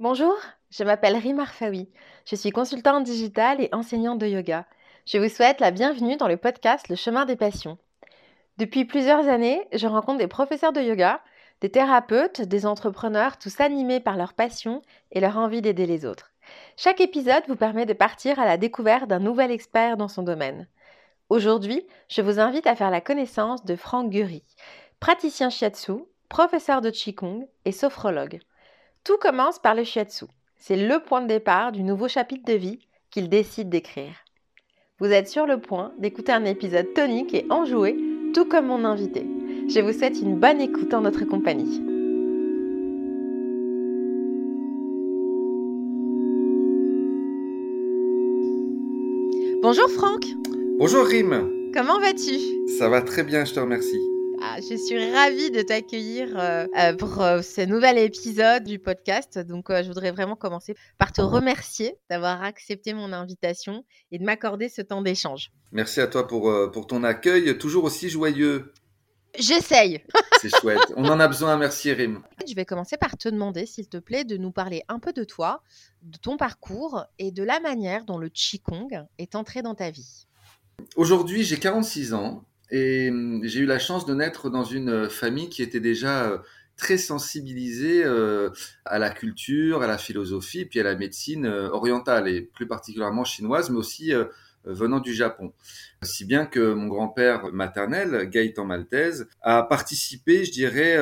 Bonjour, 0.00 0.34
je 0.70 0.82
m'appelle 0.82 1.16
Rima 1.16 1.42
Arfaoui. 1.42 1.88
Je 2.26 2.34
suis 2.34 2.50
consultante 2.50 3.04
digitale 3.04 3.60
et 3.60 3.68
enseignante 3.70 4.18
de 4.18 4.26
yoga. 4.26 4.66
Je 5.06 5.18
vous 5.18 5.28
souhaite 5.28 5.60
la 5.60 5.70
bienvenue 5.70 6.16
dans 6.16 6.26
le 6.26 6.36
podcast 6.36 6.88
Le 6.88 6.96
chemin 6.96 7.26
des 7.26 7.36
passions. 7.36 7.78
Depuis 8.58 8.86
plusieurs 8.86 9.28
années, 9.28 9.64
je 9.72 9.86
rencontre 9.86 10.18
des 10.18 10.26
professeurs 10.26 10.72
de 10.72 10.80
yoga, 10.80 11.20
des 11.60 11.70
thérapeutes, 11.70 12.40
des 12.40 12.66
entrepreneurs, 12.66 13.38
tous 13.38 13.60
animés 13.60 14.00
par 14.00 14.16
leur 14.16 14.34
passion 14.34 14.82
et 15.12 15.20
leur 15.20 15.38
envie 15.38 15.62
d'aider 15.62 15.86
les 15.86 16.04
autres. 16.04 16.32
Chaque 16.76 17.00
épisode 17.00 17.44
vous 17.46 17.54
permet 17.54 17.86
de 17.86 17.92
partir 17.92 18.40
à 18.40 18.46
la 18.46 18.56
découverte 18.56 19.06
d'un 19.06 19.20
nouvel 19.20 19.52
expert 19.52 19.96
dans 19.96 20.08
son 20.08 20.24
domaine. 20.24 20.66
Aujourd'hui, 21.28 21.86
je 22.08 22.20
vous 22.20 22.40
invite 22.40 22.66
à 22.66 22.74
faire 22.74 22.90
la 22.90 23.00
connaissance 23.00 23.64
de 23.64 23.76
Franck 23.76 24.10
Gury, 24.10 24.42
praticien 24.98 25.50
shiatsu, 25.50 25.92
professeur 26.28 26.80
de 26.80 26.90
Qigong 26.90 27.46
et 27.64 27.70
sophrologue. 27.70 28.40
Tout 29.04 29.18
commence 29.18 29.58
par 29.58 29.74
le 29.74 29.84
shiatsu. 29.84 30.24
C'est 30.56 30.76
le 30.76 30.98
point 30.98 31.20
de 31.20 31.26
départ 31.26 31.72
du 31.72 31.82
nouveau 31.82 32.08
chapitre 32.08 32.50
de 32.50 32.56
vie 32.56 32.78
qu'il 33.10 33.28
décide 33.28 33.68
d'écrire. 33.68 34.14
Vous 34.98 35.12
êtes 35.12 35.28
sur 35.28 35.46
le 35.46 35.60
point 35.60 35.92
d'écouter 35.98 36.32
un 36.32 36.46
épisode 36.46 36.94
tonique 36.94 37.34
et 37.34 37.44
enjoué, 37.50 37.98
tout 38.32 38.46
comme 38.46 38.68
mon 38.68 38.82
invité. 38.82 39.26
Je 39.68 39.80
vous 39.80 39.92
souhaite 39.92 40.18
une 40.22 40.40
bonne 40.40 40.58
écoute 40.58 40.94
en 40.94 41.02
notre 41.02 41.26
compagnie. 41.26 41.82
Bonjour 49.60 49.90
Franck. 49.90 50.24
Bonjour 50.78 51.04
Rim. 51.04 51.50
Comment 51.74 52.00
vas-tu? 52.00 52.38
Ça 52.78 52.88
va 52.88 53.02
très 53.02 53.22
bien, 53.22 53.44
je 53.44 53.52
te 53.52 53.60
remercie. 53.60 54.13
Ah, 54.46 54.58
je 54.60 54.76
suis 54.76 55.10
ravie 55.10 55.50
de 55.50 55.62
t'accueillir 55.62 56.38
euh, 56.38 56.66
euh, 56.78 56.94
pour 56.94 57.22
euh, 57.22 57.40
ce 57.40 57.62
nouvel 57.62 57.96
épisode 57.96 58.64
du 58.64 58.78
podcast. 58.78 59.38
Donc, 59.38 59.68
je 59.70 59.86
voudrais 59.86 60.10
vraiment 60.10 60.36
commencer 60.36 60.76
par 60.98 61.12
te 61.12 61.22
remercier 61.22 61.96
d'avoir 62.10 62.42
accepté 62.42 62.92
mon 62.92 63.14
invitation 63.14 63.86
et 64.12 64.18
de 64.18 64.24
m'accorder 64.24 64.68
ce 64.68 64.82
temps 64.82 65.00
d'échange. 65.00 65.50
Merci 65.72 66.02
à 66.02 66.08
toi 66.08 66.26
pour, 66.26 66.52
pour 66.72 66.86
ton 66.86 67.04
accueil, 67.04 67.56
toujours 67.56 67.84
aussi 67.84 68.10
joyeux. 68.10 68.70
J'essaye. 69.38 70.02
C'est 70.42 70.54
chouette. 70.54 70.92
On 70.94 71.06
en 71.06 71.20
a 71.20 71.26
besoin. 71.26 71.56
Merci, 71.56 71.94
Rim. 71.94 72.22
Je 72.46 72.54
vais 72.54 72.66
commencer 72.66 72.98
par 72.98 73.16
te 73.16 73.30
demander, 73.30 73.64
s'il 73.64 73.88
te 73.88 73.96
plaît, 73.96 74.24
de 74.24 74.36
nous 74.36 74.52
parler 74.52 74.82
un 74.88 74.98
peu 74.98 75.14
de 75.14 75.24
toi, 75.24 75.62
de 76.02 76.18
ton 76.18 76.36
parcours 76.36 77.06
et 77.18 77.30
de 77.30 77.42
la 77.42 77.60
manière 77.60 78.04
dont 78.04 78.18
le 78.18 78.28
Qigong 78.28 79.06
est 79.16 79.36
entré 79.36 79.62
dans 79.62 79.74
ta 79.74 79.90
vie. 79.90 80.26
Aujourd'hui, 80.96 81.44
j'ai 81.44 81.58
46 81.58 82.12
ans. 82.12 82.44
Et 82.74 83.08
hum, 83.08 83.40
j'ai 83.44 83.60
eu 83.60 83.66
la 83.66 83.78
chance 83.78 84.04
de 84.04 84.14
naître 84.14 84.50
dans 84.50 84.64
une 84.64 84.88
euh, 84.88 85.08
famille 85.08 85.48
qui 85.48 85.62
était 85.62 85.78
déjà 85.78 86.24
euh, 86.24 86.38
très 86.76 86.98
sensibilisée 86.98 88.04
euh, 88.04 88.50
à 88.84 88.98
la 88.98 89.10
culture, 89.10 89.82
à 89.82 89.86
la 89.86 89.96
philosophie, 89.96 90.64
puis 90.64 90.80
à 90.80 90.82
la 90.82 90.96
médecine 90.96 91.46
orientale, 91.46 92.26
et 92.26 92.40
plus 92.42 92.66
particulièrement 92.66 93.22
chinoise, 93.22 93.70
mais 93.70 93.78
aussi 93.78 94.12
venant 94.64 95.00
du 95.00 95.14
Japon. 95.14 95.52
Si 96.02 96.24
bien 96.24 96.46
que 96.46 96.72
mon 96.72 96.86
grand-père 96.86 97.52
maternel, 97.52 98.28
Gaëtan 98.30 98.64
Maltese, 98.64 99.26
a 99.42 99.62
participé, 99.62 100.44
je 100.44 100.52
dirais, 100.52 100.96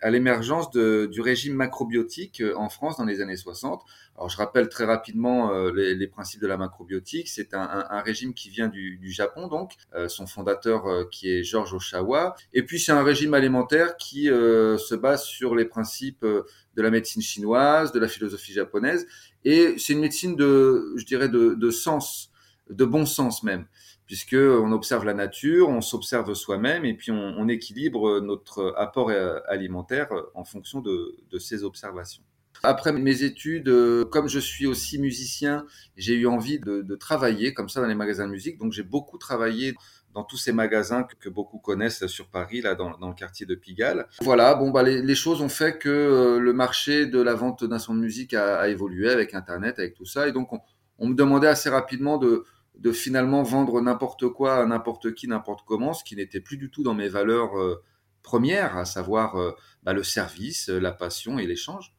à 0.00 0.10
l'émergence 0.10 0.70
du 0.70 1.20
régime 1.20 1.54
macrobiotique 1.54 2.42
en 2.56 2.68
France 2.68 2.96
dans 2.96 3.04
les 3.04 3.20
années 3.20 3.36
60. 3.36 3.82
Alors 4.16 4.28
je 4.28 4.36
rappelle 4.36 4.68
très 4.68 4.84
rapidement 4.84 5.52
euh, 5.52 5.72
les, 5.72 6.06
principes 6.06 6.40
de 6.40 6.46
la 6.46 6.56
macrobiotique. 6.56 7.28
C'est 7.28 7.52
un, 7.52 8.00
régime 8.04 8.32
qui 8.32 8.48
vient 8.48 8.68
du, 8.68 9.10
Japon, 9.10 9.48
donc 9.48 9.72
euh, 9.94 10.08
son 10.08 10.26
fondateur 10.26 10.86
euh, 10.86 11.04
qui 11.10 11.30
est 11.30 11.42
George 11.42 11.74
Oshawa. 11.74 12.36
Et 12.52 12.62
puis 12.62 12.78
c'est 12.78 12.92
un 12.92 13.02
régime 13.02 13.34
alimentaire 13.34 13.96
qui 13.96 14.26
se 14.26 14.94
base 14.94 15.24
sur 15.24 15.54
les 15.54 15.64
principes 15.64 16.24
de 16.24 16.82
la 16.82 16.90
médecine 16.90 17.22
chinoise, 17.22 17.92
de 17.92 17.98
la 17.98 18.08
philosophie 18.08 18.52
japonaise. 18.52 19.06
Et 19.44 19.74
c'est 19.78 19.92
une 19.92 20.00
médecine 20.00 20.36
de, 20.36 20.94
je 20.96 21.04
dirais, 21.04 21.28
de, 21.28 21.70
sens, 21.70 22.30
de 22.70 22.84
bon 22.84 23.06
sens 23.06 23.42
même 23.42 23.66
puisque 24.06 24.36
on 24.36 24.72
observe 24.72 25.04
la 25.04 25.14
nature, 25.14 25.68
on 25.68 25.80
s'observe 25.80 26.34
soi-même 26.34 26.84
et 26.84 26.94
puis 26.94 27.10
on, 27.10 27.48
équilibre 27.48 28.20
notre 28.20 28.74
apport 28.76 29.10
alimentaire 29.48 30.08
en 30.34 30.44
fonction 30.44 30.80
de, 30.80 31.16
ces 31.38 31.64
observations. 31.64 32.22
Après 32.62 32.92
mes 32.92 33.24
études, 33.24 33.68
euh, 33.68 34.04
comme 34.04 34.28
je 34.28 34.38
suis 34.38 34.66
aussi 34.66 34.98
musicien, 34.98 35.66
j'ai 35.96 36.14
eu 36.14 36.26
envie 36.26 36.58
de, 36.58 36.94
travailler 36.94 37.52
comme 37.52 37.68
ça 37.68 37.80
dans 37.80 37.86
les 37.86 37.94
magasins 37.94 38.26
de 38.26 38.32
musique. 38.32 38.58
Donc 38.58 38.72
j'ai 38.72 38.82
beaucoup 38.82 39.18
travaillé 39.18 39.74
dans 40.14 40.22
tous 40.22 40.36
ces 40.36 40.52
magasins 40.52 41.06
que, 41.20 41.28
beaucoup 41.28 41.58
connaissent 41.58 42.06
sur 42.06 42.28
Paris, 42.28 42.62
là 42.62 42.74
dans, 42.74 42.90
le 42.90 43.14
quartier 43.14 43.44
de 43.44 43.54
Pigalle. 43.54 44.06
Voilà, 44.20 44.54
bon 44.54 44.70
bah 44.70 44.82
les, 44.82 45.14
choses 45.14 45.42
ont 45.42 45.48
fait 45.48 45.76
que 45.76 45.88
euh, 45.88 46.38
le 46.38 46.52
marché 46.52 47.06
de 47.06 47.20
la 47.20 47.34
vente 47.34 47.64
d'instruments 47.64 47.98
de 47.98 48.04
musique 48.04 48.32
a, 48.32 48.68
évolué 48.68 49.10
avec 49.10 49.34
Internet, 49.34 49.78
avec 49.78 49.94
tout 49.94 50.06
ça, 50.06 50.28
et 50.28 50.32
donc 50.32 50.50
on, 50.98 51.08
me 51.08 51.14
demandait 51.14 51.48
assez 51.48 51.68
rapidement 51.68 52.16
de, 52.16 52.44
de 52.78 52.92
finalement 52.92 53.42
vendre 53.42 53.80
n'importe 53.80 54.28
quoi 54.28 54.56
à 54.56 54.66
n'importe 54.66 55.14
qui, 55.14 55.28
n'importe 55.28 55.64
comment, 55.66 55.92
ce 55.92 56.04
qui 56.04 56.16
n'était 56.16 56.40
plus 56.40 56.56
du 56.56 56.70
tout 56.70 56.82
dans 56.82 56.94
mes 56.94 57.08
valeurs 57.08 57.58
euh, 57.58 57.82
premières, 58.22 58.76
à 58.76 58.84
savoir 58.84 59.36
bah, 59.82 59.92
le 59.92 60.02
service, 60.02 60.68
la 60.68 60.92
passion 60.92 61.38
et 61.38 61.46
l'échange. 61.46 61.94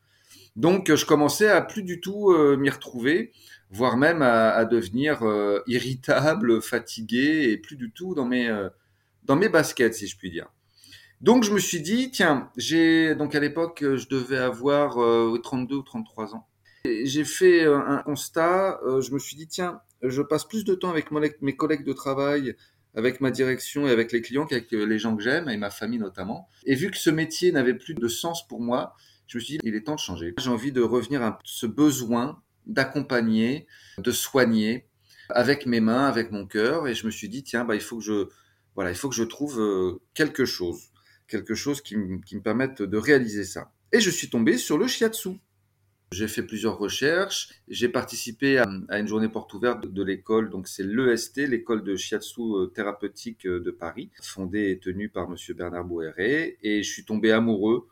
Donc, 0.56 0.94
je 0.94 1.06
commençais 1.06 1.50
à 1.50 1.62
plus 1.62 1.84
du 1.84 2.00
tout 2.00 2.32
euh, 2.32 2.56
m'y 2.56 2.70
retrouver, 2.70 3.34
voire 3.72 3.98
même 3.98 4.22
à, 4.22 4.64
devenir 4.64 5.24
euh, 5.24 5.62
irritable, 5.68 6.62
fatigué 6.62 7.50
et 7.50 7.58
plus 7.58 7.76
du 7.76 7.92
tout 7.92 8.16
dans 8.16 8.26
mes, 8.26 8.48
euh, 8.48 8.70
dans 9.24 9.36
mes 9.36 9.50
baskets, 9.50 9.96
si 9.96 10.08
je 10.08 10.18
puis 10.18 10.32
dire. 10.32 10.48
Donc, 11.20 11.44
je 11.44 11.52
me 11.52 11.60
suis 11.60 11.82
dit, 11.82 12.10
tiens, 12.10 12.50
j'ai 12.56 13.16
donc 13.16 13.36
à 13.36 13.40
l'époque, 13.40 13.80
je 13.82 14.08
devais 14.08 14.38
avoir 14.38 14.96
32 15.42 15.76
ou 15.76 15.82
33 15.82 16.36
ans. 16.36 16.48
J'ai 16.86 17.24
fait 17.24 17.66
un 17.66 18.04
constat, 18.06 18.80
je 19.00 19.12
me 19.12 19.18
suis 19.18 19.36
dit, 19.36 19.48
tiens, 19.48 19.82
je 20.02 20.22
passe 20.22 20.46
plus 20.46 20.66
de 20.66 20.76
temps 20.76 20.90
avec 20.90 21.12
mes 21.12 21.56
collègues 21.56 21.86
de 21.86 21.94
travail, 21.94 22.56
avec 22.96 23.22
ma 23.22 23.32
direction 23.32 23.88
et 23.88 23.92
avec 23.92 24.12
les 24.12 24.22
clients 24.22 24.46
qu'avec 24.46 24.72
les 24.72 25.00
gens 25.00 25.16
que 25.16 25.24
j'aime, 25.24 25.50
et 25.50 25.58
ma 25.58 25.70
famille 25.70 26.00
notamment. 26.00 26.50
Et 26.66 26.76
vu 26.76 26.92
que 26.92 26.98
ce 26.98 27.10
métier 27.10 27.52
n'avait 27.52 27.74
plus 27.74 27.94
de 27.94 28.08
sens 28.08 28.48
pour 28.48 28.62
moi, 28.62 28.96
je 29.28 29.38
me 29.38 29.44
suis 29.44 29.58
dit, 29.58 29.60
il 29.64 29.76
est 29.76 29.82
temps 29.82 29.96
de 29.96 30.00
changer. 30.00 30.34
J'ai 30.38 30.50
envie 30.50 30.72
de 30.72 30.82
revenir 30.82 31.22
à 31.22 31.40
ce 31.44 31.66
besoin 31.66 32.42
d'accompagner, 32.66 33.68
de 33.98 34.12
soigner 34.12 34.88
avec 35.30 35.66
mes 35.66 35.80
mains, 35.80 36.06
avec 36.06 36.32
mon 36.32 36.46
cœur. 36.46 36.88
Et 36.88 36.96
je 36.96 37.06
me 37.06 37.12
suis 37.12 37.30
dit, 37.30 37.44
tiens, 37.44 37.66
bah, 37.66 37.76
il 37.76 37.82
faut 37.82 37.98
que 37.98 38.04
je, 38.04 38.30
voilà, 38.76 38.92
il 38.92 38.96
faut 38.96 39.10
que 39.10 39.16
je 39.16 39.24
trouve 39.24 39.60
euh, 39.60 40.02
quelque 40.14 40.46
chose, 40.46 40.92
quelque 41.28 41.56
chose 41.56 41.82
qui, 41.82 41.98
me 41.98 42.40
permette 42.42 42.82
de 42.82 42.98
réaliser 42.98 43.44
ça. 43.44 43.72
Et 43.92 44.00
je 44.00 44.10
suis 44.10 44.30
tombé 44.30 44.58
sur 44.58 44.78
le 44.78 44.88
shiatsu. 44.88 45.40
J'ai 46.16 46.30
fait 46.30 46.44
plusieurs 46.44 46.78
recherches. 46.78 47.50
J'ai 47.68 47.90
participé 47.90 48.58
à, 48.58 48.66
une 48.98 49.08
journée 49.08 49.28
porte 49.28 49.54
ouverte 49.54 49.86
de, 49.86 50.04
l'école. 50.04 50.50
Donc, 50.50 50.70
c'est 50.70 50.84
l'EST, 50.84 51.40
l'école 51.40 51.84
de 51.84 51.98
shiatsu 51.98 52.42
euh, 52.42 52.68
thérapeutique 52.68 53.46
euh, 53.46 53.60
de 53.60 53.70
Paris, 53.70 54.12
fondée 54.22 54.72
et 54.72 54.80
tenue 54.80 55.10
par 55.10 55.30
monsieur 55.30 55.54
Bernard 55.54 55.84
Bouéré. 55.84 56.58
Et 56.64 56.84
je 56.84 56.90
suis 56.90 57.04
tombé 57.04 57.34
amoureux 57.34 57.88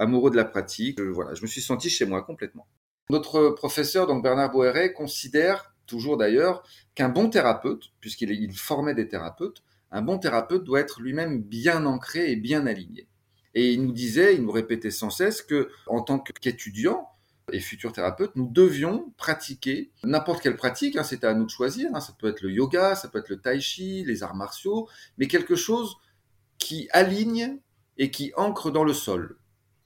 amoureux 0.00 0.30
de 0.30 0.36
la 0.36 0.44
pratique. 0.44 1.00
voilà, 1.00 1.34
je 1.34 1.42
me 1.42 1.46
suis 1.46 1.60
senti 1.60 1.88
chez 1.88 2.04
moi 2.04 2.22
complètement. 2.22 2.66
Notre 3.10 3.50
professeur, 3.50 4.06
donc 4.06 4.22
Bernard 4.22 4.50
Boéret, 4.50 4.92
considère 4.92 5.74
toujours 5.86 6.16
d'ailleurs 6.16 6.62
qu'un 6.94 7.08
bon 7.08 7.30
thérapeute, 7.30 7.92
puisqu'il 8.00 8.56
formait 8.56 8.94
des 8.94 9.08
thérapeutes, 9.08 9.62
un 9.90 10.02
bon 10.02 10.18
thérapeute 10.18 10.64
doit 10.64 10.80
être 10.80 11.00
lui-même 11.00 11.42
bien 11.42 11.86
ancré 11.86 12.30
et 12.30 12.36
bien 12.36 12.66
aligné. 12.66 13.08
Et 13.54 13.72
il 13.72 13.84
nous 13.84 13.92
disait, 13.92 14.34
il 14.34 14.42
nous 14.42 14.52
répétait 14.52 14.90
sans 14.90 15.10
cesse 15.10 15.42
que, 15.42 15.70
en 15.86 16.02
tant 16.02 16.18
qu'étudiant 16.18 17.08
et 17.52 17.60
futur 17.60 17.92
thérapeute, 17.92 18.32
nous 18.36 18.48
devions 18.48 19.12
pratiquer 19.16 19.90
n'importe 20.04 20.42
quelle 20.42 20.56
pratique. 20.56 20.96
Hein, 20.96 21.02
C'était 21.02 21.26
à 21.26 21.34
nous 21.34 21.44
de 21.44 21.50
choisir. 21.50 21.90
Hein, 21.94 22.00
ça 22.00 22.14
peut 22.18 22.28
être 22.28 22.42
le 22.42 22.50
yoga, 22.50 22.94
ça 22.94 23.08
peut 23.08 23.18
être 23.18 23.28
le 23.28 23.40
tai 23.40 23.60
chi, 23.60 24.04
les 24.04 24.22
arts 24.22 24.34
martiaux, 24.34 24.88
mais 25.16 25.28
quelque 25.28 25.56
chose 25.56 25.96
qui 26.58 26.88
aligne 26.92 27.58
et 27.96 28.10
qui 28.10 28.32
ancre 28.36 28.70
dans 28.70 28.84
le 28.84 28.92
sol. 28.92 29.38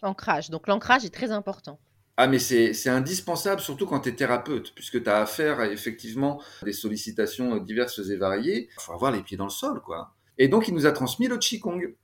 Ancrage. 0.03 0.51
Donc 0.51 0.67
l'ancrage 0.67 1.05
est 1.05 1.15
très 1.15 1.31
important. 1.31 1.79
Ah 2.19 2.27
mais 2.27 2.39
c'est 2.39 2.89
indispensable, 2.89 3.61
surtout 3.61 3.87
quand 3.87 4.01
tu 4.01 4.11
es 4.11 4.15
thérapeute, 4.15 4.75
puisque 4.75 5.03
tu 5.03 5.09
as 5.09 5.23
affaire 5.23 5.61
à 5.61 5.69
effectivement 5.69 6.43
des 6.63 6.73
sollicitations 6.73 7.57
diverses 7.57 8.01
et 8.11 8.17
variées. 8.17 8.69
Il 8.71 8.83
faut 8.83 8.93
avoir 8.93 9.13
les 9.13 9.23
pieds 9.23 9.39
dans 9.39 9.47
le 9.47 9.51
sol, 9.51 9.81
quoi. 9.81 10.15
Et 10.37 10.49
donc 10.49 10.69
il 10.69 10.75
nous 10.75 10.87
a 10.87 10.93
transmis 10.93 11.29
le 11.29 11.39
Qigong. 11.39 11.95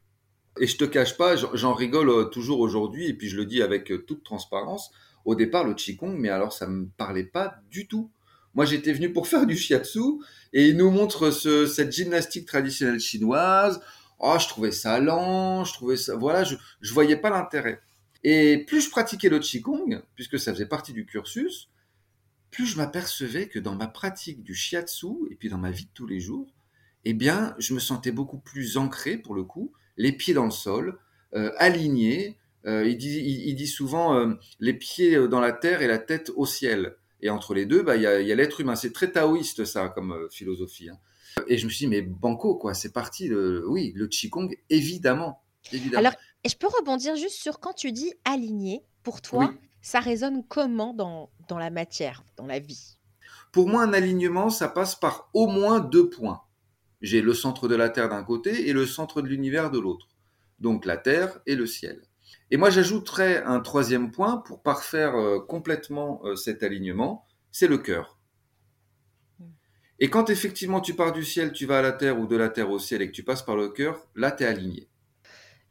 Et 0.60 0.66
je 0.66 0.76
te 0.76 0.84
cache 0.84 1.16
pas, 1.16 1.36
j'en 1.36 1.72
rigole 1.72 2.08
euh, 2.08 2.24
toujours 2.24 2.60
aujourd'hui, 2.60 3.06
et 3.06 3.14
puis 3.14 3.28
je 3.28 3.36
le 3.36 3.44
dis 3.44 3.62
avec 3.62 3.92
euh, 3.92 3.98
toute 3.98 4.24
transparence. 4.24 4.90
Au 5.28 5.34
départ, 5.34 5.64
le 5.64 5.74
Qigong, 5.74 6.16
mais 6.16 6.30
alors 6.30 6.54
ça 6.54 6.66
me 6.66 6.86
parlait 6.96 7.22
pas 7.22 7.60
du 7.70 7.86
tout. 7.86 8.10
Moi, 8.54 8.64
j'étais 8.64 8.94
venu 8.94 9.12
pour 9.12 9.28
faire 9.32 9.44
du 9.44 9.58
shiatsu, 9.58 10.00
et 10.54 10.68
il 10.68 10.76
nous 10.78 10.90
montre 10.90 11.30
ce, 11.30 11.66
cette 11.66 11.92
gymnastique 11.92 12.46
traditionnelle 12.46 12.98
chinoise. 12.98 13.78
Oh, 14.20 14.38
je 14.40 14.48
trouvais 14.48 14.72
ça 14.72 14.98
lent, 15.00 15.64
je 15.64 15.74
trouvais 15.74 15.98
ça, 15.98 16.16
voilà, 16.16 16.44
je, 16.44 16.56
je 16.80 16.94
voyais 16.94 17.18
pas 17.18 17.28
l'intérêt. 17.28 17.82
Et 18.24 18.64
plus 18.66 18.80
je 18.80 18.88
pratiquais 18.88 19.28
le 19.28 19.38
Qigong, 19.38 20.02
puisque 20.14 20.38
ça 20.38 20.54
faisait 20.54 20.64
partie 20.64 20.94
du 20.94 21.04
cursus, 21.04 21.68
plus 22.50 22.64
je 22.64 22.78
m'apercevais 22.78 23.48
que 23.48 23.58
dans 23.58 23.74
ma 23.74 23.86
pratique 23.86 24.42
du 24.42 24.54
shiatsu 24.54 25.08
et 25.30 25.34
puis 25.34 25.50
dans 25.50 25.58
ma 25.58 25.70
vie 25.70 25.84
de 25.84 25.92
tous 25.92 26.06
les 26.06 26.20
jours, 26.20 26.54
eh 27.04 27.12
bien, 27.12 27.54
je 27.58 27.74
me 27.74 27.80
sentais 27.80 28.12
beaucoup 28.12 28.38
plus 28.38 28.78
ancré 28.78 29.18
pour 29.18 29.34
le 29.34 29.44
coup, 29.44 29.72
les 29.98 30.12
pieds 30.12 30.32
dans 30.32 30.46
le 30.46 30.50
sol, 30.50 30.98
euh, 31.34 31.52
aligné, 31.58 32.38
il, 32.64 32.96
dit, 32.98 33.20
il, 33.46 33.54
dit 33.54 33.66
souvent 33.66 34.34
les 34.60 34.74
pieds 34.74 35.28
dans 35.28 35.40
la 35.40 35.52
terre 35.52 35.82
et 35.82 35.86
la 35.86 35.98
tête 35.98 36.30
au 36.36 36.46
ciel. 36.46 36.96
Et 37.20 37.30
entre 37.30 37.54
les 37.54 37.66
deux, 37.66 37.82
bah, 37.82 37.96
il 37.96 38.02
y 38.02 38.06
a, 38.06 38.34
l'être 38.34 38.60
humain. 38.60 38.76
C'est 38.76 38.92
très 38.92 39.10
taoïste, 39.10 39.64
ça, 39.64 39.88
comme 39.88 40.28
philosophie. 40.30 40.90
Hein. 40.90 40.98
Et 41.46 41.58
je 41.58 41.64
me 41.64 41.70
suis 41.70 41.86
dit, 41.86 41.88
mais 41.88 42.02
banco, 42.02 42.56
quoi, 42.56 42.74
c'est 42.74 42.92
parti. 42.92 43.32
oui, 43.32 43.92
le 43.94 44.06
Qigong, 44.06 44.54
évidemment. 44.70 45.42
évidemment. 45.72 45.98
Alors, 45.98 46.12
et 46.44 46.48
je 46.48 46.56
peux 46.56 46.68
rebondir 46.68 47.16
juste 47.16 47.36
sur 47.36 47.60
quand 47.60 47.72
tu 47.72 47.92
dis 47.92 48.12
aligné, 48.24 48.82
pour 49.02 49.20
toi, 49.20 49.52
ça 49.82 50.00
résonne 50.00 50.44
comment 50.46 50.94
dans, 50.94 51.30
dans 51.48 51.58
la 51.58 51.70
matière, 51.70 52.24
dans 52.36 52.46
la 52.46 52.58
vie? 52.58 52.98
Pour 53.52 53.68
moi, 53.68 53.82
un 53.82 53.92
alignement, 53.92 54.50
ça 54.50 54.68
passe 54.68 54.94
par 54.94 55.30
au 55.34 55.46
moins 55.46 55.80
deux 55.80 56.08
points. 56.08 56.42
J'ai 57.00 57.22
le 57.22 57.34
centre 57.34 57.68
de 57.68 57.74
la 57.74 57.88
Terre 57.88 58.08
d'un 58.08 58.24
côté 58.24 58.68
et 58.68 58.72
le 58.72 58.86
centre 58.86 59.22
de 59.22 59.28
l'univers 59.28 59.70
de 59.70 59.78
l'autre. 59.78 60.08
Donc 60.58 60.84
la 60.84 60.96
Terre 60.96 61.40
et 61.46 61.54
le 61.54 61.66
ciel. 61.66 62.02
Et 62.50 62.56
moi, 62.56 62.70
j'ajouterais 62.70 63.42
un 63.44 63.60
troisième 63.60 64.10
point 64.10 64.38
pour 64.38 64.62
parfaire 64.62 65.16
euh, 65.16 65.40
complètement 65.40 66.20
euh, 66.24 66.34
cet 66.34 66.62
alignement, 66.62 67.26
c'est 67.50 67.68
le 67.68 67.78
cœur. 67.78 68.18
Hmm. 69.38 69.50
Et 69.98 70.08
quand 70.08 70.30
effectivement 70.30 70.80
tu 70.80 70.94
pars 70.94 71.12
du 71.12 71.24
ciel, 71.24 71.52
tu 71.52 71.66
vas 71.66 71.78
à 71.78 71.82
la 71.82 71.92
terre 71.92 72.18
ou 72.18 72.26
de 72.26 72.36
la 72.36 72.48
terre 72.48 72.70
au 72.70 72.78
ciel 72.78 73.02
et 73.02 73.08
que 73.08 73.14
tu 73.14 73.22
passes 73.22 73.42
par 73.42 73.56
le 73.56 73.68
cœur, 73.68 74.06
là 74.14 74.30
tu 74.30 74.44
es 74.44 74.46
aligné. 74.46 74.88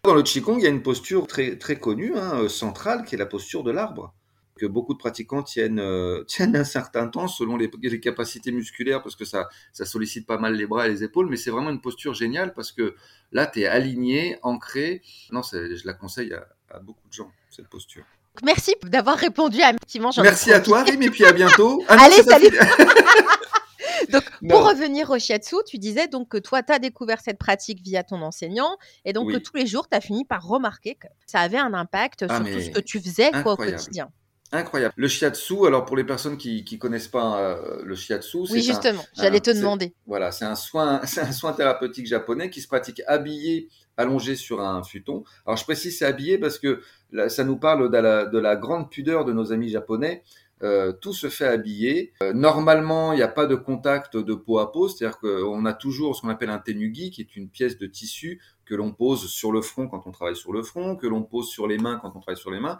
Dans 0.03 0.13
le 0.13 0.23
Qigong, 0.23 0.59
il 0.59 0.63
y 0.63 0.67
a 0.67 0.69
une 0.69 0.83
posture 0.83 1.27
très, 1.27 1.57
très 1.57 1.79
connue, 1.79 2.15
hein, 2.15 2.41
euh, 2.41 2.49
centrale, 2.49 3.03
qui 3.03 3.15
est 3.15 3.17
la 3.17 3.25
posture 3.25 3.63
de 3.63 3.71
l'arbre, 3.71 4.13
que 4.57 4.65
beaucoup 4.65 4.93
de 4.93 4.97
pratiquants 4.97 5.43
tiennent, 5.43 5.79
euh, 5.79 6.23
tiennent 6.27 6.55
un 6.55 6.63
certain 6.63 7.07
temps 7.07 7.27
selon 7.27 7.57
les, 7.57 7.69
capacités 7.99 8.51
musculaires, 8.51 9.01
parce 9.01 9.15
que 9.15 9.25
ça, 9.25 9.49
ça 9.71 9.85
sollicite 9.85 10.27
pas 10.27 10.37
mal 10.37 10.55
les 10.55 10.65
bras 10.65 10.87
et 10.87 10.89
les 10.89 11.03
épaules, 11.03 11.27
mais 11.29 11.37
c'est 11.37 11.51
vraiment 11.51 11.69
une 11.69 11.81
posture 11.81 12.13
géniale, 12.13 12.53
parce 12.53 12.71
que 12.71 12.95
là, 13.31 13.47
tu 13.47 13.61
es 13.61 13.65
aligné, 13.65 14.37
ancré. 14.43 15.01
Non, 15.31 15.41
je 15.43 15.85
la 15.85 15.93
conseille 15.93 16.33
à, 16.33 16.79
beaucoup 16.79 17.07
de 17.07 17.13
gens, 17.13 17.31
cette 17.49 17.69
posture. 17.69 18.03
Merci 18.43 18.75
d'avoir 18.83 19.17
répondu 19.17 19.61
à 19.61 19.73
petit 19.73 19.99
Merci 19.99 20.53
à 20.53 20.59
toi, 20.59 20.83
Rim, 20.83 21.01
et 21.01 21.09
puis 21.09 21.25
à 21.25 21.33
bientôt. 21.33 21.83
Ah 21.89 21.97
Allez, 21.99 22.21
salut 22.21 22.49
donc, 24.09 24.23
pour 24.47 24.67
revenir 24.67 25.09
au 25.09 25.19
shiatsu, 25.19 25.55
tu 25.65 25.77
disais 25.77 26.07
donc 26.07 26.29
que 26.29 26.37
toi, 26.37 26.63
tu 26.63 26.71
as 26.71 26.79
découvert 26.79 27.19
cette 27.21 27.37
pratique 27.37 27.81
via 27.81 28.03
ton 28.03 28.21
enseignant 28.21 28.77
et 29.05 29.13
donc 29.13 29.31
que 29.31 29.37
tous 29.37 29.55
les 29.55 29.65
jours, 29.65 29.87
tu 29.89 29.97
as 29.97 30.01
fini 30.01 30.25
par 30.25 30.45
remarquer 30.45 30.95
que 30.95 31.07
ça 31.25 31.39
avait 31.39 31.57
un 31.57 31.73
impact 31.73 32.25
ah, 32.29 32.37
sur 32.37 32.45
tout 32.45 32.61
ce 32.61 32.69
que 32.69 32.79
tu 32.79 32.99
faisais 32.99 33.31
quoi, 33.43 33.53
au 33.53 33.57
quotidien. 33.57 34.09
Incroyable. 34.51 34.93
Le 34.95 35.07
shiatsu, 35.07 35.65
alors 35.65 35.83
pour 35.85 35.97
les 35.97 36.05
personnes 36.05 36.37
qui 36.37 36.65
ne 36.71 36.77
connaissent 36.77 37.09
pas 37.09 37.39
euh, 37.39 37.81
le 37.83 37.95
shiatsu, 37.95 38.37
oui 38.49 38.61
justement, 38.61 39.03
j'allais 39.13 39.41
te 39.41 39.51
demander. 39.51 39.93
Voilà, 40.05 40.31
c'est 40.31 40.45
un 40.45 40.55
soin, 40.55 41.01
c'est 41.05 41.21
un 41.21 41.31
soin 41.31 41.53
thérapeutique 41.53 42.07
japonais 42.07 42.49
qui 42.49 42.61
se 42.61 42.67
pratique 42.67 43.01
habillé, 43.07 43.67
allongé 43.97 44.35
sur 44.35 44.61
un 44.61 44.83
futon. 44.83 45.23
Alors 45.45 45.57
je 45.57 45.63
précise 45.63 45.97
c'est 45.97 46.05
habillé 46.05 46.37
parce 46.37 46.59
que 46.59 46.81
ça 47.27 47.43
nous 47.43 47.57
parle 47.57 47.91
de 47.91 47.97
la, 47.97 48.25
de 48.25 48.39
la 48.39 48.55
grande 48.55 48.89
pudeur 48.89 49.25
de 49.25 49.33
nos 49.33 49.51
amis 49.51 49.69
japonais. 49.69 50.23
Euh, 50.63 50.91
tout 50.91 51.13
se 51.13 51.29
fait 51.29 51.45
habiller. 51.45 52.13
Euh, 52.23 52.33
normalement, 52.33 53.13
il 53.13 53.17
n'y 53.17 53.21
a 53.21 53.27
pas 53.27 53.45
de 53.45 53.53
contact 53.53 54.17
de 54.17 54.33
peau 54.33 54.57
à 54.57 54.71
peau, 54.71 54.87
c'est-à-dire 54.87 55.19
qu'on 55.19 55.65
a 55.65 55.73
toujours 55.73 56.15
ce 56.15 56.21
qu'on 56.21 56.29
appelle 56.29 56.49
un 56.49 56.57
tenugi, 56.57 57.11
qui 57.11 57.21
est 57.21 57.35
une 57.35 57.47
pièce 57.47 57.77
de 57.77 57.85
tissu 57.85 58.41
que 58.65 58.73
l'on 58.73 58.91
pose 58.91 59.27
sur 59.27 59.51
le 59.51 59.61
front 59.61 59.87
quand 59.87 60.07
on 60.07 60.11
travaille 60.11 60.35
sur 60.35 60.51
le 60.51 60.63
front, 60.63 60.95
que 60.95 61.05
l'on 61.05 61.21
pose 61.21 61.47
sur 61.47 61.67
les 61.67 61.77
mains 61.77 61.99
quand 62.01 62.11
on 62.15 62.19
travaille 62.19 62.41
sur 62.41 62.51
les 62.51 62.59
mains. 62.59 62.79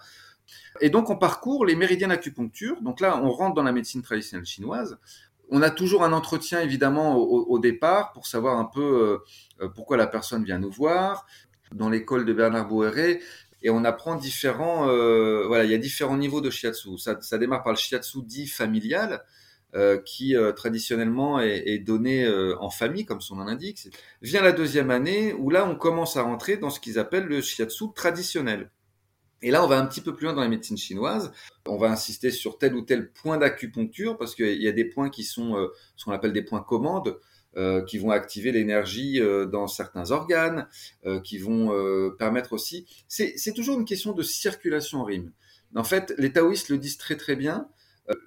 Et 0.82 0.90
donc, 0.90 1.10
on 1.10 1.18
parcourt 1.18 1.66
les 1.66 1.76
méridiens 1.76 2.10
d'acupuncture. 2.10 2.82
Donc 2.82 3.00
là, 3.00 3.20
on 3.22 3.30
rentre 3.32 3.56
dans 3.56 3.64
la 3.64 3.72
médecine 3.72 4.02
traditionnelle 4.02 4.46
chinoise. 4.46 4.98
On 5.50 5.62
a 5.62 5.70
toujours 5.70 6.04
un 6.04 6.14
entretien, 6.14 6.60
évidemment, 6.62 7.16
au, 7.16 7.60
départ 7.60 8.12
pour 8.12 8.28
savoir 8.28 8.58
un 8.58 8.66
peu 8.66 9.22
euh, 9.62 9.70
pourquoi 9.76 9.96
la 9.96 10.08
personne 10.08 10.44
vient 10.44 10.60
nous 10.60 10.72
voir. 10.72 11.26
Dans 11.74 11.90
l'école 11.90 12.26
de 12.26 12.34
Bernard 12.34 12.68
Boéret, 12.68 13.20
et 13.64 13.70
on 13.70 13.84
apprend 13.84 14.16
différents, 14.16 14.88
euh, 14.88 15.46
voilà, 15.48 15.64
il 15.64 15.72
y 15.72 15.74
a 15.74 15.78
différents 15.78 16.18
niveaux 16.18 16.42
de 16.42 16.50
shiatsu. 16.50 16.98
Ça, 16.98 17.20
ça 17.22 17.38
démarre 17.38 17.64
par 17.64 17.74
le 17.74 17.78
shiatsu 17.78 18.20
dit 18.24 18.48
familial, 18.48 19.24
euh, 19.76 19.98
qui 19.98 20.36
euh, 20.36 20.54
traditionnellement 20.54 21.42
est, 21.42 21.64
est 21.68 21.80
donné 21.80 22.24
euh, 22.24 22.56
en 22.62 22.70
famille, 22.70 23.06
comme 23.06 23.20
son 23.20 23.36
nom 23.36 23.44
l'indique. 23.44 23.90
Vient 24.22 24.42
la 24.42 24.54
deuxième 24.54 24.92
année 24.92 25.34
où 25.34 25.50
là 25.50 25.68
on 25.68 25.76
commence 25.76 26.16
à 26.16 26.22
rentrer 26.22 26.56
dans 26.56 26.70
ce 26.70 26.80
qu'ils 26.80 26.98
appellent 27.00 27.26
le 27.26 27.42
shiatsu 27.42 27.86
traditionnel. 27.94 28.72
Et 29.42 29.52
là, 29.52 29.64
on 29.64 29.68
va 29.68 29.78
un 29.78 29.86
petit 29.86 30.02
peu 30.02 30.16
plus 30.16 30.26
loin 30.26 30.34
dans 30.34 30.42
la 30.42 30.48
médecine 30.48 30.78
chinoise. 30.78 31.32
On 31.68 31.78
va 31.78 31.92
insister 31.92 32.32
sur 32.32 32.58
tel 32.58 32.76
ou 32.76 32.82
tel 32.82 33.12
point 33.12 33.38
d'acupuncture 33.38 34.18
parce 34.18 34.34
qu'il 34.34 34.62
y 34.62 34.68
a 34.68 34.72
des 34.72 34.86
points 34.86 35.10
qui 35.10 35.24
sont 35.24 35.56
ce 35.96 36.06
qu'on 36.06 36.12
appelle 36.12 36.34
des 36.34 36.42
points 36.42 36.62
commandes. 36.62 37.20
Euh, 37.58 37.84
qui 37.84 37.98
vont 37.98 38.12
activer 38.12 38.52
l'énergie 38.52 39.20
euh, 39.20 39.48
dans 39.48 39.66
certains 39.66 40.12
organes, 40.12 40.68
euh, 41.08 41.20
qui 41.20 41.40
vont 41.40 41.72
permettre 42.20 42.54
aussi. 42.54 42.86
C'est 43.08 43.54
toujours 43.56 43.80
une 43.80 43.86
question 43.86 44.14
de 44.14 44.22
circulation 44.22 45.04
rime. 45.04 45.32
En 45.76 45.84
fait, 45.84 46.14
les 46.20 46.32
taoïstes 46.32 46.70
le 46.70 46.78
disent 46.78 46.98
très 46.98 47.16
très 47.16 47.36
bien. 47.36 47.68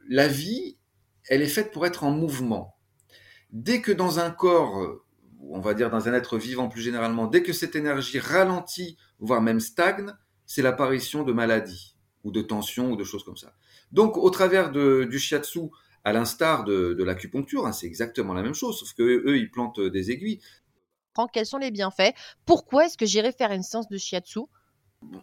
la 0.08 0.26
vie, 0.26 0.78
elle 1.28 1.42
est 1.42 1.48
faite 1.48 1.70
pour 1.70 1.86
être 1.86 2.02
en 2.02 2.10
mouvement. 2.10 2.74
Dès 3.52 3.80
que 3.80 3.92
dans 3.92 4.18
un 4.18 4.30
corps, 4.30 5.00
on 5.40 5.60
va 5.60 5.74
dire 5.74 5.90
dans 5.90 6.08
un 6.08 6.12
être 6.12 6.36
vivant 6.36 6.68
plus 6.68 6.82
généralement, 6.82 7.28
dès 7.28 7.44
que 7.44 7.52
cette 7.52 7.76
énergie 7.76 8.18
ralentit, 8.18 8.96
voire 9.20 9.42
même 9.42 9.60
stagne, 9.60 10.12
c'est 10.50 10.62
l'apparition 10.62 11.22
de 11.22 11.32
maladies 11.32 11.94
ou 12.24 12.32
de 12.32 12.42
tensions 12.42 12.90
ou 12.90 12.96
de 12.96 13.04
choses 13.04 13.22
comme 13.22 13.36
ça. 13.36 13.54
Donc, 13.92 14.16
au 14.16 14.30
travers 14.30 14.72
de, 14.72 15.04
du 15.04 15.20
shiatsu, 15.20 15.60
à 16.02 16.12
l'instar 16.12 16.64
de, 16.64 17.04
l'acupuncture, 17.04 17.68
hein, 17.68 17.72
c'est 17.72 17.86
exactement 17.86 18.34
la 18.34 18.42
même 18.42 18.54
chose, 18.54 18.80
sauf 18.80 18.92
que 18.94 19.02
eux, 19.02 19.38
ils 19.38 19.48
plantent 19.48 19.78
euh, 19.78 19.90
des 19.90 20.10
aiguilles. 20.10 20.40
Quels 21.32 21.46
sont 21.46 21.58
les 21.58 21.70
bienfaits? 21.70 22.14
Pourquoi 22.46 22.86
est-ce 22.86 22.98
que 22.98 23.06
j'irai 23.06 23.30
faire 23.30 23.52
une 23.52 23.62
séance 23.62 23.88
de 23.88 23.96
shiatsu? 23.96 24.40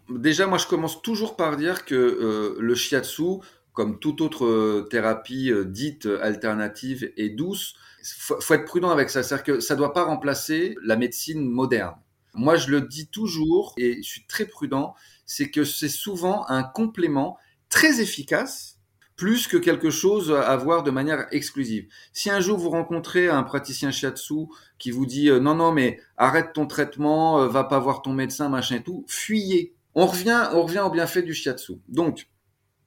Déjà, 0.09 0.47
moi, 0.47 0.59
je 0.59 0.67
commence 0.67 1.01
toujours 1.01 1.35
par 1.35 1.57
dire 1.57 1.83
que 1.83 1.95
euh, 1.95 2.55
le 2.61 2.75
shiatsu, 2.75 3.41
comme 3.73 3.99
toute 3.99 4.21
autre 4.21 4.45
euh, 4.45 4.87
thérapie 4.89 5.51
dite 5.65 6.07
alternative 6.21 7.11
et 7.17 7.29
douce, 7.29 7.75
faut, 8.01 8.39
faut 8.39 8.53
être 8.53 8.65
prudent 8.65 8.91
avec 8.91 9.09
ça. 9.09 9.23
C'est-à-dire 9.23 9.43
que 9.43 9.59
ça 9.59 9.73
ne 9.73 9.79
doit 9.79 9.91
pas 9.91 10.05
remplacer 10.05 10.77
la 10.85 10.95
médecine 10.95 11.41
moderne. 11.41 11.95
Moi, 12.37 12.55
je 12.55 12.69
le 12.69 12.81
dis 12.81 13.07
toujours 13.07 13.73
et 13.77 14.01
je 14.01 14.07
suis 14.07 14.25
très 14.27 14.45
prudent, 14.45 14.95
c'est 15.25 15.49
que 15.49 15.63
c'est 15.63 15.89
souvent 15.89 16.47
un 16.47 16.63
complément 16.63 17.37
très 17.69 17.99
efficace 18.01 18.77
plus 19.17 19.47
que 19.47 19.57
quelque 19.57 19.89
chose 19.89 20.31
à 20.31 20.55
voir 20.55 20.83
de 20.83 20.91
manière 20.91 21.25
exclusive. 21.31 21.87
Si 22.13 22.29
un 22.29 22.39
jour 22.39 22.57
vous 22.57 22.69
rencontrez 22.69 23.27
un 23.27 23.41
praticien 23.41 23.89
shiatsu 23.89 24.45
qui 24.77 24.91
vous 24.91 25.07
dit 25.07 25.29
euh, 25.29 25.39
non 25.39 25.55
non 25.55 25.71
mais 25.71 25.99
arrête 26.17 26.53
ton 26.53 26.67
traitement, 26.67 27.41
euh, 27.41 27.47
va 27.47 27.63
pas 27.63 27.79
voir 27.79 28.03
ton 28.03 28.13
médecin 28.13 28.47
machin 28.47 28.75
et 28.75 28.83
tout, 28.83 29.03
fuyez. 29.07 29.75
On 29.95 30.05
revient 30.05 30.47
on 30.53 30.61
revient 30.61 30.83
au 30.85 30.91
bienfait 30.91 31.23
du 31.23 31.33
shiatsu. 31.33 31.73
Donc 31.89 32.27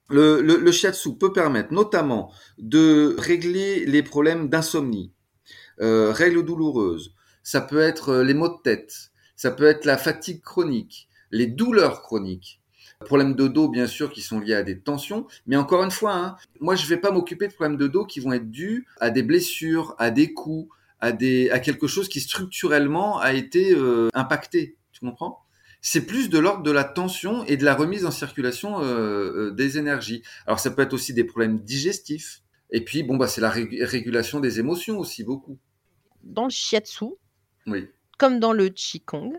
le, 0.08 0.70
shiatsu 0.70 1.16
peut 1.16 1.32
permettre 1.32 1.72
notamment 1.72 2.32
de 2.58 3.16
régler 3.18 3.84
les 3.84 4.02
problèmes 4.04 4.48
d'insomnie, 4.48 5.12
euh, 5.80 6.12
règles 6.12 6.44
douloureuses. 6.44 7.14
Ça 7.42 7.60
peut 7.60 7.80
être 7.80 8.16
les 8.18 8.34
maux 8.34 8.48
de 8.48 8.62
tête, 8.62 9.10
ça 9.40 9.50
peut 9.50 9.64
être 9.64 9.86
la 9.86 9.96
fatigue 9.96 10.42
chronique, 10.42 11.08
les 11.30 11.46
douleurs 11.46 12.02
chroniques 12.02 12.60
Problèmes 13.06 13.34
de 13.34 13.48
dos, 13.48 13.70
bien 13.70 13.86
sûr, 13.86 14.12
qui 14.12 14.20
sont 14.20 14.38
liés 14.38 14.52
à 14.52 14.62
des 14.62 14.78
tensions. 14.78 15.26
Mais 15.46 15.56
encore 15.56 15.82
une 15.82 15.90
fois, 15.90 16.14
hein, 16.14 16.36
moi, 16.60 16.74
je 16.74 16.82
ne 16.82 16.88
vais 16.88 16.98
pas 16.98 17.10
m'occuper 17.10 17.48
de 17.48 17.54
problèmes 17.54 17.78
de 17.78 17.86
dos 17.86 18.04
qui 18.04 18.20
vont 18.20 18.34
être 18.34 18.50
dus 18.50 18.86
à 19.00 19.08
des 19.08 19.22
blessures, 19.22 19.94
à 19.98 20.10
des 20.10 20.34
coups, 20.34 20.70
à, 21.00 21.12
des, 21.12 21.48
à 21.48 21.58
quelque 21.58 21.86
chose 21.86 22.10
qui 22.10 22.20
structurellement 22.20 23.18
a 23.18 23.32
été 23.32 23.74
euh, 23.74 24.10
impacté. 24.12 24.76
Tu 24.92 25.00
comprends? 25.00 25.38
C'est 25.80 26.04
plus 26.04 26.28
de 26.28 26.38
l'ordre 26.38 26.62
de 26.62 26.70
la 26.70 26.84
tension 26.84 27.42
et 27.46 27.56
de 27.56 27.64
la 27.64 27.74
remise 27.74 28.04
en 28.04 28.10
circulation 28.10 28.82
euh, 28.82 28.84
euh, 28.84 29.50
des 29.52 29.78
énergies. 29.78 30.22
Alors 30.46 30.60
ça 30.60 30.70
peut 30.70 30.82
être 30.82 30.92
aussi 30.92 31.14
des 31.14 31.24
problèmes 31.24 31.60
digestifs. 31.60 32.42
Et 32.70 32.84
puis 32.84 33.02
bon 33.04 33.16
bah 33.16 33.26
c'est 33.26 33.40
la 33.40 33.48
régulation 33.48 34.38
des 34.38 34.60
émotions 34.60 34.98
aussi 34.98 35.24
beaucoup. 35.24 35.58
Dans 36.22 36.44
le 36.44 36.50
shiatsu, 36.50 37.06
oui. 37.66 37.88
Comme 38.20 38.38
dans 38.38 38.52
le 38.52 38.68
qigong, 38.68 39.32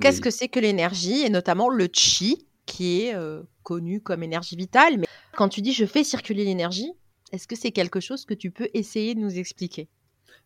qu'est-ce 0.00 0.20
que 0.20 0.30
c'est 0.30 0.48
que 0.48 0.58
l'énergie 0.58 1.22
et 1.22 1.30
notamment 1.30 1.68
le 1.68 1.88
chi 1.92 2.48
qui 2.66 3.02
est 3.02 3.14
euh, 3.14 3.42
connu 3.62 4.00
comme 4.00 4.24
énergie 4.24 4.56
vitale. 4.56 4.98
Mais 4.98 5.06
quand 5.36 5.48
tu 5.48 5.62
dis 5.62 5.72
je 5.72 5.86
fais 5.86 6.02
circuler 6.02 6.44
l'énergie, 6.44 6.90
est-ce 7.30 7.46
que 7.46 7.54
c'est 7.54 7.70
quelque 7.70 8.00
chose 8.00 8.24
que 8.24 8.34
tu 8.34 8.50
peux 8.50 8.68
essayer 8.74 9.14
de 9.14 9.20
nous 9.20 9.38
expliquer? 9.38 9.88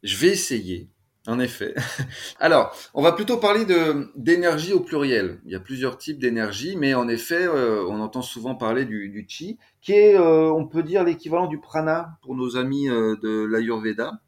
Je 0.03 0.15
vais 0.19 0.29
essayer. 0.29 0.91
En 1.27 1.41
effet. 1.41 1.75
Alors, 2.39 2.77
on 2.93 3.01
va 3.01 3.13
plutôt 3.13 3.39
parler 3.39 3.65
de 3.65 4.13
d'énergie 4.15 4.75
au 4.75 4.81
pluriel. 4.81 5.41
Il 5.47 5.53
y 5.53 5.55
a 5.55 5.61
plusieurs 5.61 5.97
types 5.97 6.19
d'énergie, 6.19 6.77
mais 6.77 6.93
en 6.93 7.09
effet, 7.09 7.47
euh, 7.47 7.83
on 7.89 7.99
entend 8.01 8.21
souvent 8.21 8.57
parler 8.57 8.85
du, 8.85 9.25
chi, 9.27 9.57
qui 9.81 9.93
est, 9.93 10.19
euh, 10.19 10.53
on 10.53 10.67
peut 10.67 10.83
dire, 10.83 11.03
l'équivalent 11.03 11.47
du 11.47 11.61
prana 11.61 12.19
pour 12.21 12.35
nos 12.35 12.59
amis 12.59 12.89
de 12.89 13.47
l'Ayurveda. 13.51 14.21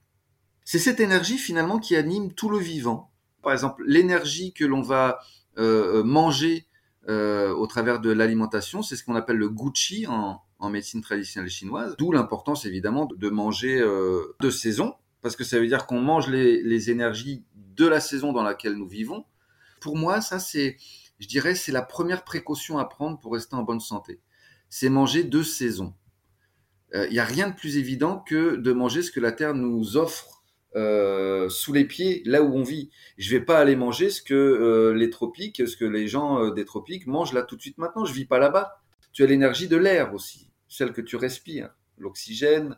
C'est 0.65 0.79
cette 0.79 1.01
énergie 1.01 1.37
finalement 1.37 1.79
qui 1.79 1.97
anime 1.97 2.33
tout 2.33 2.49
le 2.49 2.57
vivant. 2.57 3.13
Par 3.47 3.55
exemple, 3.55 3.85
l'énergie 3.87 4.53
que 4.53 4.65
l'on 4.65 4.83
va 4.83 5.21
manger 5.57 6.67
euh, 7.09 7.55
au 7.55 7.69
travers 7.69 8.01
de 8.01 8.11
l'alimentation. 8.11 8.83
C'est 8.83 8.97
ce 8.97 9.05
qu'on 9.05 9.15
appelle 9.15 9.37
le 9.37 9.49
gucci 9.49 10.09
en, 10.09 10.43
médecine 10.69 11.03
traditionnelle 11.03 11.49
chinoise. 11.49 11.95
D'où 11.99 12.11
l'importance 12.11 12.65
évidemment 12.65 13.07
de 13.07 13.29
manger 13.29 13.79
euh, 13.81 14.35
de 14.41 14.51
saison, 14.51 14.97
parce 15.23 15.37
que 15.37 15.45
ça 15.45 15.61
veut 15.61 15.69
dire 15.69 15.87
qu'on 15.87 16.01
mange 16.01 16.29
les, 16.29 16.61
les, 16.65 16.91
énergies 16.91 17.45
de 17.55 17.87
la 17.87 18.01
saison 18.01 18.33
dans 18.33 18.43
laquelle 18.43 18.75
nous 18.75 18.89
vivons. 18.89 19.25
Pour 19.81 19.97
moi, 19.97 20.21
ça 20.21 20.41
c'est 20.41 20.79
je 21.21 21.29
dirais, 21.29 21.55
c'est 21.55 21.71
la 21.71 21.83
première 21.83 22.25
précaution 22.25 22.77
à 22.79 22.85
prendre 22.85 23.21
pour 23.21 23.35
rester 23.35 23.55
en 23.55 23.63
bonne 23.63 23.79
santé. 23.79 24.19
C'est 24.69 24.89
manger 24.89 25.23
deux 25.23 25.45
saisons. 25.45 25.95
Il 26.93 26.99
euh, 26.99 27.09
n'y 27.09 27.21
a 27.21 27.25
rien 27.25 27.49
de 27.51 27.55
plus 27.55 27.77
évident 27.77 28.19
que 28.19 28.57
de 28.57 28.73
manger 28.73 29.03
ce 29.03 29.13
que 29.13 29.21
la 29.21 29.31
terre 29.31 29.55
nous 29.55 29.97
offre 29.97 30.36
euh, 30.77 31.49
sous 31.49 31.73
les 31.73 31.85
pieds, 31.85 32.23
là 32.27 32.43
où 32.43 32.55
on 32.55 32.63
vit. 32.63 32.91
Je 33.19 33.31
vais 33.37 33.45
pas 33.45 33.59
aller 33.59 33.77
manger 33.77 34.11
ce 34.11 34.23
que 34.23 34.35
euh, 34.35 34.93
les 34.95 35.11
tropiques, 35.11 35.67
ce 35.67 35.77
que 35.77 35.85
les 35.85 36.07
gens 36.07 36.51
des 36.51 36.65
tropiques 36.65 37.07
mangent 37.07 37.33
là 37.33 37.43
tout 37.43 37.57
de 37.57 37.63
suite 37.63 37.79
maintenant. 37.79 38.05
Je 38.05 38.13
vis 38.13 38.27
pas 38.27 38.39
là-bas. 38.39 38.81
Tu 39.13 39.25
as 39.25 39.27
l'énergie 39.27 39.69
de 39.69 39.77
l'air 39.77 40.13
aussi, 40.13 40.51
celle 40.69 40.93
que 40.93 41.01
tu 41.01 41.17
respires, 41.17 41.71
l'oxygène, 41.97 42.77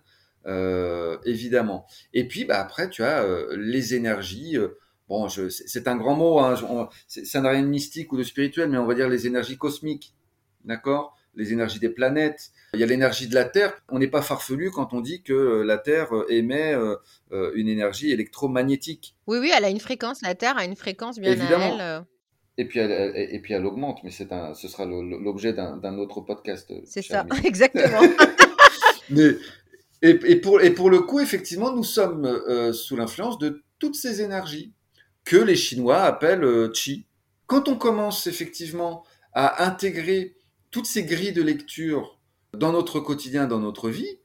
évidemment. 1.24 1.86
Et 2.14 2.28
puis 2.28 2.44
bah, 2.44 2.60
après, 2.60 2.88
tu 2.88 3.02
as 3.02 3.26
les 3.56 3.94
énergies. 3.94 4.56
bon, 5.08 5.28
c'est 5.28 5.88
un 5.88 5.96
grand 5.96 6.14
mot, 6.14 6.38
hein, 6.38 6.54
ça 7.08 7.40
n'a 7.40 7.50
rien 7.50 7.62
de 7.62 7.66
mystique 7.66 8.12
ou 8.12 8.16
de 8.16 8.22
spirituel, 8.22 8.70
mais 8.70 8.78
on 8.78 8.86
va 8.86 8.94
dire 8.94 9.08
les 9.08 9.26
énergies 9.26 9.58
cosmiques, 9.58 10.14
d'accord? 10.64 11.17
Les 11.34 11.52
énergies 11.52 11.78
des 11.78 11.88
planètes, 11.88 12.50
il 12.74 12.80
y 12.80 12.82
a 12.82 12.86
l'énergie 12.86 13.28
de 13.28 13.34
la 13.34 13.44
Terre. 13.44 13.72
On 13.88 13.98
n'est 13.98 14.08
pas 14.08 14.22
farfelu 14.22 14.70
quand 14.70 14.92
on 14.92 15.00
dit 15.00 15.22
que 15.22 15.32
euh, 15.32 15.62
la 15.62 15.78
Terre 15.78 16.14
euh, 16.14 16.26
émet 16.28 16.74
euh, 16.74 16.96
une 17.54 17.68
énergie 17.68 18.10
électromagnétique. 18.10 19.14
Oui, 19.26 19.38
oui, 19.38 19.52
elle 19.56 19.64
a 19.64 19.70
une 19.70 19.80
fréquence, 19.80 20.20
la 20.22 20.34
Terre 20.34 20.58
a 20.58 20.64
une 20.64 20.76
fréquence 20.76 21.18
bien 21.18 21.32
Évidemment. 21.32 21.78
à 21.78 21.82
elle. 21.82 22.04
Et 22.60 22.64
puis, 22.64 22.80
elle, 22.80 23.14
et 23.16 23.38
puis 23.38 23.54
elle 23.54 23.64
augmente, 23.64 24.00
mais 24.02 24.10
c'est 24.10 24.32
un, 24.32 24.52
ce 24.52 24.66
sera 24.66 24.84
l'objet 24.84 25.52
d'un 25.52 25.98
autre 25.98 26.20
podcast. 26.20 26.72
C'est 26.84 27.02
ça, 27.02 27.24
exactement. 27.44 28.00
mais, 29.10 29.36
et, 30.02 30.18
et, 30.24 30.36
pour, 30.36 30.60
et 30.60 30.70
pour 30.70 30.90
le 30.90 31.00
coup, 31.00 31.20
effectivement, 31.20 31.72
nous 31.72 31.84
sommes 31.84 32.72
sous 32.72 32.96
l'influence 32.96 33.38
de 33.38 33.62
toutes 33.78 33.94
ces 33.94 34.22
énergies 34.22 34.72
que 35.24 35.36
les 35.36 35.54
Chinois 35.54 36.02
appellent 36.02 36.72
Qi. 36.72 37.06
Quand 37.46 37.68
on 37.68 37.76
commence 37.76 38.26
effectivement 38.26 39.04
à 39.34 39.64
intégrer 39.64 40.34
toutes 40.70 40.86
ces 40.86 41.04
grilles 41.04 41.32
de 41.32 41.42
lecture 41.42 42.18
dans 42.52 42.72
notre 42.72 43.00
quotidien, 43.00 43.46
dans 43.46 43.60
notre 43.60 43.90
vie, 43.90 44.18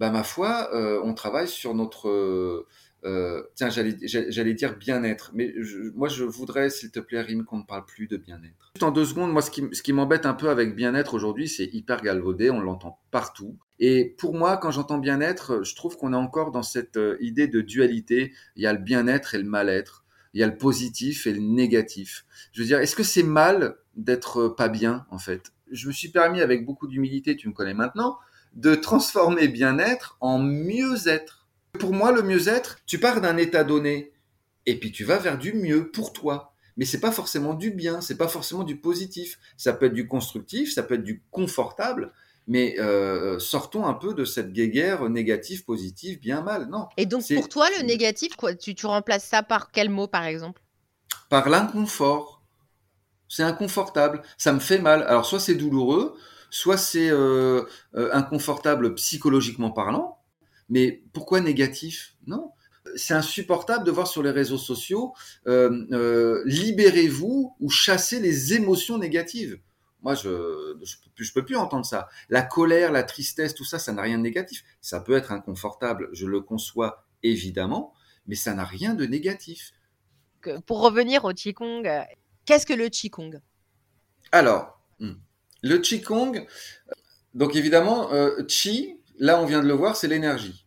bah, 0.00 0.10
ma 0.10 0.22
foi, 0.22 0.70
euh, 0.74 0.98
on 1.04 1.12
travaille 1.12 1.46
sur 1.46 1.74
notre, 1.74 2.08
euh, 2.08 2.66
euh, 3.04 3.42
tiens, 3.54 3.68
j'allais 3.68 4.54
dire 4.54 4.78
bien-être, 4.78 5.30
mais 5.34 5.54
moi 5.94 6.08
je 6.08 6.24
voudrais, 6.24 6.70
s'il 6.70 6.90
te 6.90 7.00
plaît, 7.00 7.20
Rim, 7.20 7.44
qu'on 7.44 7.58
ne 7.58 7.64
parle 7.64 7.84
plus 7.84 8.06
de 8.06 8.16
bien-être. 8.16 8.70
Juste 8.74 8.82
en 8.82 8.92
deux 8.92 9.04
secondes, 9.04 9.30
moi 9.30 9.42
ce 9.42 9.50
qui, 9.50 9.62
ce 9.72 9.82
qui 9.82 9.92
m'embête 9.92 10.24
un 10.24 10.32
peu 10.32 10.48
avec 10.48 10.74
bien-être 10.74 11.12
aujourd'hui, 11.12 11.48
c'est 11.48 11.66
hyper 11.66 12.00
galvaudé, 12.00 12.50
on 12.50 12.60
l'entend 12.60 12.98
partout. 13.10 13.58
Et 13.78 14.14
pour 14.18 14.34
moi, 14.34 14.56
quand 14.56 14.70
j'entends 14.70 14.98
bien-être, 14.98 15.62
je 15.64 15.74
trouve 15.74 15.98
qu'on 15.98 16.14
est 16.14 16.16
encore 16.16 16.50
dans 16.50 16.62
cette 16.62 16.98
idée 17.20 17.48
de 17.48 17.60
dualité. 17.60 18.32
Il 18.56 18.62
y 18.62 18.66
a 18.66 18.72
le 18.72 18.78
bien-être 18.78 19.34
et 19.34 19.38
le 19.38 19.48
mal-être. 19.48 20.04
Il 20.32 20.40
y 20.40 20.42
a 20.42 20.46
le 20.46 20.56
positif 20.56 21.26
et 21.26 21.32
le 21.32 21.40
négatif. 21.40 22.24
Je 22.52 22.60
veux 22.60 22.66
dire, 22.66 22.78
est-ce 22.78 22.94
que 22.94 23.02
c'est 23.02 23.22
mal 23.22 23.76
d'être 23.96 24.48
pas 24.48 24.68
bien, 24.68 25.06
en 25.10 25.18
fait? 25.18 25.52
Je 25.70 25.88
me 25.88 25.92
suis 25.92 26.08
permis 26.08 26.40
avec 26.40 26.64
beaucoup 26.64 26.86
d'humilité, 26.86 27.36
tu 27.36 27.48
me 27.48 27.52
connais 27.52 27.74
maintenant, 27.74 28.18
de 28.54 28.74
transformer 28.74 29.48
bien-être 29.48 30.16
en 30.20 30.38
mieux-être. 30.38 31.46
Pour 31.78 31.92
moi, 31.92 32.12
le 32.12 32.22
mieux-être, 32.22 32.78
tu 32.86 32.98
pars 32.98 33.20
d'un 33.20 33.36
état 33.36 33.64
donné 33.64 34.12
et 34.66 34.78
puis 34.78 34.92
tu 34.92 35.04
vas 35.04 35.18
vers 35.18 35.38
du 35.38 35.52
mieux 35.52 35.90
pour 35.90 36.12
toi. 36.12 36.54
Mais 36.76 36.84
c'est 36.84 37.00
pas 37.00 37.12
forcément 37.12 37.54
du 37.54 37.70
bien, 37.70 38.00
c'est 38.00 38.16
pas 38.16 38.28
forcément 38.28 38.64
du 38.64 38.76
positif. 38.76 39.38
Ça 39.56 39.72
peut 39.72 39.86
être 39.86 39.94
du 39.94 40.06
constructif, 40.06 40.72
ça 40.72 40.82
peut 40.82 40.94
être 40.94 41.04
du 41.04 41.22
confortable, 41.30 42.12
mais 42.46 42.78
euh, 42.78 43.38
sortons 43.38 43.86
un 43.86 43.94
peu 43.94 44.14
de 44.14 44.24
cette 44.24 44.52
guéguerre 44.52 45.08
négative, 45.08 45.64
positive, 45.64 46.20
bien 46.20 46.42
mal. 46.42 46.68
Non. 46.70 46.88
Et 46.96 47.06
donc 47.06 47.24
pour 47.34 47.48
toi, 47.48 47.68
le 47.78 47.84
négatif, 47.84 48.34
quoi, 48.36 48.54
tu, 48.54 48.74
tu 48.74 48.86
remplaces 48.86 49.24
ça 49.24 49.42
par 49.42 49.70
quel 49.70 49.90
mot, 49.90 50.06
par 50.06 50.24
exemple? 50.24 50.62
Par 51.28 51.48
l'inconfort 51.48 52.39
c'est 53.30 53.44
inconfortable, 53.44 54.22
ça 54.36 54.52
me 54.52 54.58
fait 54.58 54.80
mal. 54.80 55.04
Alors 55.04 55.24
soit 55.24 55.40
c'est 55.40 55.54
douloureux, 55.54 56.16
soit 56.50 56.76
c'est 56.76 57.08
euh, 57.10 57.62
euh, 57.94 58.10
inconfortable 58.12 58.94
psychologiquement 58.96 59.70
parlant, 59.70 60.18
mais 60.68 61.02
pourquoi 61.14 61.40
négatif? 61.40 62.16
Non. 62.26 62.52
C'est 62.96 63.14
insupportable 63.14 63.84
de 63.84 63.90
voir 63.90 64.08
sur 64.08 64.22
les 64.22 64.30
réseaux 64.30 64.58
sociaux 64.58 65.14
euh, 65.46 66.42
libérez-vous 66.44 67.54
ou 67.60 67.70
chassez 67.70 68.18
les 68.18 68.54
émotions 68.54 68.98
négatives. 68.98 69.60
Moi, 70.02 70.14
je 70.14 70.76
je 70.82 70.96
peux, 70.96 71.10
plus, 71.14 71.24
je 71.26 71.32
peux 71.32 71.44
plus 71.44 71.56
entendre 71.56 71.84
ça. 71.84 72.08
La 72.30 72.42
colère, 72.42 72.90
la 72.90 73.04
tristesse, 73.04 73.54
tout 73.54 73.66
ça, 73.66 73.78
ça 73.78 73.92
n'a 73.92 74.02
rien 74.02 74.16
de 74.16 74.22
négatif. 74.22 74.64
Ça 74.80 74.98
peut 74.98 75.14
être 75.14 75.30
inconfortable, 75.30 76.08
je 76.12 76.26
le 76.26 76.40
conçois 76.40 77.04
évidemment, 77.22 77.92
mais 78.26 78.34
ça 78.34 78.54
n'a 78.54 78.64
rien 78.64 78.94
de 78.94 79.04
négatif. 79.04 79.72
Pour 80.66 80.80
revenir 80.80 81.26
au 81.26 81.32
Qigong, 81.32 81.86
Qu'est-ce 82.50 82.66
que 82.66 82.72
le 82.72 82.88
Qigong? 82.88 83.40
Alors, 84.32 84.82
hmm. 84.98 85.12
le 85.62 85.78
Qigong, 85.78 86.44
donc 87.32 87.54
évidemment, 87.54 88.12
euh, 88.12 88.42
Qi, 88.42 88.96
là 89.20 89.40
on 89.40 89.46
vient 89.46 89.62
de 89.62 89.68
le 89.68 89.74
voir, 89.74 89.94
c'est 89.94 90.08
l'énergie. 90.08 90.66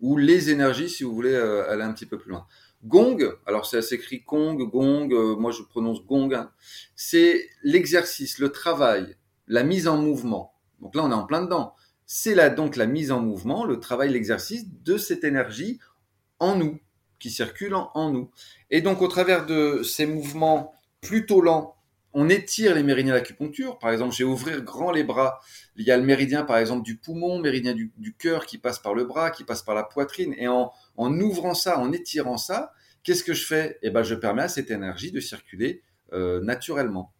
Ou 0.00 0.16
les 0.16 0.48
énergies, 0.48 0.88
si 0.88 1.04
vous 1.04 1.14
voulez 1.14 1.34
euh, 1.34 1.70
aller 1.70 1.82
un 1.82 1.92
petit 1.92 2.06
peu 2.06 2.16
plus 2.16 2.30
loin. 2.30 2.46
Gong, 2.82 3.30
alors 3.44 3.66
ça 3.66 3.82
s'écrit 3.82 4.24
Kong, 4.24 4.58
Gong, 4.70 5.12
euh, 5.12 5.36
moi 5.36 5.50
je 5.50 5.62
prononce 5.64 6.02
Gong, 6.06 6.32
hein. 6.32 6.50
c'est 6.96 7.46
l'exercice, 7.62 8.38
le 8.38 8.48
travail, 8.48 9.18
la 9.48 9.64
mise 9.64 9.88
en 9.88 9.98
mouvement. 9.98 10.54
Donc 10.80 10.94
là 10.94 11.04
on 11.04 11.10
est 11.10 11.14
en 11.14 11.26
plein 11.26 11.42
dedans. 11.42 11.74
C'est 12.06 12.34
là 12.34 12.48
donc 12.48 12.74
la 12.76 12.86
mise 12.86 13.12
en 13.12 13.20
mouvement, 13.20 13.66
le 13.66 13.80
travail, 13.80 14.08
l'exercice 14.08 14.64
de 14.82 14.96
cette 14.96 15.24
énergie 15.24 15.78
en 16.38 16.56
nous, 16.56 16.80
qui 17.18 17.30
circule 17.30 17.74
en 17.74 18.10
nous. 18.10 18.30
Et 18.70 18.80
donc 18.80 19.02
au 19.02 19.08
travers 19.08 19.44
de 19.44 19.82
ces 19.82 20.06
mouvements 20.06 20.72
plutôt 21.02 21.42
lent, 21.42 21.76
on 22.14 22.28
étire 22.28 22.74
les 22.74 22.82
méridiens 22.82 23.14
d'acupuncture. 23.14 23.78
Par 23.78 23.90
exemple, 23.90 24.14
j'ai 24.14 24.24
ouvrir 24.24 24.62
grand 24.62 24.90
les 24.90 25.04
bras. 25.04 25.40
Il 25.76 25.84
y 25.84 25.90
a 25.90 25.96
le 25.96 26.02
méridien, 26.02 26.44
par 26.44 26.58
exemple, 26.58 26.82
du 26.82 26.96
poumon, 26.96 27.38
méridien 27.38 27.74
du, 27.74 27.92
cœur 28.18 28.46
qui 28.46 28.58
passe 28.58 28.78
par 28.78 28.94
le 28.94 29.04
bras, 29.04 29.30
qui 29.30 29.44
passe 29.44 29.62
par 29.62 29.74
la 29.74 29.82
poitrine. 29.82 30.34
Et 30.38 30.48
en, 30.48 30.72
ouvrant 30.96 31.54
ça, 31.54 31.78
en 31.78 31.92
étirant 31.92 32.36
ça, 32.36 32.72
qu'est-ce 33.02 33.24
que 33.24 33.34
je 33.34 33.46
fais? 33.46 33.78
Eh 33.82 33.90
ben, 33.90 34.02
je 34.02 34.14
permets 34.14 34.42
à 34.42 34.48
cette 34.48 34.70
énergie 34.70 35.10
de 35.10 35.20
circuler 35.20 35.82
euh, 36.12 36.40
naturellement. 36.42 37.12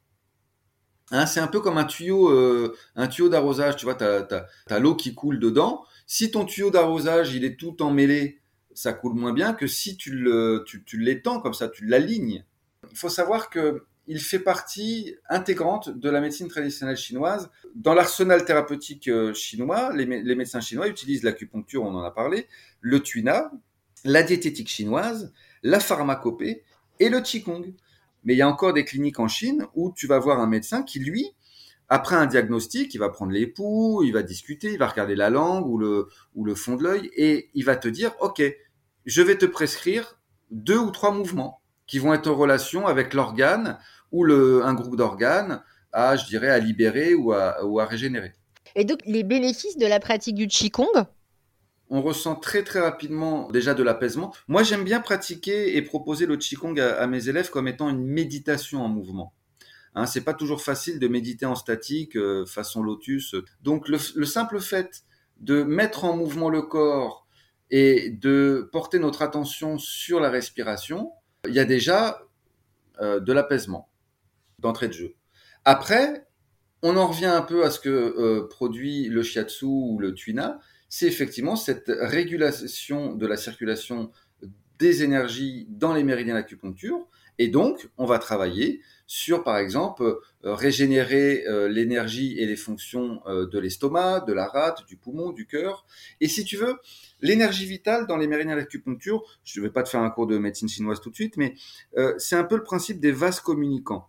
Hein, 1.11 1.27
c'est 1.27 1.41
un 1.41 1.47
peu 1.47 1.61
comme 1.61 1.79
un 1.79 1.85
tuyau, 1.85 2.31
euh, 2.31 2.77
un 2.95 3.09
tuyau 3.09 3.29
d'arrosage. 3.29 3.77
Tu 3.77 3.87
vois, 3.87 3.95
tu 3.95 4.05
as, 4.05 4.79
l'eau 4.79 4.95
qui 4.95 5.15
coule 5.15 5.39
dedans. 5.39 5.85
Si 6.07 6.31
ton 6.31 6.45
tuyau 6.45 6.71
d'arrosage, 6.71 7.35
il 7.35 7.45
est 7.45 7.59
tout 7.59 7.83
emmêlé, 7.83 8.41
ça 8.75 8.93
coule 8.93 9.15
moins 9.15 9.33
bien 9.33 9.55
que 9.55 9.67
si 9.67 9.97
tu 9.97 10.15
l'étends 10.99 11.37
tu, 11.37 11.43
comme 11.43 11.55
ça, 11.55 11.69
tu 11.69 11.87
l'alignes 11.87 12.45
il 12.91 12.97
faut 12.97 13.09
savoir 13.09 13.51
que 13.51 13.85
il 14.09 14.21
fait 14.21 14.41
partie 14.41 15.15
intégrante 15.29 15.89
de 15.89 16.11
la 16.11 16.21
médecine 16.21 16.49
traditionnelle 16.49 16.97
chinoise. 16.97 17.51
Dans 17.77 17.95
l'arsenal 17.95 18.45
thérapeutique 18.45 19.09
euh, 19.09 19.33
chinois, 19.33 19.95
les, 19.95 20.07
médecins 20.07 20.61
chinois 20.61 20.89
utilisent 20.89 21.23
l'acupuncture, 21.23 21.85
on 21.85 21.95
en 21.95 22.03
a 22.03 22.11
parlé, 22.11 22.49
le 22.81 23.01
tuina, 23.01 23.53
la 24.05 24.25
diététique 24.25 24.69
chinoise, 24.69 25.33
la 25.63 25.79
pharmacopée 25.79 26.65
et 26.99 27.09
le 27.09 27.21
qigong. 27.21 27.75
Mais 28.25 28.35
il 28.35 28.37
y 28.37 28.43
a 28.43 28.49
encore 28.49 28.73
des 28.73 28.85
cliniques 28.85 29.21
en 29.21 29.29
Chine 29.29 29.67
où 29.75 29.93
tu 29.93 30.07
vas 30.07 30.19
voir 30.19 30.41
un 30.41 30.49
médecin 30.49 30.83
qui, 30.83 30.99
lui, 30.99 31.31
après 31.89 32.17
un 32.17 32.27
diagnostic, 32.27 32.93
il 32.95 32.99
va 32.99 33.09
prendre 33.09 33.33
les 33.33 33.47
pouls, 33.47 34.03
il 34.05 34.13
va 34.13 34.23
discuter, 34.23 34.73
il 34.73 34.79
va 34.79 34.89
regarder 34.89 35.15
la 35.15 35.31
langue 35.31 35.69
ou 35.69 35.79
le, 35.79 36.09
ou 36.35 36.45
le 36.45 36.55
fond 36.57 36.75
de 36.75 36.83
l'œil 36.83 37.11
et 37.15 37.51
il 37.55 37.65
va 37.65 37.77
te 37.77 37.89
dire, 37.89 38.15
OK, 38.21 38.43
je 39.07 39.23
vais 39.23 39.39
te 39.39 39.47
prescrire 39.47 40.19
deux 40.51 40.79
ou 40.79 40.91
trois 40.91 41.13
mouvements 41.13 41.62
qui 41.93 41.99
vont 41.99 42.15
être 42.15 42.27
en 42.29 42.35
relation 42.35 42.87
avec 42.87 43.13
l'organe 43.13 43.79
ou 44.13 44.25
le, 44.25 44.65
un 44.65 44.73
groupe 44.73 44.97
d'organes 44.97 45.63
à, 45.93 46.17
je 46.17 46.25
dirais, 46.25 46.49
à 46.49 46.59
libérer 46.59 47.13
ou 47.13 47.35
à, 47.35 47.63
ou 47.67 47.81
à 47.81 47.85
régénérer. 47.85 48.33
Et 48.75 48.87
donc, 48.87 49.01
les 49.05 49.23
bénéfices 49.23 49.77
de 49.77 49.87
la 49.87 50.01
pratique 50.01 50.35
du 50.35 50.47
Qigong? 50.47 51.05
On 51.91 52.01
ressent 52.01 52.35
très 52.35 52.65
très 52.65 52.81
rapidement 52.81 53.51
déjà 53.51 53.75
de 53.75 53.83
l'apaisement. 53.83 54.35
Moi, 54.49 54.63
j'aime 54.63 54.85
bien 54.85 55.01
pratiquer 55.01 55.77
et 55.77 55.83
proposer 55.83 56.25
le 56.25 56.39
qigong 56.39 56.79
à, 56.81 57.07
mes 57.07 57.29
élèves 57.29 57.51
comme 57.51 57.69
étant 57.69 57.91
une 57.91 58.07
méditation 58.07 58.81
en 58.81 58.89
mouvement. 58.89 59.35
Hein, 59.95 60.07
c'est 60.07 60.25
pas 60.25 60.33
toujours 60.33 60.63
facile 60.63 60.99
de 60.99 61.09
méditer 61.09 61.45
en 61.45 61.55
statique 61.55 62.17
euh, 62.17 62.47
façon 62.47 62.83
lotus. 62.83 63.35
Donc, 63.61 63.91
le, 63.91 63.99
le, 64.15 64.25
simple 64.25 64.61
fait 64.61 65.05
de 65.41 65.63
mettre 65.63 66.05
en 66.05 66.17
mouvement 66.17 66.49
le 66.49 66.63
corps 66.63 67.27
et 67.71 68.09
de 68.09 68.67
porter 68.73 68.99
notre 68.99 69.21
attention 69.21 69.77
sur 69.77 70.21
la 70.21 70.31
respiration, 70.31 71.13
il 71.49 71.55
y 71.55 71.59
a 71.59 71.65
déjà 71.65 72.23
euh, 73.01 73.21
de 73.21 73.33
l'apaisement 73.33 73.89
d'entrée 74.59 74.89
de 74.89 74.93
jeu. 74.93 75.15
Après, 75.65 76.27
on 76.83 76.97
en 76.97 77.09
revient 77.09 77.27
un 77.27 77.43
peu 77.43 77.65
à 77.65 77.71
ce 77.71 77.81
que 77.81 77.89
euh, 77.89 78.49
produit 78.49 79.09
le 79.09 79.23
shiatsu 79.23 79.65
ou 79.65 79.99
le 79.99 80.15
tuina, 80.15 80.61
c'est 80.89 81.07
effectivement 81.07 81.57
cette 81.57 81.91
régulation 82.01 83.15
de 83.15 83.27
la 83.27 83.37
circulation 83.37 84.11
des 84.79 85.03
énergies 85.03 85.67
dans 85.71 85.95
les 85.95 86.05
méridiens 86.05 86.35
d'acupuncture. 86.35 87.09
Et 87.39 87.49
donc, 87.49 87.89
on 87.99 88.05
va 88.05 88.19
travailler 88.19 88.81
sur, 89.15 89.45
par 89.45 89.59
exemple, 89.59 90.03
euh, 90.05 90.55
régénérer 90.55 91.45
l'énergie 91.69 92.39
et 92.39 92.47
les 92.47 92.57
fonctions 92.57 93.21
de 93.27 93.59
l'estomac, 93.59 94.21
de 94.21 94.33
la 94.33 94.47
rate, 94.47 94.87
du 94.87 94.97
poumon, 94.97 95.31
du 95.31 95.47
cœur. 95.47 95.85
Et 96.21 96.29
si 96.29 96.45
tu 96.45 96.57
veux, 96.57 96.77
L'énergie 97.23 97.67
vitale 97.67 98.09
dans 98.09 98.17
les 98.17 98.27
méridiens 98.27 98.57
d'acupuncture, 98.57 99.23
je 99.45 99.61
ne 99.61 99.67
vais 99.67 99.73
pas 99.73 99.85
te 99.85 99.89
faire 99.89 100.03
un 100.03 100.11
cours 100.11 100.27
de 100.27 100.39
médecine 100.39 100.69
chinoise 100.69 101.01
tout 101.01 101.09
de 101.09 101.15
suite, 101.15 101.37
mais 101.37 101.55
euh, 101.97 102.15
c'est 102.19 102.35
un 102.35 102.43
peu 102.43 102.57
le 102.57 102.65
principe 102.65 102.99
des 103.01 103.13
vases 103.13 103.41
communicants. 103.41 104.09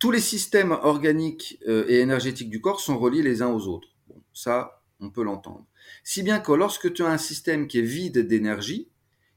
tous 0.00 0.10
les 0.10 0.20
systèmes 0.20 0.72
organiques 0.72 1.58
euh, 1.66 1.84
et 1.88 2.00
énergétiques 2.00 2.50
du 2.50 2.60
corps 2.60 2.80
sont 2.80 2.98
reliés 2.98 3.22
les 3.22 3.42
uns 3.42 3.48
aux 3.48 3.66
autres. 3.66 3.88
Bon, 4.08 4.20
ça, 4.32 4.82
on 5.00 5.10
peut 5.10 5.22
l'entendre. 5.22 5.66
Si 6.04 6.22
bien 6.22 6.40
que 6.40 6.52
lorsque 6.52 6.92
tu 6.92 7.02
as 7.04 7.08
un 7.08 7.18
système 7.18 7.66
qui 7.66 7.78
est 7.78 7.82
vide 7.82 8.26
d'énergie, 8.26 8.88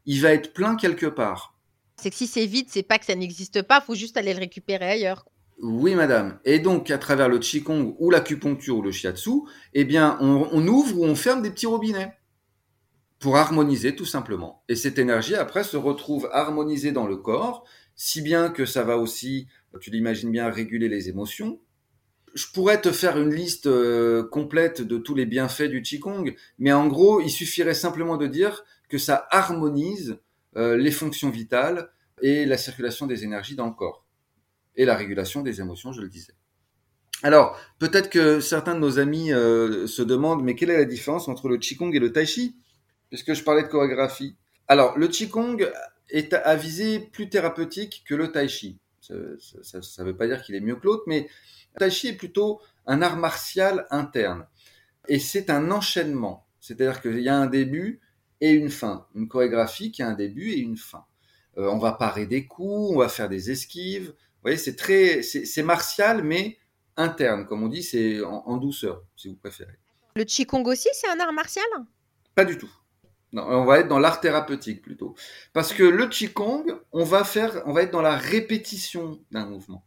il 0.05 0.21
va 0.21 0.33
être 0.33 0.53
plein 0.53 0.75
quelque 0.75 1.05
part. 1.05 1.55
C'est 2.01 2.09
que 2.09 2.15
si 2.15 2.25
c'est 2.25 2.47
vide, 2.47 2.65
c'est 2.67 2.81
pas 2.81 2.97
que 2.97 3.05
ça 3.05 3.13
n'existe 3.13 3.61
pas, 3.61 3.79
faut 3.79 3.93
juste 3.93 4.17
aller 4.17 4.33
le 4.33 4.39
récupérer 4.39 4.89
ailleurs. 4.89 5.25
Oui, 5.61 5.93
madame. 5.93 6.39
Et 6.45 6.57
donc, 6.57 6.89
à 6.89 6.97
travers 6.97 7.29
le 7.29 7.37
Qigong 7.37 7.95
ou 7.99 8.09
l'acupuncture 8.09 8.77
ou 8.77 8.81
le 8.81 8.91
shiatsu, 8.91 9.41
eh 9.75 9.85
bien, 9.85 10.17
on, 10.19 10.67
ouvre 10.67 10.99
ou 10.99 11.05
on 11.05 11.13
ferme 11.13 11.43
des 11.43 11.51
petits 11.51 11.67
robinets 11.67 12.13
pour 13.19 13.37
harmoniser 13.37 13.95
tout 13.95 14.07
simplement. 14.07 14.63
Et 14.67 14.75
cette 14.75 14.97
énergie, 14.97 15.35
après, 15.35 15.63
se 15.63 15.77
retrouve 15.77 16.27
harmonisée 16.33 16.91
dans 16.91 17.05
le 17.05 17.17
corps, 17.17 17.65
si 17.95 18.23
bien 18.23 18.49
que 18.49 18.65
ça 18.65 18.81
va 18.81 18.97
aussi, 18.97 19.47
tu 19.79 19.91
l'imagines 19.91 20.31
bien, 20.31 20.49
réguler 20.49 20.89
les 20.89 21.07
émotions. 21.07 21.59
Je 22.33 22.47
pourrais 22.51 22.81
te 22.81 22.91
faire 22.91 23.19
une 23.19 23.31
liste 23.31 23.67
euh, 23.67 24.23
complète 24.23 24.81
de 24.81 24.97
tous 24.97 25.13
les 25.13 25.27
bienfaits 25.27 25.69
du 25.69 25.83
Qigong, 25.83 26.33
mais 26.57 26.73
en 26.73 26.87
gros, 26.87 27.21
il 27.21 27.29
suffirait 27.29 27.75
simplement 27.75 28.17
de 28.17 28.25
dire 28.25 28.63
que 28.89 28.97
ça 28.97 29.27
harmonise 29.29 30.17
les 30.55 30.91
fonctions 30.91 31.29
vitales 31.29 31.89
et 32.21 32.45
la 32.45 32.57
circulation 32.57 33.07
des 33.07 33.23
énergies 33.23 33.55
dans 33.55 33.67
le 33.67 33.73
corps. 33.73 34.05
Et 34.75 34.85
la 34.85 34.95
régulation 34.95 35.41
des 35.41 35.59
émotions, 35.59 35.91
je 35.91 36.01
le 36.01 36.09
disais. 36.09 36.33
Alors, 37.23 37.59
peut-être 37.77 38.09
que 38.09 38.39
certains 38.39 38.73
de 38.73 38.79
nos 38.79 38.97
amis 38.97 39.31
euh, 39.31 39.85
se 39.85 40.01
demandent, 40.01 40.43
mais 40.43 40.55
quelle 40.55 40.71
est 40.71 40.77
la 40.77 40.85
différence 40.85 41.27
entre 41.27 41.49
le 41.49 41.57
Qigong 41.57 41.93
et 41.93 41.99
le 41.99 42.11
Tai 42.11 42.25
Chi? 42.25 42.55
Puisque 43.09 43.33
je 43.33 43.43
parlais 43.43 43.61
de 43.61 43.67
chorégraphie. 43.67 44.35
Alors, 44.67 44.97
le 44.97 45.07
Qigong 45.07 45.69
est 46.09 46.33
à 46.33 46.55
visée 46.55 46.99
plus 46.99 47.29
thérapeutique 47.29 48.03
que 48.07 48.15
le 48.15 48.31
Tai 48.31 48.47
Chi. 48.47 48.79
Ça 49.01 49.13
ne 49.13 50.03
veut 50.03 50.15
pas 50.15 50.27
dire 50.27 50.41
qu'il 50.41 50.55
est 50.55 50.61
mieux 50.61 50.75
que 50.75 50.85
l'autre, 50.85 51.03
mais 51.05 51.27
le 51.75 51.79
Tai 51.79 51.91
Chi 51.91 52.07
est 52.07 52.15
plutôt 52.15 52.59
un 52.87 53.01
art 53.01 53.17
martial 53.17 53.85
interne. 53.91 54.47
Et 55.07 55.19
c'est 55.19 55.49
un 55.49 55.69
enchaînement. 55.69 56.47
C'est-à-dire 56.59 57.01
qu'il 57.01 57.19
y 57.19 57.29
a 57.29 57.37
un 57.37 57.47
début 57.47 58.01
et 58.41 58.51
une 58.51 58.69
fin. 58.69 59.07
Une 59.15 59.27
chorégraphie 59.27 59.91
qui 59.91 60.03
a 60.03 60.07
un 60.07 60.13
début 60.13 60.51
et 60.51 60.59
une 60.59 60.77
fin. 60.77 61.05
Euh, 61.57 61.69
on 61.69 61.77
va 61.77 61.93
parer 61.93 62.25
des 62.25 62.45
coups, 62.45 62.91
on 62.93 62.97
va 62.97 63.07
faire 63.07 63.29
des 63.29 63.51
esquives. 63.51 64.07
Vous 64.07 64.43
voyez, 64.43 64.57
c'est 64.57 64.75
très, 64.75 65.21
c'est 65.21 65.63
martial, 65.63 66.23
mais 66.23 66.57
interne, 66.97 67.45
comme 67.45 67.63
on 67.63 67.67
dit, 67.67 67.83
c'est 67.83 68.21
en, 68.23 68.43
en 68.45 68.57
douceur, 68.57 69.03
si 69.15 69.29
vous 69.29 69.35
préférez. 69.35 69.77
Le 70.15 70.23
Qigong 70.23 70.65
aussi, 70.65 70.89
c'est 70.93 71.07
un 71.07 71.19
art 71.19 71.31
martial? 71.31 71.65
Pas 72.35 72.45
du 72.45 72.57
tout. 72.57 72.69
Non, 73.33 73.43
on 73.43 73.65
va 73.65 73.79
être 73.79 73.87
dans 73.87 73.99
l'art 73.99 74.19
thérapeutique 74.19 74.81
plutôt. 74.81 75.15
Parce 75.53 75.73
que 75.73 75.83
le 75.83 76.07
Qigong, 76.07 76.65
on 76.91 77.03
va 77.05 77.23
faire, 77.23 77.61
on 77.65 77.71
va 77.71 77.83
être 77.83 77.91
dans 77.91 78.01
la 78.01 78.17
répétition 78.17 79.19
d'un 79.31 79.45
mouvement. 79.45 79.85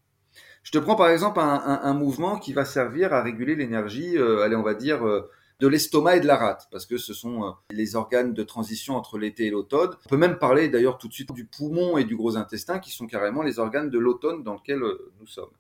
Je 0.62 0.70
te 0.70 0.78
prends 0.78 0.96
par 0.96 1.10
exemple 1.10 1.40
un, 1.40 1.92
mouvement 1.92 2.38
qui 2.38 2.54
va 2.54 2.64
servir 2.64 3.12
à 3.12 3.22
réguler 3.22 3.54
l'énergie, 3.54 4.16
euh, 4.16 4.42
allez, 4.42 4.56
on 4.56 4.62
va 4.62 4.72
dire, 4.72 5.06
euh, 5.06 5.30
de 5.60 5.68
l'estomac 5.68 6.16
et 6.16 6.20
de 6.20 6.26
la 6.26 6.36
rate, 6.36 6.68
parce 6.70 6.86
que 6.86 6.98
ce 6.98 7.14
sont 7.14 7.44
euh, 7.44 7.50
les 7.70 7.96
organes 7.96 8.34
de 8.34 8.42
transition 8.42 8.96
entre 8.96 9.18
l'été 9.18 9.46
et 9.46 9.50
l'automne. 9.50 9.90
On 10.06 10.08
peut 10.08 10.16
même 10.16 10.38
parler 10.38 10.68
d'ailleurs 10.68 10.98
tout 10.98 11.08
de 11.08 11.12
suite 11.12 11.32
du 11.32 11.46
poumon 11.46 11.96
et 11.96 12.04
du 12.04 12.16
gros 12.16 12.36
intestin, 12.36 12.78
qui 12.78 12.90
sont 12.90 13.06
carrément 13.06 13.42
les 13.42 13.58
organes 13.58 13.90
de 13.90 13.98
l'automne 13.98 14.42
dans 14.42 14.54
lequel 14.54 14.80
nous 15.20 15.26
sommes. 15.26 15.52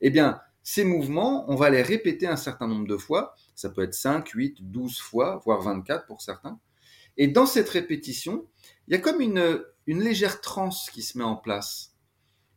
Eh 0.00 0.10
bien, 0.10 0.40
ces 0.62 0.84
mouvements, 0.84 1.50
on 1.50 1.56
va 1.56 1.70
les 1.70 1.82
répéter 1.82 2.26
un 2.26 2.36
certain 2.36 2.68
nombre 2.68 2.86
de 2.86 2.96
fois. 2.96 3.34
Ça 3.54 3.70
peut 3.70 3.82
être 3.82 3.94
5, 3.94 4.28
8, 4.28 4.70
12 4.70 4.98
fois, 4.98 5.40
voire 5.44 5.62
24 5.62 6.06
pour 6.06 6.20
certains. 6.20 6.60
Et 7.16 7.26
dans 7.26 7.46
cette 7.46 7.70
répétition, 7.70 8.46
il 8.86 8.92
y 8.92 8.96
a 8.96 9.00
comme 9.00 9.20
une, 9.20 9.64
une 9.86 10.02
légère 10.02 10.40
transe 10.42 10.90
qui 10.90 11.02
se 11.02 11.16
met 11.16 11.24
en 11.24 11.36
place, 11.36 11.94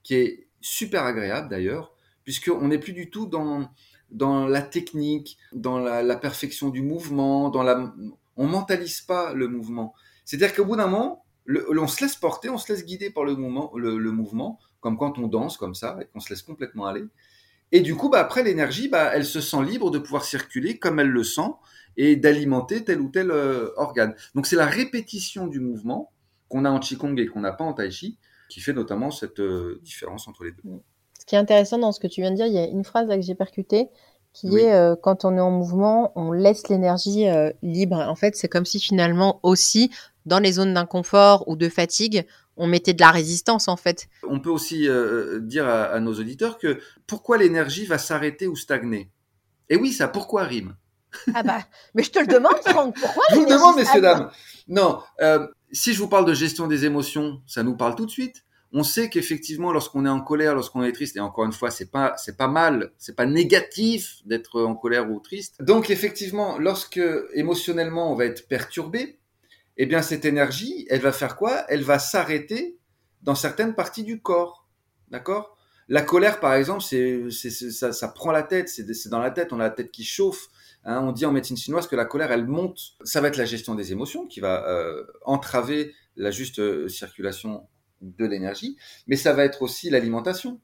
qui 0.03 0.15
est 0.15 0.50
super 0.60 1.05
agréable 1.05 1.48
d'ailleurs, 1.48 1.95
puisqu'on 2.24 2.67
n'est 2.67 2.79
plus 2.79 2.93
du 2.93 3.10
tout 3.10 3.25
dans, 3.25 3.71
dans 4.12 4.48
la 4.48 4.62
technique, 4.62 5.38
dans 5.53 5.80
la, 5.80 6.15
perfection 6.15 6.70
du 6.70 6.82
mouvement, 6.82 7.50
dans 7.50 7.63
la, 7.63 7.94
on 8.38 8.48
mentalise 8.48 9.01
pas 9.01 9.34
le 9.34 9.48
mouvement. 9.48 9.94
C'est-à-dire 10.25 10.56
qu'au 10.56 10.65
bout 10.65 10.76
d'un 10.76 10.88
moment, 10.88 11.26
on 11.47 11.88
se 11.88 12.02
laisse 12.02 12.15
porter, 12.15 12.50
on 12.50 12.58
se 12.58 12.71
laisse 12.71 12.86
guider 12.86 13.10
par 13.10 13.24
le 13.24 13.36
mouvement, 13.36 13.71
le, 13.76 14.12
mouvement, 14.12 14.60
comme 14.80 14.97
quand 14.97 15.17
on 15.17 15.28
danse 15.28 15.58
comme 15.58 15.76
ça, 15.76 15.97
et 16.02 16.06
qu'on 16.06 16.19
se 16.19 16.30
laisse 16.30 16.41
complètement 16.43 16.86
aller. 16.86 17.04
Et 17.71 17.82
du 17.82 17.95
coup, 17.95 18.10
bah, 18.10 18.19
après, 18.19 18.43
l'énergie, 18.43 18.89
bah, 18.89 19.12
elle 19.13 19.26
se 19.26 19.39
sent 19.41 19.63
libre 19.63 19.91
de 19.91 20.00
pouvoir 20.00 20.26
circuler 20.26 20.78
comme 20.78 21.00
elle 21.00 21.10
le 21.10 21.24
sent, 21.24 21.52
et 21.97 22.15
d'alimenter 22.15 22.84
tel 22.84 23.02
ou 23.02 23.10
tel 23.10 23.32
euh, 23.32 23.69
organe. 23.76 24.15
Donc 24.36 24.47
c'est 24.47 24.56
la 24.56 24.65
répétition 24.65 25.47
du 25.47 25.60
mouvement 25.60 26.12
qu'on 26.47 26.65
a 26.65 26.69
en 26.69 26.80
Qigong 26.80 27.17
et 27.17 27.28
qu'on 27.28 27.41
n'a 27.41 27.52
pas 27.52 27.63
en 27.63 27.74
Tai 27.74 27.91
Chi 27.91 28.17
qui 28.50 28.60
fait 28.60 28.74
notamment 28.74 29.12
cette 29.12 29.39
euh, 29.39 29.80
différence 29.82 30.28
entre 30.28 30.43
les 30.43 30.52
deux. 30.52 30.62
Ce 31.21 31.25
qui 31.25 31.36
est 31.36 31.38
intéressant 31.38 31.77
dans 31.77 31.91
ce 31.91 31.99
que 31.99 32.07
tu 32.07 32.21
viens 32.21 32.31
de 32.31 32.36
dire, 32.36 32.47
il 32.47 32.53
y 32.53 32.57
a 32.57 32.65
une 32.65 32.84
phrase 32.84 33.07
là 33.07 33.15
que 33.15 33.21
j'ai 33.21 33.36
percutée 33.36 33.89
qui 34.34 34.57
est 34.57 34.73
euh, 34.73 34.95
quand 34.95 35.23
on 35.23 35.38
est 35.38 35.41
en 35.41 35.51
mouvement, 35.51 36.12
on 36.15 36.31
laisse 36.31 36.67
l'énergie 36.67 37.25
libre. 37.62 37.97
En 37.97 38.15
fait, 38.15 38.36
c'est 38.36 38.47
comme 38.47 38.65
si 38.65 38.79
finalement 38.79 39.39
aussi 39.43 39.91
dans 40.25 40.39
les 40.39 40.53
zones 40.53 40.73
d'inconfort 40.73 41.47
ou 41.47 41.55
de 41.55 41.69
fatigue, 41.69 42.25
on 42.57 42.65
mettait 42.65 42.93
de 42.93 43.01
la 43.01 43.12
résistance 43.12 43.67
en 43.67 43.77
fait. 43.77 44.07
On 44.27 44.39
peut 44.39 44.49
aussi 44.49 44.88
dire 45.41 45.67
à, 45.67 45.84
à, 45.84 45.99
nos 45.99 46.13
auditeurs 46.13 46.57
que 46.57 46.79
pourquoi 47.05 47.38
l'énergie 47.38 47.86
va 47.86 47.99
s'arrêter 47.99 48.47
ou 48.47 48.55
stagner? 48.55 49.12
Et 49.69 49.75
oui, 49.75 49.91
ça 49.91 50.07
pourquoi 50.07 50.43
rime? 50.43 50.75
Ah 51.34 51.43
bah, 51.43 51.60
mais 51.93 52.03
je 52.03 52.12
te 52.12 52.19
le 52.19 52.27
demande, 52.27 52.55
Franck, 52.65 52.95
pourquoi 52.99 53.23
Je 53.29 53.36
vous 53.36 53.45
le 53.45 53.49
demande, 53.49 53.75
messieurs, 53.75 54.01
dames. 54.01 54.29
Non, 54.67 54.99
euh, 55.21 55.47
si 55.71 55.93
je 55.93 55.99
vous 55.99 56.07
parle 56.07 56.25
de 56.25 56.34
gestion 56.34 56.67
des 56.67 56.86
émotions, 56.86 57.41
ça 57.47 57.63
nous 57.63 57.75
parle 57.75 57.95
tout 57.95 58.05
de 58.05 58.12
suite. 58.12 58.43
On 58.73 58.84
sait 58.84 59.10
qu'effectivement, 59.10 59.73
lorsqu'on 59.73 60.05
est 60.05 60.10
en 60.10 60.21
colère, 60.21 60.55
lorsqu'on 60.55 60.84
est 60.84 60.91
triste, 60.93 61.17
et 61.17 61.19
encore 61.19 61.45
une 61.45 61.51
fois, 61.51 61.71
c'est 61.71 61.91
pas, 61.91 62.13
c'est 62.17 62.38
pas 62.38 62.47
mal, 62.47 62.91
c'est 62.97 63.15
pas 63.15 63.25
négatif 63.25 64.21
d'être 64.25 64.62
en 64.62 64.75
colère 64.75 65.12
ou 65.12 65.19
triste. 65.19 65.62
Donc, 65.62 65.89
effectivement, 65.89 66.57
lorsque 66.57 67.01
émotionnellement 67.34 68.12
on 68.12 68.15
va 68.15 68.25
être 68.25 68.47
perturbé, 68.47 69.19
eh 69.77 69.86
bien, 69.86 70.01
cette 70.01 70.25
énergie, 70.25 70.86
elle 70.89 71.01
va 71.01 71.12
faire 71.12 71.36
quoi? 71.36 71.65
Elle 71.67 71.84
va 71.84 71.99
s'arrêter 71.99 72.77
dans 73.23 73.36
certaines 73.36 73.75
parties 73.75 74.03
du 74.03 74.21
corps. 74.21 74.67
D'accord? 75.10 75.57
La 75.89 76.01
colère, 76.01 76.39
par 76.39 76.53
exemple, 76.53 76.81
c'est, 76.81 77.29
ça, 77.29 77.91
ça 77.91 78.07
prend 78.07 78.31
la 78.31 78.43
tête, 78.43 78.69
c'est, 78.69 79.10
dans 79.10 79.19
la 79.19 79.31
tête, 79.31 79.51
on 79.51 79.60
a 79.60 79.63
la 79.63 79.69
tête 79.69 79.91
qui 79.91 80.05
chauffe, 80.05 80.47
Hein, 80.84 81.01
on 81.03 81.12
dit 81.12 81.25
en 81.25 81.31
médecine 81.31 81.57
chinoise 81.57 81.88
que 81.88 81.95
la 81.95 82.05
colère, 82.05 82.31
elle 82.31 82.47
monte. 82.47 82.79
Ça 83.03 83.21
va 83.21 83.27
être 83.27 83.38
la 83.38 83.45
gestion 83.45 83.75
des 83.75 83.91
émotions 83.91 84.25
qui 84.25 84.39
va 84.39 84.67
euh, 84.67 85.03
entraver 85.23 85.93
la 86.15 86.31
juste 86.31 86.60
euh, 86.60 86.88
circulation 86.88 87.67
de 88.02 88.26
l'énergie, 88.26 88.78
mais 89.08 89.16
ça 89.16 89.34
va 89.34 89.44
être 89.44 89.62
aussi 89.62 89.90
l'alimentation. 89.90 90.60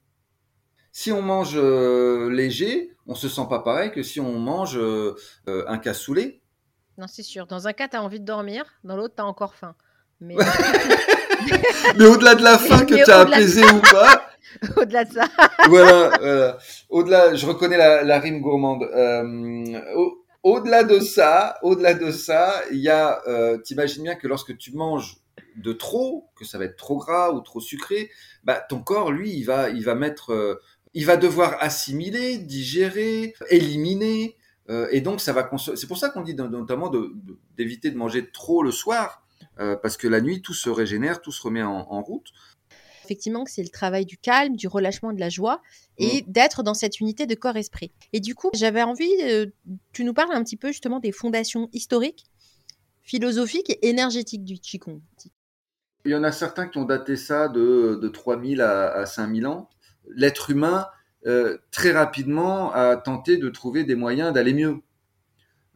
Si 0.92 1.12
on 1.12 1.22
mange 1.22 1.54
euh, 1.56 2.30
léger, 2.30 2.96
on 3.06 3.16
se 3.16 3.30
sent 3.30 3.46
pas 3.50 3.60
pareil 3.60 3.92
que 3.92 4.04
si 4.04 4.20
on 4.20 4.40
mange 4.40 4.80
un 5.48 5.78
cassoulet. 5.78 6.42
Non, 6.98 7.08
c'est 7.08 7.24
sûr. 7.24 7.46
Dans 7.46 7.68
un 7.68 7.74
cas, 7.74 7.88
tu 7.88 7.96
as 7.96 8.02
envie 8.02 8.20
de 8.20 8.26
dormir, 8.26 8.66
dans 8.84 8.98
l'autre, 8.98 9.16
tu 9.16 9.22
as 9.22 9.26
encore 9.26 9.54
faim. 9.54 9.76
Mais, 10.20 10.36
mais 11.98 12.06
au-delà 12.06 12.36
de 12.36 12.44
la 12.44 12.58
faim 12.58 12.86
que 12.86 12.96
tu 12.96 13.12
as 13.12 13.20
apaisé 13.20 13.64
ou 13.64 13.80
pas, 13.82 14.28
Au-delà 14.78 15.06
de 15.06 15.14
ça. 15.14 15.26
voilà, 15.68 16.58
Au-delà, 16.90 17.36
je 17.36 17.46
reconnais 17.46 17.78
la, 17.78 18.20
rime 18.20 18.42
gourmande. 18.42 18.84
Euh, 18.84 19.82
au, 20.44 20.60
delà 20.62 20.84
de 20.84 21.00
ça, 21.00 21.58
au-delà 21.62 21.94
de 21.94 22.12
ça, 22.12 22.62
il 22.72 22.78
y 22.78 22.90
a, 22.90 23.22
euh, 23.28 23.58
t'imagines 23.58 24.04
bien 24.04 24.16
que 24.16 24.28
lorsque 24.28 24.58
tu 24.58 24.74
manges 24.74 25.18
de 25.58 25.74
trop, 25.74 26.30
que 26.36 26.46
ça 26.46 26.58
va 26.58 26.66
être 26.66 26.78
trop 26.78 26.98
gras 26.98 27.32
ou 27.32 27.42
trop 27.42 27.60
sucré, 27.60 28.10
bah 28.44 28.64
ton 28.70 28.82
corps, 28.82 29.12
lui, 29.12 29.32
il 29.32 29.44
va, 29.44 29.70
il 29.70 29.84
va 29.84 29.96
mettre, 29.96 30.32
euh, 30.32 30.62
il 30.94 31.06
va 31.06 31.18
devoir 31.18 31.58
assimiler, 31.60 32.38
digérer, 32.38 33.34
éliminer, 33.50 34.38
et 34.92 35.00
donc 35.00 35.22
ça 35.22 35.32
va. 35.32 35.50
C'est 35.78 35.88
pour 35.88 35.98
ça 35.98 36.10
qu'on 36.10 36.24
dit 36.24 36.36
notamment 36.36 36.92
d'éviter 37.56 37.88
de, 37.88 37.94
de, 37.94 37.98
manger 37.98 38.30
trop 38.32 38.64
le 38.64 38.72
soir, 38.72 39.26
parce 39.56 39.96
que 39.96 40.10
la 40.10 40.20
nuit 40.20 40.42
tout 40.42 40.54
se 40.54 40.70
régénère, 40.70 41.22
tout 41.22 41.32
se 41.32 41.42
remet 41.42 41.64
en, 41.64 41.88
en 41.90 42.02
route 42.02 42.34
effectivement 43.08 43.46
que 43.46 43.52
c'est 43.52 43.64
le 43.64 43.70
travail 43.70 44.06
du 44.06 44.18
calme, 44.18 44.56
du 44.56 44.68
relâchement, 44.68 45.14
de 45.14 45.20
la 45.20 45.30
joie 45.30 45.62
et 45.98 46.22
mmh. 46.22 46.32
d'être 46.32 46.64
dans 46.64 46.74
cette 46.74 47.00
unité 47.00 47.26
de 47.26 47.36
corps-esprit. 47.36 47.92
Et 48.12 48.20
du 48.20 48.36
coup, 48.36 48.50
j'avais 48.54 48.84
envie, 48.84 49.14
euh, 49.22 49.46
tu 49.94 50.04
nous 50.04 50.14
parles 50.14 50.34
un 50.34 50.44
petit 50.44 50.58
peu 50.58 50.68
justement 50.68 51.00
des 51.00 51.14
fondations 51.14 51.70
historiques, 51.72 52.26
philosophiques 53.04 53.70
et 53.70 53.88
énergétiques 53.88 54.44
du 54.44 54.60
Qigong. 54.60 55.00
Il 56.08 56.12
y 56.12 56.16
en 56.16 56.24
a 56.24 56.32
certains 56.32 56.68
qui 56.68 56.78
ont 56.78 56.86
daté 56.86 57.16
ça 57.16 57.48
de, 57.48 58.00
de 58.02 58.08
3000 58.08 58.62
à, 58.62 58.92
à 58.92 59.06
5000 59.06 59.46
ans. 59.46 59.70
L'être 60.10 60.50
humain, 60.50 60.88
euh, 61.26 61.58
très 61.72 61.92
rapidement, 61.92 62.72
a 62.74 62.98
tenté 62.98 63.38
de 63.38 63.50
trouver 63.50 63.84
des 63.84 63.96
moyens 63.96 64.34
d'aller 64.34 64.54
mieux, 64.54 64.78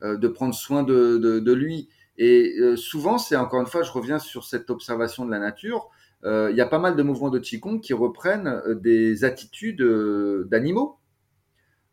euh, 0.03 0.17
de 0.17 0.27
prendre 0.27 0.55
soin 0.55 0.83
de, 0.83 1.53
lui. 1.53 1.89
Et 2.17 2.55
souvent, 2.75 3.17
c'est 3.17 3.35
encore 3.35 3.61
une 3.61 3.67
fois, 3.67 3.83
je 3.83 3.91
reviens 3.91 4.19
sur 4.19 4.45
cette 4.45 4.69
observation 4.69 5.25
de 5.25 5.31
la 5.31 5.39
nature, 5.39 5.89
euh, 6.23 6.49
il 6.51 6.57
y 6.57 6.61
a 6.61 6.67
pas 6.67 6.79
mal 6.79 6.95
de 6.95 7.03
mouvements 7.03 7.29
de 7.29 7.39
Qigong 7.39 7.79
qui 7.79 7.93
reprennent 7.93 8.47
euh, 8.47 8.75
des 8.75 9.23
attitudes 9.23 9.81
euh, 9.81 10.47
d'animaux. 10.49 10.99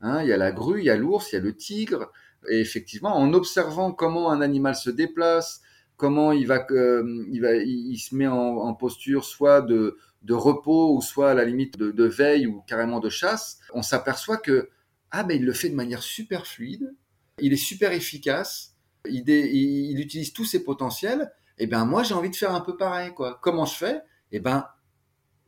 Hein, 0.00 0.22
il 0.22 0.28
y 0.28 0.32
a 0.32 0.36
la 0.36 0.52
grue, 0.52 0.80
il 0.80 0.84
y 0.84 0.90
a 0.90 0.96
l'ours, 0.96 1.32
il 1.32 1.36
y 1.36 1.38
a 1.38 1.40
le 1.40 1.56
tigre. 1.56 2.12
Et 2.50 2.60
effectivement, 2.60 3.16
en 3.16 3.32
observant 3.32 3.92
comment 3.92 4.30
un 4.30 4.40
animal 4.40 4.74
se 4.74 4.90
déplace, 4.90 5.62
comment 5.98 6.32
il 6.32 6.46
va, 6.46 6.64
il 6.70 7.40
va, 7.42 7.56
il 7.56 7.98
se 7.98 8.14
met 8.14 8.28
en, 8.28 8.72
posture 8.72 9.24
soit 9.24 9.60
de, 9.60 9.98
repos 10.30 10.96
ou 10.96 11.02
soit 11.02 11.32
à 11.32 11.34
la 11.34 11.44
limite 11.44 11.76
de, 11.76 12.04
veille 12.04 12.46
ou 12.46 12.62
carrément 12.66 13.00
de 13.00 13.10
chasse, 13.10 13.58
on 13.74 13.82
s'aperçoit 13.82 14.38
que 14.38 14.70
ah 15.10 15.24
ben 15.24 15.36
il 15.36 15.44
le 15.44 15.52
fait 15.52 15.68
de 15.68 15.74
manière 15.74 16.02
super 16.02 16.46
fluide, 16.46 16.94
il 17.40 17.52
est 17.52 17.56
super 17.56 17.92
efficace, 17.92 18.76
il, 19.06 19.28
il, 19.28 19.98
utilise 20.00 20.32
tous 20.32 20.44
ses 20.44 20.64
potentiels. 20.64 21.32
Et 21.58 21.66
ben 21.66 21.84
moi 21.84 22.04
j'ai 22.04 22.14
envie 22.14 22.30
de 22.30 22.36
faire 22.36 22.54
un 22.54 22.60
peu 22.60 22.76
pareil 22.76 23.12
quoi. 23.12 23.38
Comment 23.42 23.66
je 23.66 23.74
fais? 23.74 24.00
Eh 24.30 24.38
ben 24.38 24.66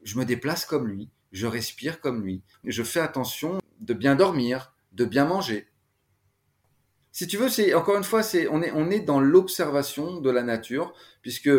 je 0.03 0.19
me 0.19 0.25
déplace 0.25 0.65
comme 0.65 0.89
lui, 0.89 1.11
je 1.31 1.47
respire 1.47 2.01
comme 2.01 2.23
lui, 2.25 2.43
je 2.65 2.83
fais 2.83 3.01
attention 3.01 3.61
de 3.79 3.95
bien 3.95 4.17
dormir, 4.17 4.75
de 4.93 5.05
bien 5.05 5.27
manger. 5.27 5.70
Si 7.13 7.27
tu 7.27 7.37
veux, 7.37 7.49
c'est 7.49 7.75
encore 7.75 7.97
une 7.97 8.05
fois, 8.05 8.23
c'est 8.23 8.47
on 8.49 8.63
est 8.63 8.73
on 8.73 8.91
est 8.91 9.01
dans 9.01 9.21
l'observation 9.21 10.21
de 10.21 10.31
la 10.31 10.43
nature, 10.43 10.93
puisque 11.23 11.51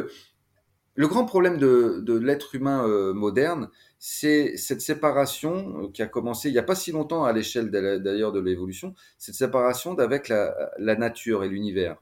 le 0.95 1.07
grand 1.07 1.25
problème 1.25 1.57
de, 1.57 2.13
l'être 2.21 2.55
humain 2.55 2.85
euh, 2.87 3.13
moderne, 3.13 3.69
c'est 3.97 4.57
cette 4.57 4.81
séparation 4.81 5.83
euh, 5.83 5.87
qui 5.91 6.01
a 6.01 6.07
commencé 6.07 6.49
il 6.49 6.53
n'y 6.53 6.59
a 6.59 6.63
pas 6.63 6.75
si 6.75 6.91
longtemps 6.91 7.23
à 7.23 7.33
l'échelle 7.33 7.69
d'ailleurs 7.69 8.31
de 8.31 8.39
l'évolution, 8.39 8.93
cette 9.17 9.35
séparation 9.35 9.93
d'avec 9.93 10.27
la, 10.29 10.95
nature 10.95 11.43
et 11.43 11.49
l'univers. 11.49 11.97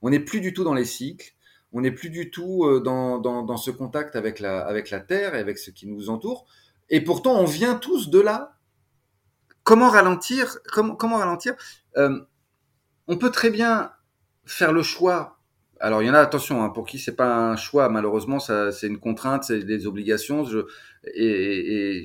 On 0.00 0.10
n'est 0.10 0.20
plus 0.20 0.40
du 0.40 0.52
tout 0.54 0.64
dans 0.64 0.74
les 0.74 0.84
cycles, 0.84 1.34
on 1.72 1.80
n'est 1.80 1.92
plus 1.92 2.10
du 2.10 2.30
tout 2.30 2.64
euh, 2.64 2.80
dans, 2.80 3.56
ce 3.56 3.70
contact 3.70 4.16
avec 4.16 4.40
la, 4.40 4.60
avec 4.60 4.90
la 4.90 5.00
Terre 5.00 5.34
et 5.34 5.38
avec 5.38 5.58
ce 5.58 5.70
qui 5.70 5.86
nous 5.86 6.08
entoure, 6.08 6.46
et 6.88 7.02
pourtant 7.02 7.38
on 7.38 7.44
vient 7.44 7.74
tous 7.74 8.10
de 8.10 8.20
là. 8.20 8.54
Comment 9.64 9.90
ralentir 9.90 10.58
comment 10.72 11.18
ralentir? 11.18 11.54
On 13.08 13.16
peut 13.16 13.30
très 13.30 13.50
bien 13.50 13.90
faire 14.44 14.72
le 14.72 14.82
choix. 14.82 15.38
Alors 15.80 16.02
il 16.02 16.06
y 16.06 16.10
en 16.10 16.14
a 16.14 16.18
attention 16.18 16.62
hein, 16.62 16.68
pour 16.68 16.86
qui 16.86 16.98
c'est 16.98 17.14
pas 17.16 17.36
un 17.36 17.56
choix 17.56 17.88
malheureusement 17.88 18.38
c'est 18.40 18.86
une 18.86 18.98
contrainte 18.98 19.44
c'est 19.44 19.62
des 19.62 19.86
obligations. 19.86 20.44
Et, 21.14 22.02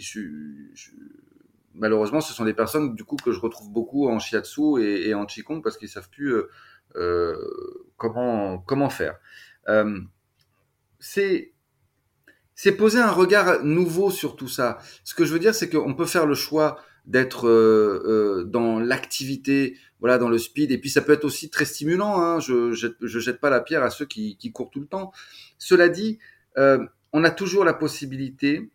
malheureusement 1.74 2.22
ce 2.22 2.34
sont 2.34 2.46
des 2.46 2.54
personnes 2.54 2.96
du 2.96 3.04
coup 3.04 3.18
que 3.18 3.32
je 3.32 3.40
retrouve 3.40 3.70
beaucoup 3.72 4.08
en 4.08 4.20
shiatsu 4.20 4.82
et, 4.82 5.10
et 5.10 5.14
en 5.14 5.26
qigong 5.26 5.62
parce 5.62 5.78
qu'ils 5.78 5.90
savent 5.90 6.10
plus 6.10 6.34
euh, 6.34 6.50
euh 6.96 7.36
comment 7.98 8.90
faire. 8.90 9.18
Euh, 9.70 10.00
c'est 11.00 11.54
c'est 12.56 12.74
poser 12.74 13.00
un 13.00 13.12
regard 13.12 13.64
nouveau 13.64 14.12
sur 14.12 14.36
tout 14.36 14.48
ça. 14.48 14.78
Ce 15.04 15.16
que 15.16 15.26
je 15.26 15.34
veux 15.34 15.40
dire 15.40 15.56
c'est 15.56 15.70
qu'on 15.70 15.96
peut 15.96 16.06
faire 16.06 16.28
le 16.28 16.36
choix 16.36 16.80
d'être 17.06 17.50
dans 18.46 18.80
l'activité, 18.80 19.78
voilà, 20.04 20.18
dans 20.18 20.28
le 20.28 20.38
speed. 20.38 20.70
Et 20.72 20.78
puis 20.78 20.90
ça 20.90 21.02
peut 21.02 21.14
être 21.14 21.24
aussi 21.24 21.50
très 21.50 21.64
stimulant. 21.64 22.20
Hein. 22.20 22.42
Je, 22.42 22.74
je, 22.74 23.20
jette 23.20 23.40
pas 23.40 23.50
la 23.50 23.62
pierre 23.62 23.84
à 23.84 23.90
ceux 23.90 24.06
qui, 24.06 24.52
courent 24.54 24.70
tout 24.70 24.82
le 24.82 24.86
temps. 24.86 25.14
Cela 25.58 25.88
dit, 25.88 26.20
euh, 26.58 26.86
on 27.14 27.24
a 27.24 27.32
toujours 27.32 27.64
la 27.64 27.74
possibilité 27.74 28.70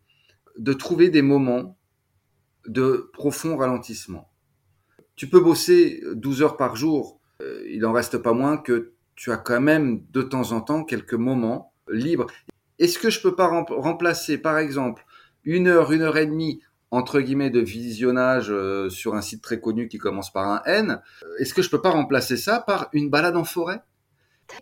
de 0.56 0.72
trouver 0.72 1.10
des 1.10 1.20
moments 1.20 1.76
de 2.66 3.10
profond 3.12 3.58
ralentissement. 3.58 4.30
Tu 5.16 5.28
peux 5.28 5.40
bosser 5.40 6.02
12 6.14 6.40
heures 6.40 6.56
par 6.56 6.76
jour, 6.76 7.20
il 7.68 7.84
en 7.84 7.92
reste 7.92 8.16
pas 8.16 8.32
moins 8.32 8.56
que 8.56 8.92
tu 9.14 9.30
as 9.30 9.36
quand 9.36 9.60
même 9.60 10.06
de 10.10 10.22
temps 10.22 10.52
en 10.52 10.62
temps 10.62 10.82
quelques 10.82 11.12
moments 11.12 11.74
libres. 11.90 12.26
Est-ce 12.78 12.98
que 12.98 13.10
je 13.10 13.20
peux 13.20 13.34
pas 13.34 13.48
remplacer, 13.48 14.38
par 14.38 14.56
exemple, 14.56 15.04
une 15.44 15.66
heure, 15.66 15.92
une 15.92 16.00
heure 16.00 16.16
et 16.16 16.26
demie 16.26 16.62
entre 16.90 17.20
guillemets 17.20 17.50
de 17.50 17.60
visionnage 17.60 18.50
euh, 18.50 18.88
sur 18.88 19.14
un 19.14 19.22
site 19.22 19.42
très 19.42 19.60
connu 19.60 19.88
qui 19.88 19.98
commence 19.98 20.32
par 20.32 20.48
un 20.48 20.62
N, 20.64 21.00
est-ce 21.38 21.54
que 21.54 21.62
je 21.62 21.70
peux 21.70 21.80
pas 21.80 21.90
remplacer 21.90 22.36
ça 22.36 22.60
par 22.60 22.88
une 22.92 23.10
balade 23.10 23.36
en 23.36 23.44
forêt? 23.44 23.80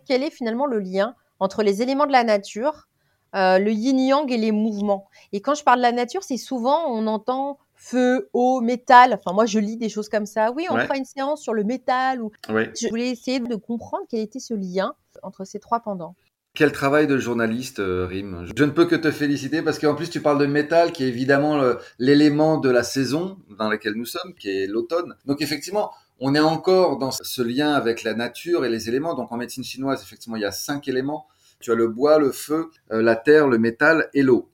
Quel 0.05 0.23
est 0.23 0.31
finalement 0.31 0.65
le 0.65 0.79
lien 0.79 1.15
entre 1.39 1.63
les 1.63 1.81
éléments 1.81 2.05
de 2.05 2.11
la 2.11 2.23
nature, 2.23 2.87
euh, 3.35 3.59
le 3.59 3.71
yin-yang 3.71 4.31
et 4.31 4.37
les 4.37 4.51
mouvements? 4.51 5.07
Et 5.31 5.41
quand 5.41 5.55
je 5.55 5.63
parle 5.63 5.77
de 5.77 5.83
la 5.83 5.91
nature, 5.93 6.23
c'est 6.23 6.37
souvent 6.37 6.85
on 6.87 7.07
entend 7.07 7.59
feu, 7.77 8.29
eau, 8.33 8.59
métal. 8.59 9.13
Enfin, 9.13 9.33
moi, 9.33 9.45
je 9.45 9.59
lis 9.59 9.77
des 9.77 9.87
choses 9.87 10.09
comme 10.09 10.25
ça. 10.25 10.51
Oui, 10.51 10.65
on 10.69 10.77
fera 10.77 10.97
une 10.97 11.05
séance 11.05 11.41
sur 11.41 11.53
le 11.53 11.63
métal. 11.63 12.21
Ou... 12.21 12.31
Je 12.49 12.89
voulais 12.89 13.09
essayer 13.09 13.39
de 13.39 13.55
comprendre 13.55 14.03
quel 14.09 14.19
était 14.19 14.39
ce 14.39 14.53
lien 14.53 14.93
entre 15.23 15.45
ces 15.45 15.59
trois 15.59 15.79
pendants. 15.79 16.15
Quel 16.57 16.71
travail 16.71 17.05
de 17.05 17.19
journaliste, 17.19 17.77
euh, 17.77 18.07
Rim. 18.07 18.47
Je 18.57 18.63
ne 18.63 18.71
peux 18.71 18.85
que 18.85 18.95
te 18.95 19.11
féliciter 19.11 19.61
parce 19.61 19.77
qu'en 19.77 19.93
plus 19.93 20.09
tu 20.09 20.21
parles 20.21 20.39
de 20.39 20.47
métal 20.47 20.91
qui 20.91 21.03
est 21.03 21.07
évidemment 21.07 21.61
l'élément 21.99 22.57
de 22.57 22.71
la 22.71 22.81
saison 22.81 23.37
dans 23.59 23.69
laquelle 23.69 23.93
nous 23.93 24.07
sommes, 24.07 24.33
qui 24.33 24.49
est 24.49 24.65
l'automne. 24.65 25.13
Donc 25.27 25.43
effectivement, 25.43 25.91
on 26.19 26.33
est 26.33 26.39
encore 26.39 26.97
dans 26.97 27.11
ce 27.11 27.43
lien 27.43 27.73
avec 27.73 28.01
la 28.01 28.15
nature 28.15 28.65
et 28.65 28.69
les 28.69 28.89
éléments. 28.89 29.13
Donc 29.13 29.31
en 29.31 29.37
médecine 29.37 29.63
chinoise, 29.63 30.01
effectivement, 30.01 30.35
il 30.35 30.41
y 30.41 30.45
a 30.45 30.51
cinq 30.51 30.87
éléments. 30.87 31.27
Tu 31.59 31.71
as 31.71 31.75
le 31.75 31.89
bois, 31.89 32.17
le 32.17 32.31
feu, 32.31 32.71
euh, 32.91 33.03
la 33.03 33.15
terre, 33.15 33.47
le 33.47 33.59
métal 33.59 34.09
et 34.15 34.23
l'eau. 34.23 34.49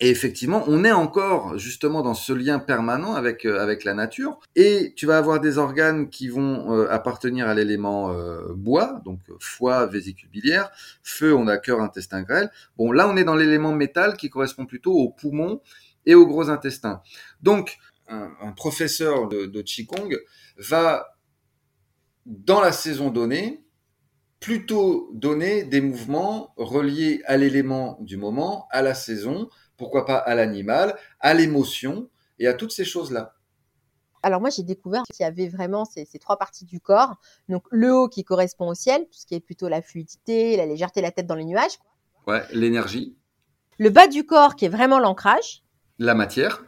Et 0.00 0.10
effectivement, 0.10 0.64
on 0.66 0.84
est 0.84 0.92
encore 0.92 1.56
justement 1.56 2.02
dans 2.02 2.14
ce 2.14 2.32
lien 2.32 2.58
permanent 2.58 3.14
avec 3.14 3.44
euh, 3.44 3.76
la 3.84 3.94
nature. 3.94 4.40
Et 4.56 4.92
tu 4.96 5.06
vas 5.06 5.18
avoir 5.18 5.40
des 5.40 5.58
organes 5.58 6.10
qui 6.10 6.28
vont 6.28 6.72
euh, 6.72 6.90
appartenir 6.90 7.46
à 7.46 7.54
l'élément 7.54 8.10
euh, 8.10 8.52
bois, 8.54 9.00
donc 9.04 9.20
foie, 9.38 9.86
vésicule 9.86 10.28
biliaire. 10.30 10.70
Feu, 11.04 11.34
on 11.34 11.46
a 11.46 11.58
cœur, 11.58 11.80
intestin 11.80 12.22
grêle. 12.22 12.50
Bon, 12.76 12.90
là, 12.90 13.08
on 13.08 13.16
est 13.16 13.24
dans 13.24 13.36
l'élément 13.36 13.72
métal 13.72 14.16
qui 14.16 14.30
correspond 14.30 14.66
plutôt 14.66 14.94
aux 14.94 15.10
poumons 15.10 15.60
et 16.06 16.14
aux 16.16 16.26
gros 16.26 16.50
intestins. 16.50 17.00
Donc, 17.40 17.78
un, 18.08 18.52
professeur 18.52 19.28
de, 19.28 19.46
de 19.46 19.62
Qigong 19.62 20.14
va, 20.58 21.16
dans 22.26 22.60
la 22.60 22.70
saison 22.70 23.10
donnée, 23.10 23.64
plutôt 24.40 25.10
donner 25.14 25.64
des 25.64 25.80
mouvements 25.80 26.52
reliés 26.58 27.22
à 27.24 27.38
l'élément 27.38 27.96
du 28.02 28.18
moment, 28.18 28.68
à 28.70 28.82
la 28.82 28.94
saison, 28.94 29.48
pourquoi 29.76 30.04
pas 30.06 30.16
à 30.16 30.34
l'animal, 30.34 30.96
à 31.20 31.34
l'émotion 31.34 32.08
et 32.38 32.46
à 32.46 32.54
toutes 32.54 32.72
ces 32.72 32.84
choses-là. 32.84 33.34
Alors 34.22 34.40
moi 34.40 34.48
j'ai 34.48 34.62
découvert 34.62 35.02
qu'il 35.12 35.22
y 35.22 35.26
avait 35.26 35.48
vraiment 35.48 35.84
ces, 35.84 36.06
trois 36.18 36.38
parties 36.38 36.64
du 36.64 36.80
corps. 36.80 37.16
Donc 37.50 37.64
le 37.70 37.92
haut 37.92 38.08
qui 38.08 38.24
correspond 38.24 38.68
au 38.68 38.74
ciel, 38.74 39.02
tout 39.02 39.18
ce 39.18 39.26
qui 39.26 39.34
est 39.34 39.40
plutôt 39.40 39.68
la 39.68 39.82
fluidité, 39.82 40.56
la 40.56 40.64
légèreté, 40.64 41.02
la 41.02 41.10
tête 41.10 41.26
dans 41.26 41.34
les 41.34 41.44
nuages. 41.44 41.78
Ouais, 42.26 42.42
l'énergie. 42.52 43.14
Le 43.78 43.90
bas 43.90 44.06
du 44.06 44.24
corps 44.24 44.56
qui 44.56 44.64
est 44.64 44.70
vraiment 44.70 44.98
l'ancrage. 44.98 45.62
La 45.98 46.14
matière. 46.14 46.64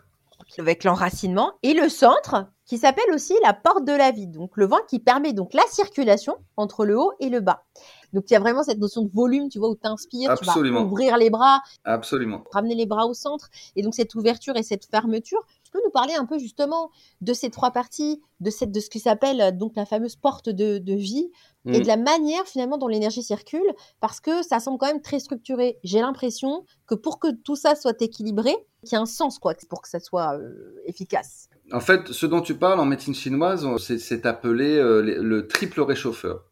Avec 0.58 0.84
l'enracinement. 0.84 1.54
Et 1.62 1.72
le 1.72 1.88
centre 1.88 2.46
qui 2.66 2.76
s'appelle 2.76 3.10
aussi 3.14 3.32
la 3.42 3.54
porte 3.54 3.86
de 3.86 3.92
la 3.92 4.10
vie. 4.10 4.26
Donc 4.26 4.56
le 4.56 4.66
vent 4.66 4.80
qui 4.86 4.98
permet 4.98 5.32
donc 5.32 5.54
la 5.54 5.66
circulation 5.70 6.36
entre 6.58 6.84
le 6.84 6.98
haut 6.98 7.12
et 7.20 7.30
le 7.30 7.40
bas. 7.40 7.64
Donc 8.12 8.24
il 8.30 8.32
y 8.32 8.36
a 8.36 8.40
vraiment 8.40 8.62
cette 8.62 8.78
notion 8.78 9.02
de 9.02 9.10
volume, 9.12 9.48
tu 9.48 9.58
vois, 9.58 9.70
où 9.70 9.76
tu 9.76 9.86
inspires, 9.86 10.38
tu 10.38 10.44
vas 10.44 10.80
ouvrir 10.80 11.16
les 11.16 11.30
bras, 11.30 11.60
Absolument. 11.84 12.44
ramener 12.52 12.74
les 12.74 12.86
bras 12.86 13.06
au 13.06 13.14
centre. 13.14 13.48
Et 13.74 13.82
donc 13.82 13.94
cette 13.94 14.14
ouverture 14.14 14.56
et 14.56 14.62
cette 14.62 14.86
fermeture, 14.86 15.44
tu 15.64 15.70
peux 15.70 15.80
nous 15.84 15.90
parler 15.90 16.14
un 16.14 16.26
peu 16.26 16.38
justement 16.38 16.90
de 17.20 17.32
ces 17.32 17.50
trois 17.50 17.70
parties, 17.70 18.22
de, 18.40 18.50
cette, 18.50 18.70
de 18.70 18.80
ce 18.80 18.88
qui 18.88 19.00
s'appelle 19.00 19.40
euh, 19.40 19.50
donc 19.50 19.72
la 19.76 19.86
fameuse 19.86 20.16
porte 20.16 20.48
de, 20.48 20.94
vie 20.94 21.30
et 21.66 21.80
de 21.80 21.84
mm. 21.84 21.86
la 21.86 21.96
manière 21.96 22.44
finalement 22.46 22.78
dont 22.78 22.88
l'énergie 22.88 23.22
circule, 23.22 23.74
parce 24.00 24.20
que 24.20 24.42
ça 24.42 24.60
semble 24.60 24.78
quand 24.78 24.86
même 24.86 25.02
très 25.02 25.18
structuré. 25.18 25.78
J'ai 25.82 26.00
l'impression 26.00 26.64
que 26.86 26.94
pour 26.94 27.18
que 27.18 27.28
tout 27.32 27.56
ça 27.56 27.74
soit 27.74 28.00
équilibré, 28.00 28.54
qu'il 28.84 28.92
y 28.92 28.96
a 28.96 29.00
un 29.00 29.06
sens 29.06 29.38
quoi, 29.38 29.54
pour 29.68 29.82
que 29.82 29.88
ça 29.88 29.98
soit 29.98 30.38
euh, 30.38 30.80
efficace. 30.84 31.48
En 31.72 31.80
fait, 31.80 32.12
ce 32.12 32.26
dont 32.26 32.40
tu 32.40 32.54
parles 32.54 32.78
en 32.78 32.84
médecine 32.84 33.14
chinoise, 33.14 33.66
c'est 33.78 34.24
appelé 34.24 34.76
euh, 34.76 35.02
le 35.02 35.48
triple 35.48 35.80
réchauffeur. 35.80 36.44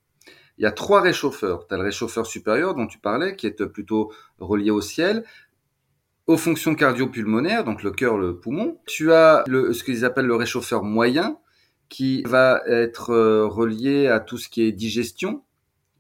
Il 0.59 0.63
y 0.63 0.67
a 0.67 0.73
trois 0.73 1.01
réchauffeurs. 1.01 1.67
Tu 1.67 1.75
as 1.75 1.77
le 1.77 1.85
réchauffeur 1.85 2.27
supérieur 2.27 2.75
dont 2.75 2.87
tu 2.87 2.99
parlais, 2.99 3.37
qui 3.37 3.47
est 3.47 3.67
plutôt 3.67 4.13
relié 4.39 4.71
au 4.71 4.81
ciel, 4.81 5.25
aux 6.27 6.37
fonctions 6.37 6.75
cardio-pulmonaires, 6.75 7.65
donc 7.65 7.83
le 7.83 7.91
cœur, 7.91 8.17
le 8.17 8.39
poumon. 8.39 8.79
Tu 8.87 9.13
as 9.13 9.45
le, 9.47 9.73
ce 9.73 9.85
qu'ils 9.85 10.05
appellent 10.05 10.27
le 10.27 10.37
réchauffeur 10.37 10.83
moyen, 10.83 11.39
qui 11.89 12.23
va 12.23 12.63
être 12.67 13.11
euh, 13.11 13.47
relié 13.47 14.09
à 14.09 14.21
tout 14.21 14.39
ce 14.39 14.49
qui 14.49 14.63
est 14.63 14.73
digestion. 14.73 15.43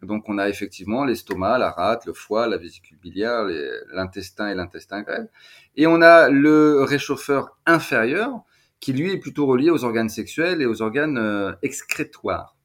Donc 0.03 0.29
on 0.29 0.39
a 0.39 0.49
effectivement 0.49 1.05
l'estomac, 1.05 1.59
la 1.59 1.71
rate, 1.71 2.07
le 2.07 2.13
foie, 2.13 2.47
la 2.47 2.57
vésicule 2.57 2.99
biliaire, 2.99 3.45
l'intestin 3.93 4.49
et 4.49 4.55
l'intestin 4.55 5.03
grêle. 5.03 5.31
Et 5.77 5.87
on 5.87 6.03
a 6.03 6.29
le 6.29 6.83
réchauffeur 6.83 7.57
inférieur, 7.67 8.43
qui 8.81 8.93
lui 8.93 9.13
est 9.13 9.19
plutôt 9.19 9.47
relié 9.47 9.71
aux 9.71 9.85
organes 9.85 10.11
sexuels 10.11 10.61
et 10.61 10.67
aux 10.67 10.83
organes 10.83 11.17
euh, 11.17 11.53
excrétoires, 11.63 12.57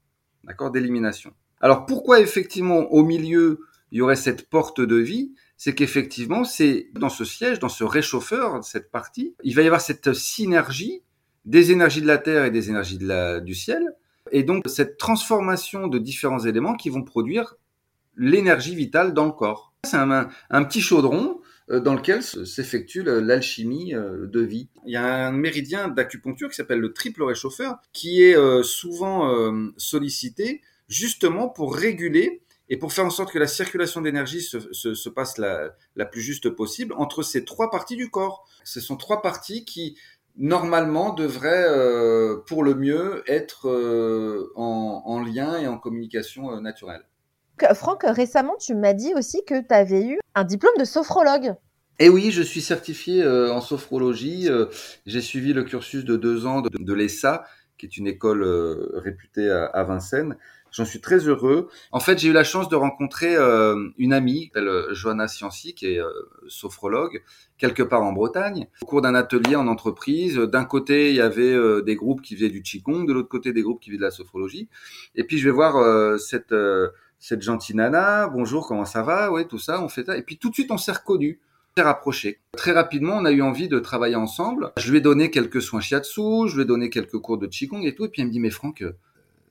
d'accord, 0.44 0.72
d'élimination. 0.72 1.34
Alors 1.62 1.86
pourquoi 1.86 2.20
effectivement 2.20 2.92
au 2.92 3.04
milieu 3.04 3.62
il 3.92 3.98
y 3.98 4.02
aurait 4.02 4.16
cette 4.16 4.50
porte 4.50 4.82
de 4.82 4.96
vie? 4.96 5.34
C'est 5.58 5.76
qu'effectivement 5.76 6.44
c'est 6.44 6.90
dans 6.94 7.10
ce 7.10 7.26
siège, 7.26 7.60
dans 7.60 7.70
ce 7.70 7.84
réchauffeur, 7.84 8.64
cette 8.64 8.92
partie, 8.92 9.36
il 9.44 9.56
va 9.56 9.62
y 9.62 9.66
avoir 9.66 9.82
cette 9.82 10.14
synergie 10.14 11.02
des 11.46 11.72
énergies 11.72 12.02
de 12.02 12.08
la 12.08 12.18
terre 12.18 12.46
et 12.46 12.52
des 12.52 12.70
énergies 12.70 13.00
du 13.44 13.56
ciel, 13.56 13.84
et 14.32 14.44
donc 14.44 14.64
cette 14.68 14.98
transformation 14.98 15.88
de 15.88 15.98
différents 15.98 16.46
éléments 16.46 16.76
qui 16.76 16.90
vont 16.90 17.04
produire 17.04 17.56
l'énergie 18.16 18.76
vitale 18.76 19.14
dans 19.14 19.26
le 19.26 19.32
corps. 19.32 19.74
C'est 19.86 19.98
un, 19.98 20.64
petit 20.66 20.82
chaudron 20.82 21.40
euh, 21.72 21.80
dans 21.80 21.96
lequel 21.96 22.22
s'effectue 22.22 23.02
l'alchimie 23.04 23.96
euh, 23.96 24.28
de 24.28 24.42
vie. 24.42 24.70
Il 24.86 24.92
y 24.92 24.98
a 24.98 25.28
un 25.28 25.32
méridien 25.32 25.88
d'acupuncture 25.88 26.50
qui 26.50 26.56
s'appelle 26.56 26.80
le 26.80 26.92
triple 26.92 27.24
réchauffeur, 27.24 27.78
qui 27.94 28.22
est 28.24 28.36
euh, 28.36 28.62
souvent 28.62 29.54
sollicité 29.78 30.62
justement 30.90 31.48
pour 31.48 31.74
réguler 31.76 32.42
et 32.68 32.78
pour 32.78 32.92
faire 32.92 33.06
en 33.06 33.10
sorte 33.10 33.32
que 33.32 33.40
la 33.40 33.48
circulation 33.48 34.02
d'énergie 34.02 34.42
se, 34.42 34.74
se, 34.74 34.94
se, 34.94 35.10
passe 35.10 35.38
la, 35.38 35.74
la 35.96 36.06
plus 36.06 36.22
juste 36.22 36.50
possible 36.50 36.94
entre 36.98 37.24
ces 37.24 37.46
trois 37.46 37.72
parties 37.72 37.96
du 37.96 38.12
corps. 38.12 38.46
Ce 38.64 38.82
sont 38.82 38.98
trois 38.98 39.22
parties 39.22 39.64
qui 39.64 39.98
normalement 40.38 41.14
devraient, 41.14 41.68
euh, 41.68 42.38
pour 42.46 42.64
le 42.64 42.76
mieux, 42.76 43.24
être 43.28 43.70
euh, 43.70 44.52
en, 44.56 45.04
en, 45.06 45.24
lien 45.24 45.58
et 45.58 45.68
en 45.68 45.78
communication 45.78 46.52
euh, 46.52 46.60
naturelle. 46.60 47.04
Franck, 47.74 48.04
récemment, 48.04 48.56
tu 48.58 48.76
m'as 48.76 48.94
dit 48.94 49.14
aussi 49.16 49.44
que 49.46 49.60
tu 49.60 49.74
avais 49.74 50.06
eu 50.06 50.20
un 50.36 50.44
diplôme 50.44 50.78
de 50.80 50.86
sophrologue. 50.86 51.56
Eh 52.00 52.08
oui, 52.08 52.32
je 52.32 52.42
suis 52.42 52.62
certifié 52.62 53.22
euh, 53.22 53.52
en 53.52 53.60
sophrologie. 53.60 54.48
Euh, 54.48 54.68
j'ai 55.06 55.20
suivi 55.20 55.52
le 55.52 55.64
cursus 55.64 56.06
de 56.06 56.16
deux 56.16 56.46
ans 56.46 56.62
de, 56.62 56.70
de 56.72 56.94
l'ESA, 56.94 57.44
qui 57.78 57.86
est 57.86 57.98
une 57.98 58.08
école 58.08 58.44
euh, 58.44 58.92
réputée 58.96 59.50
à, 59.50 59.66
à 59.66 59.84
Vincennes. 59.84 60.38
J'en 60.72 60.86
suis 60.86 61.02
très 61.02 61.28
heureux. 61.28 61.70
En 61.92 62.00
fait, 62.00 62.20
j'ai 62.20 62.30
eu 62.30 62.34
la 62.34 62.44
chance 62.44 62.70
de 62.70 62.76
rencontrer 62.76 63.36
euh, 63.36 63.90
une 63.98 64.14
amie, 64.14 64.52
euh, 64.56 64.94
Johanna 64.94 65.28
Cianci, 65.28 65.74
qui 65.74 65.88
est 65.88 66.00
euh, 66.00 66.10
sophrologue, 66.48 67.24
quelque 67.58 67.84
part 67.84 68.04
en 68.04 68.14
Bretagne, 68.14 68.68
au 68.82 68.86
cours 68.86 69.02
d'un 69.02 69.16
atelier 69.16 69.56
en 69.56 69.68
entreprise. 69.68 70.38
D'un 70.38 70.66
côté, 70.66 71.10
il 71.10 71.16
y 71.16 71.22
avait 71.22 71.82
des 71.84 71.96
groupes 71.96 72.22
qui 72.22 72.36
faisaient 72.36 72.50
du 72.50 72.62
qigong, 72.62 73.06
de 73.06 73.14
l'autre 73.14 73.30
côté, 73.30 73.54
des 73.54 73.62
groupes 73.62 73.82
qui 73.82 73.90
faisaient 73.90 74.00
de 74.00 74.04
la 74.04 74.12
sophrologie. 74.12 74.70
Et 75.16 75.24
puis, 75.24 75.38
je 75.38 75.46
vais 75.50 75.56
voir 75.56 76.20
cette 76.20 77.42
gentille 77.42 77.76
nana. 77.76 78.28
Bonjour, 78.28 78.68
comment 78.68 78.86
ça 78.86 79.02
va? 79.02 79.32
Ouais, 79.32 79.46
tout 79.46 79.60
ça, 79.60 79.82
on 79.84 79.90
fait 79.90 80.06
ça. 80.06 80.18
Et 80.18 80.22
puis, 80.22 80.38
tout 80.38 80.50
de 80.50 80.54
suite, 80.54 80.72
on 80.72 80.78
s'est 80.78 80.92
reconnus 80.92 81.40
rapproché. 81.82 82.40
Très 82.58 82.72
rapidement, 82.72 83.18
on 83.18 83.26
a 83.26 83.32
eu 83.32 83.42
envie 83.42 83.68
de 83.68 83.80
travailler 83.80 84.16
ensemble. 84.16 84.72
Je 84.78 84.92
lui 84.92 85.00
ai 85.00 85.02
donné 85.02 85.32
quelques 85.32 85.62
soins 85.62 85.82
shiatsu, 85.82 86.48
je 86.48 86.56
lui 86.56 86.64
ai 86.64 86.66
donné 86.66 86.90
quelques 86.90 87.18
cours 87.20 87.38
de 87.38 87.48
qigong 87.48 87.84
et 87.84 87.96
tout. 87.96 88.06
Et 88.06 88.10
puis 88.10 88.22
elle 88.22 88.28
me 88.28 88.32
dit, 88.32 88.40
mais 88.40 88.50
Franck, 88.50 88.84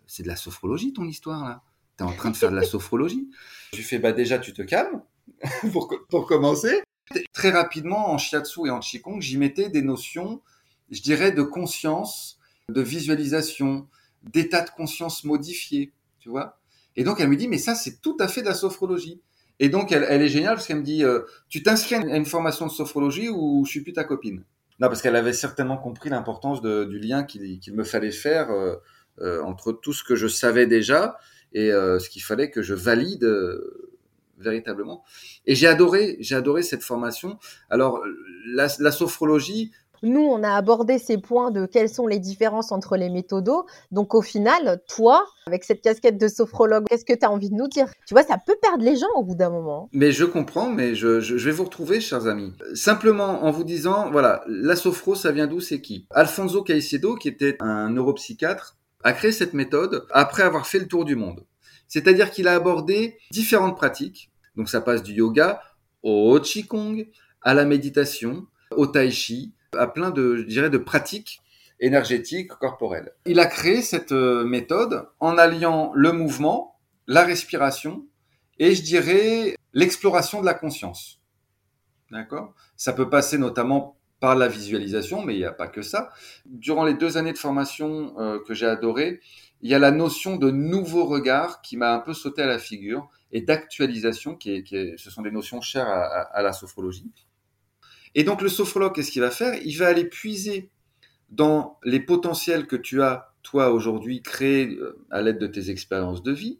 c'est 0.08 0.24
de 0.24 0.28
la 0.28 0.34
sophrologie 0.34 0.92
ton 0.92 1.04
histoire 1.04 1.44
là. 1.44 1.62
T'es 1.96 2.04
en 2.04 2.12
train 2.12 2.30
de 2.30 2.36
faire 2.36 2.50
de 2.50 2.56
la 2.56 2.62
sophrologie. 2.62 3.28
Je 3.72 3.78
lui 3.78 3.84
fais, 3.84 3.98
bah 3.98 4.12
déjà 4.12 4.38
tu 4.38 4.52
te 4.52 4.62
calmes 4.62 5.02
pour, 5.72 5.92
pour 6.08 6.26
commencer. 6.26 6.82
Très 7.32 7.50
rapidement, 7.50 8.10
en 8.10 8.18
shiatsu 8.18 8.66
et 8.66 8.70
en 8.70 8.80
qigong, 8.80 9.20
j'y 9.20 9.38
mettais 9.38 9.70
des 9.70 9.82
notions, 9.82 10.42
je 10.90 11.00
dirais, 11.00 11.32
de 11.32 11.42
conscience, 11.42 12.38
de 12.68 12.82
visualisation, 12.82 13.88
d'état 14.22 14.62
de 14.62 14.70
conscience 14.70 15.24
modifié, 15.24 15.92
tu 16.18 16.28
vois. 16.28 16.58
Et 16.96 17.04
donc 17.04 17.20
elle 17.20 17.28
me 17.28 17.36
dit, 17.36 17.48
mais 17.48 17.58
ça 17.58 17.74
c'est 17.74 18.00
tout 18.00 18.16
à 18.20 18.28
fait 18.28 18.42
de 18.42 18.46
la 18.46 18.54
sophrologie. 18.54 19.20
Et 19.60 19.68
donc, 19.68 19.90
elle, 19.92 20.06
elle 20.08 20.22
est 20.22 20.28
géniale 20.28 20.54
parce 20.54 20.66
qu'elle 20.66 20.78
me 20.78 20.82
dit, 20.82 21.04
euh, 21.04 21.22
tu 21.48 21.62
t'inscris 21.62 21.96
à 21.96 22.16
une 22.16 22.26
formation 22.26 22.66
de 22.66 22.70
sophrologie 22.70 23.28
ou 23.28 23.64
je 23.64 23.70
suis 23.70 23.80
plus 23.80 23.92
ta 23.92 24.04
copine? 24.04 24.44
Non, 24.80 24.86
parce 24.86 25.02
qu'elle 25.02 25.16
avait 25.16 25.32
certainement 25.32 25.76
compris 25.76 26.08
l'importance 26.10 26.62
du 26.62 26.98
lien 27.00 27.24
qu'il 27.24 27.74
me 27.74 27.82
fallait 27.82 28.12
faire 28.12 28.50
euh, 28.50 28.76
entre 29.44 29.72
tout 29.72 29.92
ce 29.92 30.04
que 30.04 30.14
je 30.14 30.28
savais 30.28 30.66
déjà 30.66 31.18
et 31.52 31.72
euh, 31.72 31.98
ce 31.98 32.08
qu'il 32.10 32.22
fallait 32.22 32.50
que 32.50 32.62
je 32.62 32.74
valide 32.74 33.24
euh, 33.24 33.96
véritablement. 34.38 35.04
Et 35.46 35.54
j'ai 35.54 35.66
adoré, 35.66 36.16
j'ai 36.20 36.34
adoré 36.34 36.62
cette 36.62 36.82
formation. 36.82 37.38
Alors, 37.70 38.00
la, 38.46 38.68
la 38.78 38.92
sophrologie, 38.92 39.72
nous, 40.04 40.20
on 40.20 40.44
a 40.44 40.52
abordé 40.52 40.98
ces 40.98 41.18
points 41.18 41.50
de 41.50 41.66
quelles 41.66 41.88
sont 41.88 42.06
les 42.06 42.20
différences 42.20 42.70
entre 42.70 42.96
les 42.96 43.10
méthodos. 43.10 43.66
Donc, 43.90 44.14
au 44.14 44.22
final, 44.22 44.80
toi, 44.86 45.26
avec 45.46 45.64
cette 45.64 45.80
casquette 45.80 46.18
de 46.18 46.28
sophrologue, 46.28 46.86
qu'est-ce 46.88 47.04
que 47.04 47.14
tu 47.14 47.26
as 47.26 47.30
envie 47.32 47.50
de 47.50 47.56
nous 47.56 47.66
dire? 47.66 47.88
Tu 48.06 48.14
vois, 48.14 48.22
ça 48.22 48.38
peut 48.38 48.56
perdre 48.62 48.84
les 48.84 48.94
gens 48.94 49.08
au 49.16 49.24
bout 49.24 49.34
d'un 49.34 49.50
moment. 49.50 49.88
Mais 49.92 50.12
je 50.12 50.24
comprends, 50.24 50.70
mais 50.70 50.94
je, 50.94 51.18
je, 51.18 51.36
je, 51.36 51.44
vais 51.44 51.50
vous 51.50 51.64
retrouver, 51.64 52.00
chers 52.00 52.28
amis. 52.28 52.52
Simplement 52.74 53.42
en 53.44 53.50
vous 53.50 53.64
disant, 53.64 54.08
voilà, 54.12 54.44
la 54.46 54.76
sophro, 54.76 55.16
ça 55.16 55.32
vient 55.32 55.48
d'où 55.48 55.60
C'est 55.60 55.80
qui? 55.80 56.06
Alfonso 56.10 56.62
Caicedo, 56.62 57.16
qui 57.16 57.26
était 57.26 57.56
un 57.58 57.90
neuropsychiatre, 57.90 58.77
a 59.04 59.12
créé 59.12 59.32
cette 59.32 59.54
méthode 59.54 60.06
après 60.10 60.42
avoir 60.42 60.66
fait 60.66 60.78
le 60.78 60.88
tour 60.88 61.04
du 61.04 61.16
monde. 61.16 61.44
C'est-à-dire 61.86 62.30
qu'il 62.30 62.48
a 62.48 62.54
abordé 62.54 63.18
différentes 63.30 63.76
pratiques. 63.76 64.30
Donc, 64.56 64.68
ça 64.68 64.80
passe 64.80 65.02
du 65.02 65.14
yoga 65.14 65.62
au 66.02 66.38
qigong, 66.40 67.06
à 67.42 67.54
la 67.54 67.64
méditation, 67.64 68.46
au 68.72 68.86
tai 68.86 69.10
chi, 69.10 69.54
à 69.76 69.86
plein 69.86 70.10
de, 70.10 70.36
je 70.36 70.42
dirais, 70.42 70.70
de 70.70 70.78
pratiques 70.78 71.40
énergétiques 71.80 72.48
corporelles. 72.48 73.12
Il 73.26 73.40
a 73.40 73.46
créé 73.46 73.82
cette 73.82 74.12
méthode 74.12 75.08
en 75.20 75.38
alliant 75.38 75.92
le 75.94 76.12
mouvement, 76.12 76.76
la 77.06 77.24
respiration 77.24 78.04
et 78.58 78.74
je 78.74 78.82
dirais 78.82 79.56
l'exploration 79.72 80.40
de 80.40 80.46
la 80.46 80.54
conscience. 80.54 81.20
D'accord? 82.10 82.54
Ça 82.76 82.92
peut 82.92 83.08
passer 83.08 83.38
notamment 83.38 83.97
par 84.20 84.34
la 84.34 84.48
visualisation, 84.48 85.22
mais 85.22 85.34
il 85.34 85.38
n'y 85.38 85.44
a 85.44 85.52
pas 85.52 85.68
que 85.68 85.82
ça. 85.82 86.10
Durant 86.46 86.84
les 86.84 86.94
deux 86.94 87.16
années 87.16 87.32
de 87.32 87.38
formation 87.38 88.14
euh, 88.18 88.38
que 88.46 88.54
j'ai 88.54 88.66
adoré, 88.66 89.20
il 89.62 89.70
y 89.70 89.74
a 89.74 89.78
la 89.78 89.90
notion 89.90 90.36
de 90.36 90.50
nouveau 90.50 91.04
regard 91.04 91.62
qui 91.62 91.76
m'a 91.76 91.94
un 91.94 92.00
peu 92.00 92.14
sauté 92.14 92.42
à 92.42 92.46
la 92.46 92.58
figure 92.58 93.08
et 93.32 93.42
d'actualisation, 93.42 94.34
qui, 94.36 94.50
est, 94.52 94.98
ce 94.98 95.10
sont 95.10 95.22
des 95.22 95.30
notions 95.30 95.60
chères 95.60 95.88
à, 95.88 96.02
à, 96.02 96.20
à 96.22 96.42
la 96.42 96.52
sophrologie. 96.52 97.10
Et 98.14 98.24
donc 98.24 98.40
le 98.42 98.48
sophrologue, 98.48 98.94
qu'est-ce 98.94 99.10
qu'il 99.10 99.22
va 99.22 99.30
faire? 99.30 99.54
Il 99.64 99.76
va 99.76 99.86
aller 99.86 100.04
puiser 100.04 100.70
dans 101.30 101.78
les 101.84 102.00
potentiels 102.00 102.66
que 102.66 102.76
tu 102.76 103.02
as, 103.02 103.34
toi, 103.42 103.70
aujourd'hui, 103.70 104.22
créés 104.22 104.76
euh, 104.80 104.98
à 105.10 105.22
l'aide 105.22 105.38
de 105.38 105.46
tes 105.46 105.70
expériences 105.70 106.22
de 106.22 106.32
vie. 106.32 106.58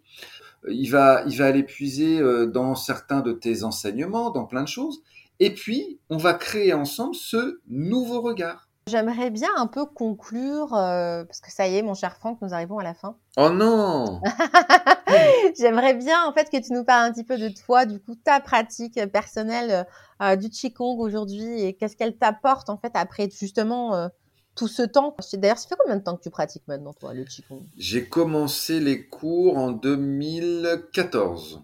Il 0.69 0.91
va, 0.91 1.23
il 1.27 1.37
va 1.39 1.47
aller 1.47 1.63
puiser 1.63 2.19
euh, 2.19 2.47
dans 2.47 2.75
certains 2.75 3.21
de 3.21 3.33
tes 3.33 3.63
enseignements, 3.65 4.31
dans 4.31 4.45
plein 4.45 4.63
de 4.63 4.69
choses. 4.69 5.03
Et 5.41 5.55
puis, 5.55 6.01
on 6.11 6.17
va 6.17 6.35
créer 6.35 6.73
ensemble 6.73 7.15
ce 7.15 7.61
nouveau 7.69 8.21
regard. 8.21 8.69
J'aimerais 8.89 9.31
bien 9.31 9.51
un 9.57 9.67
peu 9.67 9.85
conclure, 9.85 10.75
euh, 10.75 11.25
parce 11.25 11.41
que 11.41 11.53
ça 11.53 11.69
y 11.69 11.77
est, 11.77 11.83
mon 11.83 11.95
cher 11.95 12.17
Franck, 12.17 12.41
nous 12.41 12.55
arrivons 12.55 12.79
à 12.79 12.83
la 12.83 12.95
fin. 12.95 13.19
Oh 13.37 13.51
non 13.51 14.21
J'aimerais 15.59 15.95
bien 15.95 16.25
en 16.25 16.33
fait 16.33 16.49
que 16.51 16.57
tu 16.57 16.73
nous 16.73 16.85
parles 16.85 17.11
un 17.11 17.13
petit 17.13 17.25
peu 17.25 17.37
de 17.37 17.51
toi, 17.51 17.85
du 17.85 18.01
coup, 18.01 18.15
ta 18.15 18.41
pratique 18.41 18.99
personnelle 19.13 19.87
euh, 20.23 20.37
du 20.37 20.49
Qigong 20.49 20.99
aujourd'hui 20.99 21.63
et 21.63 21.75
qu'est-ce 21.75 21.97
qu'elle 21.97 22.17
t'apporte 22.17 22.71
en 22.71 22.79
fait 22.79 22.93
après 22.95 23.29
justement 23.31 23.95
euh, 23.95 24.09
tout 24.55 24.69
ce 24.69 24.83
temps. 24.83 25.15
D'ailleurs, 25.35 25.59
ça 25.59 25.69
fait 25.69 25.77
combien 25.79 25.97
de 25.97 26.03
temps 26.03 26.17
que 26.17 26.23
tu 26.23 26.31
pratiques 26.31 26.67
maintenant, 26.67 26.95
toi, 26.95 27.13
le 27.13 27.25
Qigong? 27.25 27.63
J'ai 27.77 28.09
commencé 28.09 28.81
les 28.81 29.07
cours 29.07 29.59
en 29.59 29.71
2014. 29.71 31.63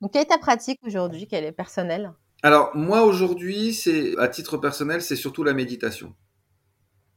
Donc, 0.00 0.12
quelle 0.12 0.22
est 0.22 0.26
ta 0.26 0.38
pratique 0.38 0.80
aujourd'hui? 0.84 1.26
Quelle 1.26 1.44
est 1.44 1.52
personnelle? 1.52 2.12
Alors, 2.44 2.76
moi 2.76 3.04
aujourd'hui, 3.04 3.72
c'est 3.72 4.18
à 4.18 4.28
titre 4.28 4.58
personnel, 4.58 5.00
c'est 5.00 5.16
surtout 5.16 5.44
la 5.44 5.54
méditation. 5.54 6.14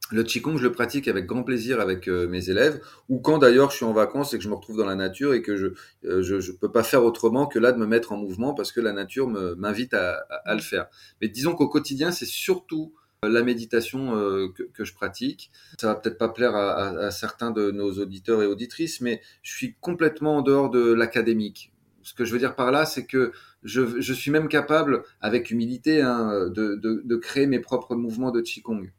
Le 0.09 0.23
Qigong, 0.23 0.55
je 0.55 0.63
le 0.63 0.71
pratique 0.71 1.09
avec 1.09 1.25
grand 1.25 1.43
plaisir 1.43 1.81
avec 1.81 2.07
euh, 2.07 2.29
mes 2.29 2.49
élèves, 2.49 2.79
ou 3.09 3.19
quand 3.19 3.37
d'ailleurs 3.37 3.71
je 3.71 3.75
suis 3.75 3.83
en 3.83 3.91
vacances 3.91 4.33
et 4.33 4.37
que 4.37 4.43
je 4.45 4.47
me 4.47 4.53
retrouve 4.53 4.77
dans 4.77 4.85
la 4.85 4.95
nature 4.95 5.33
et 5.33 5.41
que 5.41 5.57
je 5.57 5.65
euh, 6.05 6.21
je, 6.21 6.39
je, 6.39 6.53
peux 6.53 6.71
pas 6.71 6.81
faire 6.81 7.03
autrement 7.03 7.45
que 7.45 7.59
là 7.59 7.73
de 7.73 7.77
me 7.77 7.85
mettre 7.85 8.13
en 8.13 8.15
mouvement 8.15 8.53
parce 8.53 8.71
que 8.71 8.79
la 8.79 8.93
nature 8.93 9.27
m'invite 9.27 9.93
à, 9.93 10.13
à, 10.29 10.51
à, 10.51 10.55
le 10.55 10.61
faire. 10.61 10.87
Mais 11.19 11.27
disons 11.27 11.55
qu'au 11.55 11.67
quotidien, 11.67 12.11
c'est 12.11 12.25
surtout 12.25 12.93
euh, 13.25 13.29
la 13.29 13.43
méditation 13.43 14.13
que, 14.53 14.85
je 14.85 14.93
pratique. 14.93 15.51
Ça 15.77 15.87
va 15.87 15.95
peut-être 15.95 16.17
pas 16.17 16.29
plaire 16.29 16.55
à, 16.55 16.87
à, 16.87 17.11
certains 17.11 17.51
de 17.51 17.71
nos 17.71 17.91
auditeurs 17.99 18.41
et 18.43 18.45
auditrices, 18.45 19.01
mais 19.01 19.21
je 19.41 19.53
suis 19.53 19.75
complètement 19.81 20.37
en 20.37 20.41
dehors 20.41 20.69
de 20.69 20.93
l'académique. 20.93 21.73
Ce 22.07 22.13
que 22.13 22.23
je 22.23 22.31
veux 22.31 22.39
dire 22.39 22.55
par 22.55 22.71
là, 22.71 22.85
c'est 22.85 23.05
que 23.05 23.33
je, 23.63 24.13
suis 24.13 24.31
même 24.31 24.47
capable, 24.47 25.03
avec 25.19 25.51
humilité, 25.51 26.01
hein, 26.01 26.47
de, 26.47 27.15
créer 27.17 27.47
mes 27.47 27.59
propres 27.59 27.97
mouvements 27.97 28.31
de 28.31 28.39
Qigong. 28.39 28.89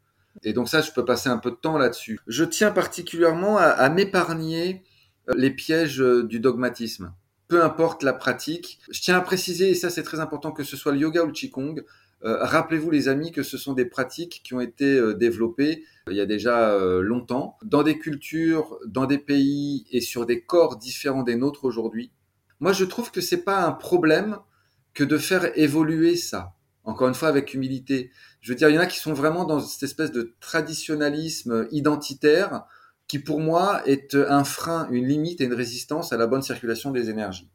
Et 0.43 0.53
donc 0.53 0.69
ça, 0.69 0.83
je 0.83 0.93
peux 0.93 1.07
passer 1.07 1.31
un 1.31 1.39
peu 1.39 1.51
de 1.51 1.57
temps 1.57 1.79
là-dessus. 1.79 2.21
Je 2.27 2.45
tiens 2.45 2.71
particulièrement 2.71 3.57
à, 3.57 3.89
m'épargner 3.89 4.83
euh, 5.31 5.35
les 5.39 5.51
pièges 5.51 6.03
euh, 6.03 6.23
du 6.23 6.39
dogmatisme. 6.39 7.15
Peu 7.49 7.65
importe 7.65 8.03
la 8.03 8.13
pratique, 8.13 8.79
je 8.91 9.01
tiens 9.01 9.17
à 9.17 9.23
préciser, 9.23 9.71
et 9.71 9.75
ça 9.75 9.89
c'est 9.89 10.03
très 10.03 10.21
important, 10.21 10.53
que 10.53 10.63
ce 10.63 10.77
soit 10.77 10.93
le 10.93 10.99
yoga 10.99 11.23
ou 11.23 11.29
le 11.29 11.33
qigong, 11.33 11.83
euh, 12.25 12.45
rappelez-vous 12.45 12.91
les 12.91 13.09
amis 13.09 13.33
que 13.33 13.43
ce 13.43 13.57
sont 13.57 13.73
des 13.73 13.87
pratiques 13.87 14.43
qui 14.45 14.53
ont 14.53 14.61
été 14.61 14.99
euh, 14.99 15.15
développées 15.15 15.85
il 16.11 16.17
y 16.17 16.21
a 16.21 16.27
déjà 16.27 16.79
longtemps, 17.01 17.57
dans 17.65 17.83
des 17.83 17.99
cultures, 17.99 18.79
dans 18.87 19.07
des 19.07 19.19
pays 19.19 19.87
et 19.93 20.03
sur 20.03 20.27
des 20.27 20.43
corps 20.43 20.77
différents 20.77 21.23
des 21.23 21.37
nôtres 21.37 21.65
aujourd'hui. 21.65 22.11
Moi 22.61 22.73
je 22.73 22.85
trouve 22.85 23.11
que 23.11 23.21
c'est 23.21 23.45
pas 23.45 23.65
un 23.65 23.73
problème 23.73 24.39
que 24.95 25.05
de 25.05 25.19
faire 25.19 25.57
évoluer 25.59 26.17
ça 26.17 26.55
encore 26.89 27.09
une 27.09 27.15
fois 27.15 27.29
avec 27.29 27.53
humilité. 27.53 28.11
Je 28.41 28.51
veux 28.51 28.57
dire, 28.57 28.71
il 28.71 28.75
y 28.75 28.79
en 28.79 28.81
a 28.81 28.87
qui 28.87 28.99
sont 28.99 29.13
vraiment 29.13 29.45
dans 29.45 29.61
cette 29.61 29.83
espèce 29.83 30.11
de 30.11 30.35
traditionnalisme 30.41 31.69
identitaire 31.71 32.65
qui 33.07 33.19
pour 33.19 33.41
moi 33.41 33.83
est 33.87 34.15
un 34.15 34.45
frein, 34.45 34.89
une 34.91 35.07
limite 35.07 35.41
et 35.41 35.45
une 35.45 35.55
résistance 35.55 36.13
à 36.13 36.17
la 36.17 36.27
bonne 36.27 36.43
circulation 36.43 36.91
des 36.91 37.11
énergies. 37.11 37.51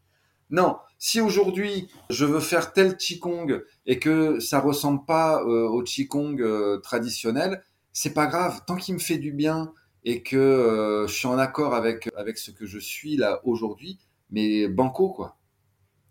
Non, 0.50 0.78
si 1.00 1.20
aujourd'hui 1.20 1.88
je 2.12 2.26
veux 2.26 2.39
faire 2.39 2.74
tel 2.74 2.96
qigong 2.96 3.62
et 3.88 3.98
que 3.98 4.39
ça 4.39 4.60
ressemble 4.60 5.04
pas 5.06 5.42
euh, 5.42 5.68
au 5.68 5.82
qigong 5.82 6.39
euh, 6.39 6.78
traditionnel, 6.78 7.63
c'est 7.92 8.13
pas 8.13 8.28
grave, 8.28 8.62
tant 8.68 8.76
qu'il 8.76 8.94
me 8.94 9.00
fait 9.00 9.18
du 9.18 9.32
bien 9.32 9.74
et 10.04 10.22
que 10.22 10.38
euh, 10.38 11.08
je 11.08 11.13
suis 11.13 11.28
en 11.28 11.39
accord 11.39 11.74
avec 11.74 12.10
avec 12.16 12.38
ce 12.38 12.52
que 12.52 12.68
je 12.68 12.78
suis 12.78 13.16
là 13.16 13.42
aujourd'hui, 13.46 14.00
mais 14.34 14.67
banco 14.67 15.10
quoi. 15.10 15.38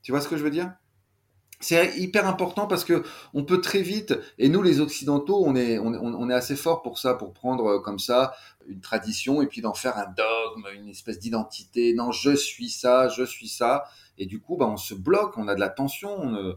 Tu 0.02 0.12
vois 0.12 0.22
ce 0.22 0.28
que 0.28 0.36
je 0.38 0.42
veux 0.42 0.50
dire? 0.50 0.72
C'est 1.60 1.96
hyper 1.96 2.26
important 2.26 2.66
parce 2.66 2.84
que 2.84 3.04
on 3.34 3.44
peut 3.44 3.60
très 3.60 3.82
vite, 3.82 4.18
et 4.38 4.48
nous 4.48 4.62
les 4.62 4.80
occidentaux, 4.80 5.44
on 5.46 5.54
est, 5.54 5.78
on, 5.78 6.28
est 6.28 6.34
assez 6.34 6.56
fort 6.56 6.82
pour 6.82 6.98
ça, 6.98 7.14
pour 7.14 7.32
prendre 7.32 7.66
euh, 7.66 7.80
comme 7.80 8.00
ça 8.00 8.34
une 8.66 8.80
tradition 8.80 9.42
et 9.42 9.46
puis 9.46 9.60
d'en 9.60 9.72
faire 9.72 9.96
un 9.96 10.06
dogme, 10.06 10.66
une 10.74 10.88
espèce 10.88 11.20
d'identité. 11.20 11.94
Non, 11.94 12.10
je 12.10 12.34
suis 12.34 12.68
ça, 12.68 13.08
je 13.08 13.22
suis 13.22 13.46
ça, 13.46 13.84
et 14.18 14.26
du 14.26 14.40
coup, 14.40 14.56
bah, 14.56 14.66
on 14.66 14.76
se 14.76 14.94
bloque, 14.94 15.38
on 15.38 15.46
a 15.46 15.54
de 15.54 15.60
la 15.60 15.68
tension. 15.68 16.54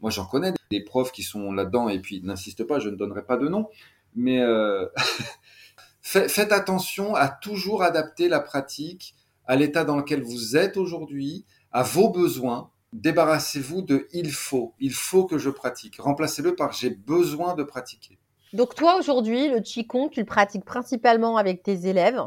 Moi, 0.00 0.10
j'en 0.10 0.26
connais 0.26 0.52
des 0.70 0.82
profs 0.82 1.12
qui 1.12 1.22
sont 1.22 1.52
là-dedans, 1.52 1.88
et 1.88 2.00
puis 2.00 2.20
n'insiste 2.22 2.64
pas, 2.64 2.80
je 2.80 2.88
ne 2.88 2.96
donnerai 2.96 3.24
pas 3.24 3.36
de 3.36 3.48
nom, 3.48 3.68
mais 4.16 4.40
euh... 4.40 4.86
faites 6.00 6.52
attention 6.52 7.14
à 7.14 7.28
toujours 7.28 7.82
adapter 7.82 8.28
la 8.28 8.40
pratique 8.40 9.14
à 9.48 9.56
l'état 9.56 9.82
dans 9.82 9.96
lequel 9.96 10.22
vous 10.22 10.56
êtes 10.56 10.76
aujourd'hui, 10.76 11.44
à 11.72 11.82
vos 11.82 12.10
besoins 12.10 12.70
débarrassez-vous 12.92 13.82
de 13.82 14.08
il 14.12 14.30
faut. 14.30 14.74
Il 14.78 14.92
faut 14.92 15.24
que 15.24 15.38
je 15.38 15.50
pratique. 15.50 16.00
Remplacez-le 16.00 16.54
par 16.54 16.72
j'ai 16.72 16.90
besoin 16.90 17.54
de 17.54 17.62
pratiquer. 17.62 18.18
Donc 18.52 18.74
toi 18.74 18.96
aujourd'hui, 18.98 19.48
le 19.48 19.60
Qigong, 19.60 20.08
tu 20.10 20.20
le 20.20 20.26
pratiques 20.26 20.64
principalement 20.64 21.36
avec 21.36 21.62
tes 21.62 21.86
élèves 21.86 22.22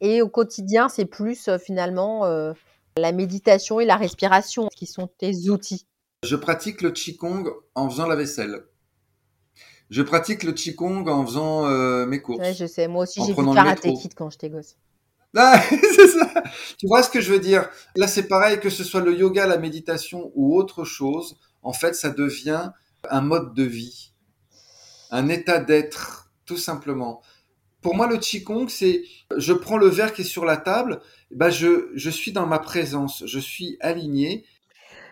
et 0.00 0.22
au 0.22 0.28
quotidien, 0.28 0.88
c'est 0.88 1.04
plus 1.04 1.48
euh, 1.48 1.58
finalement 1.58 2.24
euh, 2.24 2.52
la 2.96 3.12
méditation 3.12 3.80
et 3.80 3.84
la 3.84 3.96
respiration 3.96 4.68
qui 4.74 4.86
sont 4.86 5.08
tes 5.18 5.50
outils. 5.50 5.86
Je 6.24 6.36
pratique 6.36 6.80
le 6.80 6.90
Qigong 6.90 7.50
en 7.74 7.90
faisant 7.90 8.06
la 8.06 8.16
vaisselle. 8.16 8.64
Je 9.90 10.02
pratique 10.02 10.42
le 10.42 10.52
Qigong 10.52 11.06
en 11.06 11.26
faisant 11.26 11.66
euh, 11.66 12.06
mes 12.06 12.20
courses. 12.20 12.40
Ouais, 12.40 12.54
je 12.54 12.66
sais, 12.66 12.88
moi 12.88 13.02
aussi 13.02 13.20
j'ai 13.26 13.34
vu 13.34 13.54
Karate 13.54 13.80
Kid 13.80 14.14
quand 14.14 14.30
j'étais 14.30 14.50
gosse. 14.50 14.76
Ah. 15.36 15.62
Tu 16.78 16.86
vois 16.86 17.02
ce 17.02 17.10
que 17.10 17.20
je 17.20 17.32
veux 17.32 17.38
dire? 17.40 17.68
Là, 17.96 18.08
c'est 18.08 18.28
pareil 18.28 18.60
que 18.60 18.70
ce 18.70 18.84
soit 18.84 19.00
le 19.00 19.14
yoga, 19.16 19.46
la 19.46 19.58
méditation 19.58 20.30
ou 20.34 20.56
autre 20.56 20.84
chose. 20.84 21.38
En 21.62 21.72
fait, 21.72 21.94
ça 21.94 22.10
devient 22.10 22.70
un 23.10 23.20
mode 23.20 23.54
de 23.54 23.62
vie, 23.62 24.12
un 25.10 25.28
état 25.28 25.58
d'être, 25.58 26.30
tout 26.46 26.56
simplement. 26.56 27.22
Pour 27.82 27.94
moi, 27.94 28.08
le 28.08 28.18
qigong, 28.18 28.68
c'est 28.68 29.04
je 29.36 29.52
prends 29.52 29.78
le 29.78 29.88
verre 29.88 30.12
qui 30.12 30.22
est 30.22 30.24
sur 30.24 30.44
la 30.44 30.56
table, 30.56 31.00
bah 31.30 31.50
je, 31.50 31.90
je 31.94 32.10
suis 32.10 32.32
dans 32.32 32.46
ma 32.46 32.58
présence, 32.58 33.24
je 33.26 33.38
suis 33.38 33.76
aligné 33.80 34.44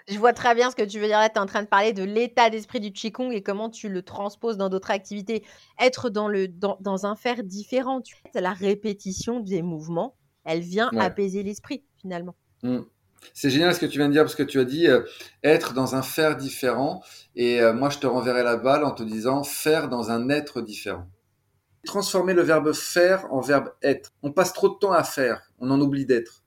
je 0.09 0.19
vois 0.19 0.33
très 0.33 0.55
bien 0.55 0.71
ce 0.71 0.77
que 0.77 0.83
tu 0.83 1.01
veux 1.01 1.07
dire. 1.07 1.19
tu 1.21 1.37
es 1.37 1.39
en 1.39 1.47
train 1.47 1.63
de 1.63 1.69
parler 1.69 1.93
de 1.93 2.05
l'état 2.05 2.49
d'esprit 2.51 2.81
du 2.81 2.93
Qigong 2.93 3.33
et 3.33 3.43
comment 3.43 3.71
tu 3.71 3.89
le 3.89 4.03
transposes 4.03 4.57
dans 4.57 4.69
d'autres 4.69 4.91
activités. 4.91 5.45
Être 5.81 6.11
dans, 6.11 6.29
le, 6.29 6.49
dans, 6.49 6.79
dans 6.81 7.07
un 7.07 7.17
faire 7.17 7.43
différent. 7.43 8.01
Tu... 8.01 8.15
La 8.35 8.53
répétition 8.53 9.41
des 9.41 9.63
mouvements, 9.63 10.17
elle 10.45 10.61
vient 10.61 10.91
apaiser 10.99 11.43
l'esprit, 11.43 11.85
finalement. 12.01 12.37
Mmh. 12.63 12.81
C'est 13.35 13.51
génial 13.51 13.75
ce 13.75 13.81
que 13.81 13.87
tu 13.87 13.99
viens 13.99 14.09
de 14.09 14.13
dire 14.13 14.23
parce 14.23 14.37
que 14.37 14.43
tu 14.43 14.61
as 14.61 14.65
dit 14.65 14.87
euh, 14.87 15.03
être 15.43 15.73
dans 15.73 15.97
un 15.97 16.03
faire 16.03 16.37
différent. 16.37 17.03
Et 17.35 17.61
euh, 17.61 17.73
moi, 17.73 17.91
je 17.91 17.99
te 17.99 18.07
renverrai 18.07 18.45
la 18.45 18.57
balle 18.57 18.85
en 18.85 18.93
te 18.93 19.03
disant 19.03 19.43
faire 19.43 19.89
dans 19.89 20.11
un 20.11 20.29
être 20.29 20.61
différent. 20.61 21.09
Transformer 21.85 22.35
le 22.35 22.43
verbe 22.43 22.73
faire 22.73 23.27
en 23.33 23.41
verbe 23.41 23.73
être. 23.83 24.13
On 24.23 24.33
passe 24.33 24.53
trop 24.53 24.69
de 24.69 24.75
temps 24.75 24.93
à 24.93 25.03
faire, 25.03 25.51
on 25.59 25.71
en 25.71 25.81
oublie 25.81 26.07
d'être. 26.07 26.45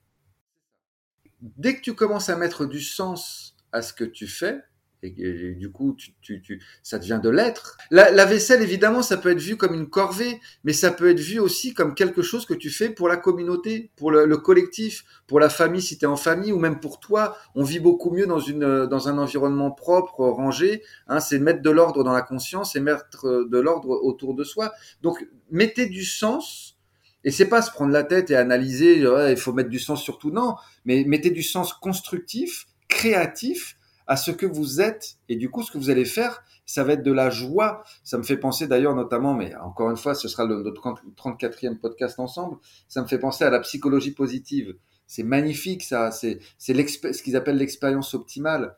Dès 1.42 1.76
que 1.76 1.80
tu 1.80 1.94
commences 1.94 2.28
à 2.28 2.36
mettre 2.36 2.66
du 2.66 2.80
sens 2.80 3.56
à 3.72 3.82
ce 3.82 3.92
que 3.92 4.04
tu 4.04 4.26
fais, 4.26 4.62
et, 5.02 5.54
du 5.54 5.70
coup, 5.72 5.96
tu, 5.96 6.42
tu, 6.42 6.60
ça 6.82 6.98
devient 6.98 7.20
de 7.22 7.30
l'être. 7.30 7.78
La, 7.90 8.24
vaisselle, 8.26 8.62
évidemment, 8.62 9.02
ça 9.02 9.16
peut 9.16 9.30
être 9.30 9.40
vu 9.40 9.56
comme 9.56 9.74
une 9.74 9.88
corvée, 9.88 10.40
mais 10.64 10.72
ça 10.72 10.90
peut 10.90 11.08
être 11.08 11.20
vu 11.20 11.38
aussi 11.38 11.72
comme 11.72 11.94
quelque 11.94 12.22
chose 12.22 12.44
que 12.44 12.54
tu 12.54 12.68
fais 12.70 12.90
pour 12.90 13.08
la 13.08 13.16
communauté, 13.16 13.90
pour 13.96 14.10
le, 14.10 14.36
collectif, 14.36 15.04
pour 15.26 15.40
la 15.40 15.48
famille 15.48 15.80
si 15.80 15.96
tu 15.96 16.04
es 16.04 16.08
en 16.08 16.16
famille, 16.16 16.52
ou 16.52 16.58
même 16.58 16.80
pour 16.80 17.00
toi. 17.00 17.36
On 17.54 17.64
vit 17.64 17.80
beaucoup 17.80 18.10
mieux 18.10 18.26
dans, 18.26 18.40
une, 18.40 18.86
dans 18.86 19.08
un 19.08 19.16
environnement 19.16 19.70
propre, 19.70 20.26
rangé. 20.26 20.82
Hein, 21.08 21.20
c'est 21.20 21.38
mettre 21.38 21.62
de 21.62 21.70
l'ordre 21.70 22.04
dans 22.04 22.12
la 22.12 22.22
conscience 22.22 22.76
et 22.76 22.80
mettre 22.80 23.46
de 23.48 23.58
l'ordre 23.58 23.90
autour 24.02 24.34
de 24.34 24.44
soi. 24.44 24.72
Donc, 25.00 25.26
mettez 25.50 25.86
du 25.86 26.04
sens. 26.04 26.76
Et 27.24 27.30
c'est 27.30 27.48
pas 27.48 27.62
se 27.62 27.70
prendre 27.70 27.92
la 27.92 28.02
tête 28.02 28.30
et 28.30 28.36
analyser, 28.36 28.98
il 29.00 29.36
faut 29.36 29.52
mettre 29.52 29.68
du 29.68 29.78
sens 29.78 30.02
sur 30.02 30.18
tout, 30.18 30.30
non, 30.30 30.54
mais 30.84 31.04
mettez 31.04 31.30
du 31.30 31.42
sens 31.42 31.72
constructif 31.72 32.66
créatif 32.88 33.76
à 34.06 34.16
ce 34.16 34.30
que 34.30 34.46
vous 34.46 34.80
êtes. 34.80 35.16
Et 35.28 35.36
du 35.36 35.50
coup, 35.50 35.62
ce 35.62 35.70
que 35.70 35.78
vous 35.78 35.90
allez 35.90 36.04
faire, 36.04 36.42
ça 36.66 36.82
va 36.82 36.94
être 36.94 37.02
de 37.02 37.12
la 37.12 37.30
joie. 37.30 37.84
Ça 38.04 38.18
me 38.18 38.22
fait 38.22 38.36
penser 38.36 38.66
d'ailleurs 38.66 38.94
notamment, 38.94 39.34
mais 39.34 39.54
encore 39.56 39.90
une 39.90 39.96
fois, 39.96 40.14
ce 40.14 40.28
sera 40.28 40.46
notre 40.46 40.72
34e 40.72 41.78
podcast 41.78 42.18
ensemble, 42.18 42.56
ça 42.88 43.02
me 43.02 43.06
fait 43.06 43.18
penser 43.18 43.44
à 43.44 43.50
la 43.50 43.60
psychologie 43.60 44.12
positive. 44.12 44.76
C'est 45.06 45.22
magnifique, 45.22 45.82
ça. 45.82 46.10
C'est 46.10 46.40
ce 46.58 47.22
qu'ils 47.22 47.36
appellent 47.36 47.58
l'expérience 47.58 48.14
optimale. 48.14 48.76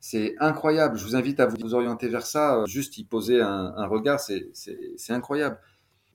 C'est 0.00 0.34
incroyable. 0.38 0.98
Je 0.98 1.04
vous 1.04 1.16
invite 1.16 1.40
à 1.40 1.46
vous 1.46 1.74
orienter 1.74 2.08
vers 2.08 2.26
ça. 2.26 2.64
Juste 2.66 2.98
y 2.98 3.04
poser 3.04 3.40
un 3.40 3.86
regard, 3.86 4.20
c'est 4.20 4.52
incroyable. 5.08 5.58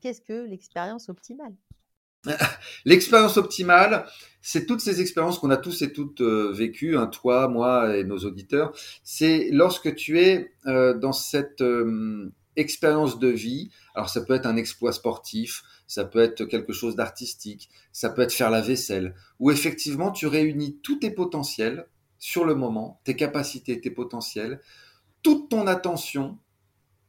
Qu'est-ce 0.04 0.20
que 0.20 0.46
l'expérience 0.46 1.08
optimale? 1.08 1.56
L'expérience 2.86 3.38
optimale, 3.38 4.06
c'est 4.42 4.66
toutes 4.66 4.82
ces 4.82 5.00
expériences 5.00 5.40
qu'on 5.40 5.50
a 5.50 5.56
tous 5.56 5.82
et 5.82 5.94
toutes 5.94 6.20
euh, 6.20 6.52
vécues, 6.52 6.98
hein, 6.98 7.08
toi, 7.08 7.48
moi 7.48 7.96
et 7.96 8.04
nos 8.04 8.18
auditeurs. 8.18 8.76
C'est 9.06 9.48
lorsque 9.54 9.96
tu 9.96 10.20
es 10.20 10.52
euh, 10.66 10.94
dans 10.94 11.14
cette 11.14 11.62
euh, 11.62 12.34
expérience 12.58 13.18
de 13.18 13.30
vie. 13.30 13.72
Alors 13.96 14.10
ça 14.10 14.20
peut 14.20 14.34
être 14.34 14.46
un 14.46 14.58
exploit 14.58 14.92
sportif, 14.92 15.64
ça 15.88 16.04
peut 16.04 16.20
être 16.20 16.44
quelque 16.44 16.74
chose 16.74 16.98
d'artistique, 16.98 17.70
ça 17.94 18.10
peut 18.10 18.24
être 18.24 18.34
faire 18.34 18.52
la 18.52 18.60
vaisselle, 18.60 19.16
où 19.40 19.52
effectivement 19.52 20.12
tu 20.12 20.28
réunis 20.28 20.80
tous 20.84 20.98
tes 20.98 21.12
potentiels 21.12 21.88
sur 22.20 22.44
le 22.44 22.56
moment, 22.56 23.00
tes 23.06 23.16
capacités, 23.16 23.80
tes 23.80 23.92
potentiels, 23.92 24.60
toute 25.22 25.50
ton 25.50 25.66
attention, 25.66 26.40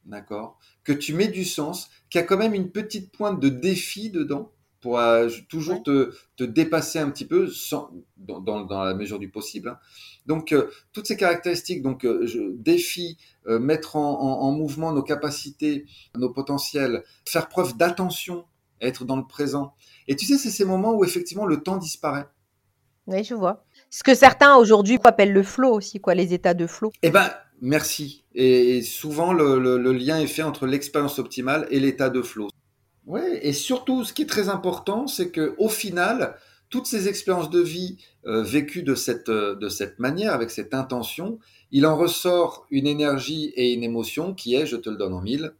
d'accord, 0.07 0.59
que 0.83 0.93
tu 0.93 1.15
mets 1.15 1.29
du 1.29 1.45
sens, 1.45 1.91
qu'il 2.11 2.21
y 2.21 2.25
a 2.25 2.27
quand 2.27 2.37
même 2.37 2.55
une 2.55 2.71
petite 2.71 3.13
pointe 3.13 3.41
de 3.41 3.49
défi 3.49 4.11
dedans 4.11 4.53
pour 4.81 4.99
euh, 4.99 5.31
toujours 5.49 5.83
te, 5.83 6.15
te, 6.37 6.45
dépasser 6.45 6.99
un 6.99 7.09
petit 7.11 7.25
peu 7.25 7.49
sans, 7.49 7.91
dans, 8.19 8.41
dans, 8.41 8.85
la 8.85 8.93
mesure 8.93 9.19
du 9.19 9.31
possible. 9.31 9.71
Hein. 9.71 9.79
Donc, 10.27 10.53
euh, 10.53 10.71
toutes 10.93 11.07
ces 11.07 11.17
caractéristiques, 11.17 11.81
donc 11.81 12.05
euh, 12.05 12.27
je 12.27 12.53
défie, 12.53 13.17
mettre 13.47 13.97
en, 13.97 14.21
en, 14.21 14.53
mouvement 14.53 14.93
nos 14.93 15.03
capacités, 15.03 15.87
nos 16.17 16.31
potentiels, 16.31 17.03
faire 17.27 17.49
preuve 17.49 17.77
d'attention, 17.77 18.45
être 18.81 19.05
dans 19.05 19.17
le 19.17 19.27
présent. 19.27 19.75
Et 20.09 20.17
tu 20.17 20.27
sais, 20.27 20.37
c'est 20.37 20.51
ces 20.51 20.65
moments 20.65 20.95
où 20.95 21.05
effectivement 21.05 21.47
le 21.47 21.63
temps 21.63 21.77
disparaît. 21.77 22.27
Oui, 23.07 23.23
je 23.23 23.35
vois. 23.35 23.65
Ce 23.91 24.03
que 24.03 24.15
certains 24.15 24.57
aujourd'hui 24.57 24.99
appellent 25.05 25.33
le 25.33 25.43
flow 25.43 25.73
aussi, 25.73 26.01
quoi, 26.01 26.15
les 26.15 26.33
états 26.33 26.55
de 26.55 26.67
flow. 26.67 26.91
Eh 27.03 27.11
ben, 27.11 27.31
merci. 27.65 28.25
Et 28.35 28.83
souvent, 28.83 29.33
le, 29.33 29.93
lien 29.93 30.21
est 30.21 30.27
fait 30.27 30.43
entre 30.43 30.67
l'expérience 30.67 31.19
optimale 31.19 31.67
et 31.71 31.81
l'état 31.81 32.11
de 32.11 32.23
flow. 32.23 32.49
Oui, 33.07 33.23
et 33.43 33.53
surtout, 33.53 34.05
ce 34.05 34.13
qui 34.13 34.23
est 34.23 34.27
très 34.27 34.49
important, 34.49 35.07
c'est 35.07 35.31
que 35.31 35.55
au 35.59 35.69
final, 35.69 36.37
toutes 36.71 36.87
ces 36.87 37.09
expériences 37.09 37.51
de 37.51 37.61
vie 37.61 37.99
euh, 38.27 38.43
vécues 38.43 38.83
de 38.83 38.95
cette, 38.95 39.29
euh, 39.29 39.55
de 39.57 39.69
cette 39.69 39.99
manière, 39.99 40.33
avec 40.33 40.51
cette 40.51 40.75
intention, 40.75 41.39
il 41.71 41.87
en 41.87 41.97
ressort 41.97 42.67
une 42.71 42.87
énergie 42.87 43.53
et 43.57 43.73
une 43.73 43.83
émotion 43.83 44.35
qui 44.35 44.55
est, 44.55 44.67
je 44.67 44.77
te 44.77 44.89
le 44.89 44.97
donne 44.97 45.13
en 45.13 45.21
mille, 45.21 45.55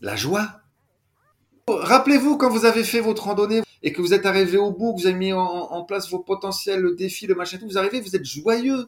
la 0.00 0.16
joie. 0.16 0.62
Rappelez-vous 1.68 2.36
quand 2.36 2.50
vous 2.50 2.64
avez 2.64 2.82
fait 2.82 3.00
votre 3.00 3.24
randonnée 3.24 3.62
et 3.82 3.92
que 3.92 4.00
vous 4.00 4.14
êtes 4.14 4.26
arrivé 4.26 4.56
au 4.56 4.72
bout, 4.72 4.94
que 4.94 5.02
vous 5.02 5.06
avez 5.06 5.16
mis 5.16 5.32
en, 5.32 5.40
en 5.40 5.84
place 5.84 6.10
vos 6.10 6.18
potentiels, 6.18 6.80
le 6.80 6.94
défi, 6.94 7.26
le 7.26 7.34
machin, 7.34 7.58
tout, 7.58 7.66
vous 7.66 7.78
arrivez, 7.78 8.00
vous 8.00 8.16
êtes 8.16 8.24
joyeux. 8.24 8.86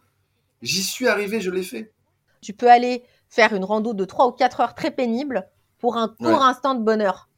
J'y 0.63 0.83
suis 0.83 1.09
arrivé, 1.09 1.41
je 1.41 1.51
l'ai 1.51 1.63
fait. 1.63 1.93
Tu 2.41 2.53
peux 2.53 2.71
aller 2.71 3.03
faire 3.29 3.55
une 3.55 3.65
rando 3.65 3.95
de 3.95 4.05
3 4.05 4.29
ou 4.29 4.33
4 4.33 4.61
heures 4.61 4.75
très 4.75 4.91
pénible 4.91 5.49
pour 5.79 5.97
un 5.97 6.09
court 6.09 6.43
instant 6.43 6.75
de 6.75 6.83
bonheur. 6.83 7.29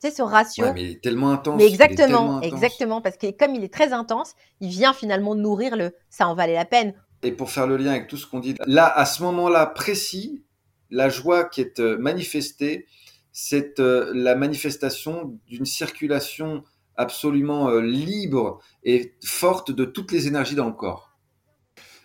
Tu 0.00 0.08
sais, 0.08 0.14
ce 0.14 0.22
ratio. 0.22 0.64
Ouais, 0.64 0.72
mais 0.72 0.94
tellement 1.02 1.30
intense. 1.30 1.58
Mais 1.58 1.66
exactement, 1.66 2.40
exactement, 2.40 3.00
parce 3.02 3.18
que 3.18 3.30
comme 3.30 3.54
il 3.54 3.62
est 3.62 3.72
très 3.72 3.92
intense, 3.92 4.34
il 4.60 4.70
vient 4.70 4.94
finalement 4.94 5.34
nourrir 5.34 5.76
le 5.76 5.92
ça 6.08 6.26
en 6.26 6.34
valait 6.34 6.54
la 6.54 6.64
peine. 6.64 6.94
Et 7.22 7.32
pour 7.32 7.50
faire 7.50 7.66
le 7.66 7.76
lien 7.76 7.90
avec 7.90 8.08
tout 8.08 8.16
ce 8.16 8.26
qu'on 8.26 8.40
dit, 8.40 8.54
là, 8.66 8.86
à 8.86 9.04
ce 9.04 9.22
moment-là 9.22 9.66
précis, 9.66 10.42
la 10.90 11.10
joie 11.10 11.44
qui 11.44 11.60
est 11.60 11.80
euh, 11.80 11.98
manifestée, 11.98 12.86
c'est 13.32 13.78
euh, 13.78 14.10
la 14.14 14.34
manifestation 14.34 15.38
d'une 15.46 15.66
circulation 15.66 16.64
absolument 16.96 17.68
euh, 17.68 17.80
libre 17.80 18.60
et 18.84 19.14
forte 19.22 19.70
de 19.70 19.84
toutes 19.84 20.12
les 20.12 20.26
énergies 20.26 20.54
dans 20.54 20.66
le 20.66 20.72
corps. 20.72 21.09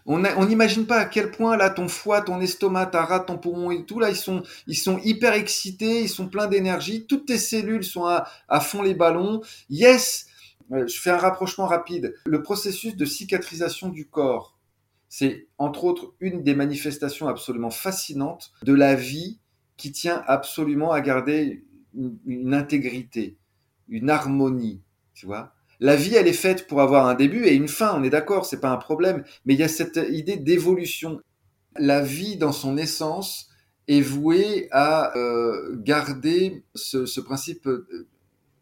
On 0.07 0.45
n'imagine 0.45 0.85
pas 0.85 0.99
à 0.99 1.05
quel 1.05 1.31
point 1.31 1.57
là 1.57 1.71
ton 1.71 1.87
foie, 1.87 2.21
ton 2.21 2.39
estomac, 2.39 2.85
ta 2.87 3.03
rate, 3.03 3.25
ton 3.25 3.39
poumon 3.39 3.71
et 3.71 3.85
tout 3.85 3.99
là 3.99 4.11
ils 4.11 4.15
sont 4.15 4.43
ils 4.67 4.77
sont 4.77 4.99
hyper 4.99 5.34
excités, 5.34 6.01
ils 6.01 6.09
sont 6.09 6.27
pleins 6.27 6.45
d'énergie, 6.45 7.07
toutes 7.07 7.25
tes 7.25 7.39
cellules 7.39 7.84
sont 7.84 8.05
à, 8.05 8.27
à 8.47 8.59
fond 8.59 8.84
les 8.84 8.93
ballons. 8.93 9.41
Yes, 9.67 10.27
euh, 10.71 10.86
je 10.86 11.01
fais 11.01 11.09
un 11.09 11.17
rapprochement 11.17 11.65
rapide. 11.65 12.13
Le 12.27 12.43
processus 12.43 12.95
de 12.95 13.05
cicatrisation 13.05 13.89
du 13.89 14.07
corps, 14.07 14.55
c'est 15.09 15.47
entre 15.57 15.86
autres 15.86 16.13
une 16.19 16.43
des 16.43 16.53
manifestations 16.53 17.27
absolument 17.27 17.71
fascinantes 17.71 18.51
de 18.61 18.73
la 18.73 18.93
vie 18.93 19.39
qui 19.75 19.91
tient 19.91 20.23
absolument 20.27 20.91
à 20.91 21.01
garder 21.01 21.65
une, 21.95 22.19
une 22.27 22.53
intégrité, 22.53 23.39
une 23.89 24.11
harmonie, 24.11 24.84
tu 25.15 25.25
vois? 25.25 25.55
La 25.80 25.95
vie, 25.95 26.15
elle 26.15 26.28
est 26.28 26.34
faite 26.34 26.67
pour 26.67 26.82
avoir 26.82 27.07
un 27.07 27.15
début 27.15 27.45
et 27.45 27.53
une 27.53 27.67
fin, 27.67 27.99
on 27.99 28.03
est 28.03 28.09
d'accord, 28.09 28.45
c'est 28.45 28.61
pas 28.61 28.71
un 28.71 28.78
problème. 28.78 29.23
Mais 29.45 29.53
il 29.53 29.59
y 29.59 29.63
a 29.63 29.67
cette 29.67 29.99
idée 30.09 30.38
d'évolution. 30.38 31.19
La 31.78 32.01
vie, 32.01 32.38
dans 32.38 32.53
son 32.53 32.78
essence, 32.78 33.49
est 33.88 34.01
vouée 34.01 34.67
à 34.71 35.15
euh, 35.17 35.76
garder 35.78 36.63
ce, 36.73 37.19
principe 37.19 37.67
euh, 37.67 38.07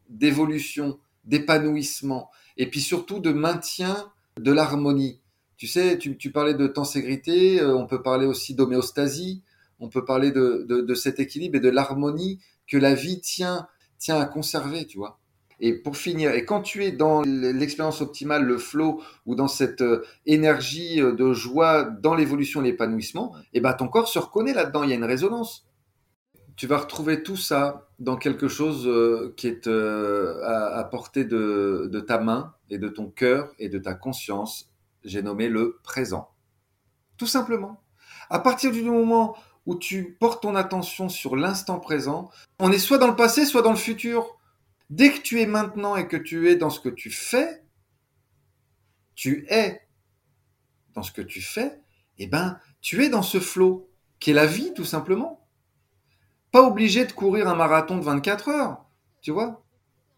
d'évolution, 0.10 1.00
d'épanouissement, 1.24 2.30
et 2.58 2.70
puis 2.70 2.82
surtout 2.82 3.20
de 3.20 3.32
maintien 3.32 4.12
de 4.40 4.52
l'harmonie. 4.52 5.22
Tu 5.58 5.68
sais, 5.68 5.98
tu, 5.98 6.32
parlais 6.32 6.56
de 6.56 6.68
tenségrité, 6.68 7.62
euh, 7.62 7.76
on 7.76 7.86
peut 7.86 8.02
parler 8.02 8.26
aussi 8.26 8.56
d'homéostasie, 8.56 9.44
on 9.80 9.88
peut 9.88 10.04
parler 10.04 10.32
de, 10.32 10.94
cet 10.96 11.20
équilibre 11.20 11.58
et 11.58 11.62
de 11.62 11.70
l'harmonie 11.70 12.40
que 12.68 12.78
la 12.78 12.96
vie 12.96 13.22
tient 13.22 13.68
à 14.10 14.26
conserver, 14.26 14.86
tu 14.86 14.98
vois. 14.98 15.20
Et 15.60 15.74
pour 15.74 15.98
finir, 15.98 16.32
et 16.32 16.46
quand 16.46 16.62
tu 16.62 16.84
es 16.84 16.92
dans 16.92 17.22
l'expérience 17.22 18.02
optimale, 18.02 18.44
le 18.44 18.58
flow, 18.58 19.02
ou 19.26 19.36
dans 19.36 19.48
cette 19.48 19.82
euh, 19.82 20.06
énergie 20.26 21.02
euh, 21.02 21.14
de 21.14 21.34
joie, 21.34 21.84
dans 21.84 22.16
l'évolution 22.16 22.62
l'épanouissement, 22.62 23.36
et 23.54 23.58
eh 23.58 23.62
ben 23.62 23.74
ton 23.74 23.88
corps 23.88 24.08
se 24.08 24.20
reconnaît 24.20 24.54
là-dedans, 24.54 24.84
il 24.84 24.90
y 24.90 24.94
a 24.94 24.96
une 24.96 25.04
résonance. 25.04 25.68
Tu 26.56 26.68
vas 26.68 26.78
retrouver 26.78 27.24
tout 27.24 27.38
ça 27.38 27.88
dans 28.00 28.16
quelque 28.16 28.48
chose 28.48 28.88
euh, 28.88 29.34
qui 29.38 29.48
est 29.48 29.68
à, 29.68 30.78
à, 30.78 30.84
portée 30.84 31.26
de, 31.26 31.90
de 31.92 32.00
ta 32.00 32.20
main 32.20 32.54
et 32.70 32.78
de 32.78 32.90
ton 32.90 33.10
cœur 33.10 33.54
et 33.58 33.70
de 33.70 33.80
ta 33.80 33.94
conscience. 33.94 34.70
J'ai 35.04 35.22
nommé 35.22 35.50
le 35.50 35.80
présent. 35.84 36.30
Tout 37.18 37.28
simplement. 37.28 37.82
À 38.30 38.40
partir 38.40 38.72
du 38.72 38.84
moment 38.84 39.36
où 39.66 39.76
tu 39.76 40.16
portes 40.20 40.44
ton 40.44 40.56
attention 40.56 41.10
sur 41.10 41.36
l'instant 41.36 41.80
présent, 41.80 42.30
on 42.60 42.72
est 42.72 42.80
soit 42.80 42.98
dans 42.98 43.08
le 43.08 43.16
passé, 43.16 43.46
soit 43.46 43.62
dans 43.62 43.72
le 43.72 43.78
futur. 43.78 44.38
Dès 44.94 45.12
que 45.12 45.22
tu 45.22 45.42
es 45.42 45.48
maintenant 45.48 45.96
et 45.96 46.08
que 46.08 46.18
tu 46.18 46.50
es 46.50 46.56
dans 46.56 46.70
ce 46.70 46.80
que 46.80 46.90
tu 46.90 47.10
fais, 47.10 47.64
tu 49.16 49.48
es 49.50 49.82
dans 50.94 51.02
ce 51.02 51.12
que 51.12 51.24
tu 51.24 51.42
fais, 51.42 51.82
eh 52.20 52.28
ben, 52.28 52.60
tu 52.80 53.04
es 53.04 53.10
dans 53.10 53.24
ce 53.24 53.40
flot 53.40 53.90
qui 54.20 54.30
est 54.30 54.36
la 54.36 54.46
vie, 54.46 54.72
tout 54.76 54.86
simplement. 54.86 55.48
Pas 56.52 56.62
obligé 56.62 57.06
de 57.06 57.12
courir 57.12 57.48
un 57.48 57.56
marathon 57.56 57.98
de 57.98 58.04
24 58.04 58.50
heures, 58.50 58.86
tu 59.22 59.32
vois. 59.32 59.64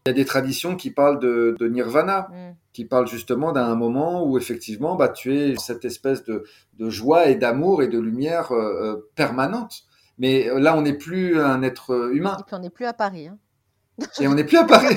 Il 0.04 0.10
y 0.10 0.12
a 0.12 0.12
des 0.12 0.26
traditions 0.26 0.76
qui 0.76 0.90
parlent 0.90 1.20
de, 1.20 1.56
nirvana, 1.58 2.28
mm. 2.30 2.56
qui 2.74 2.84
parlent 2.84 3.08
justement 3.08 3.52
d'un 3.52 3.74
moment 3.76 4.26
où 4.26 4.36
effectivement, 4.36 4.94
bah, 4.94 5.08
tu 5.08 5.34
es 5.38 5.56
cette 5.56 5.86
espèce 5.86 6.22
de, 6.24 6.44
joie 6.78 7.28
et 7.28 7.36
d'amour 7.36 7.82
et 7.82 7.88
de 7.88 7.98
lumière 7.98 8.52
euh, 8.52 8.58
euh, 8.58 9.10
permanente. 9.14 9.84
Mais 10.18 10.50
euh, 10.50 10.58
là, 10.58 10.76
on 10.76 10.82
n'est 10.82 10.98
plus 10.98 11.40
un 11.40 11.62
être 11.62 12.10
humain. 12.12 12.36
Et 12.38 12.42
puis 12.42 12.54
on 12.54 12.58
n'est 12.58 12.68
plus 12.68 12.84
à 12.84 12.92
Paris. 12.92 13.28
Hein. 13.28 13.38
Et 14.20 14.28
on 14.28 14.34
n'est 14.34 14.44
plus 14.44 14.58
à 14.58 14.64
Paris. 14.64 14.96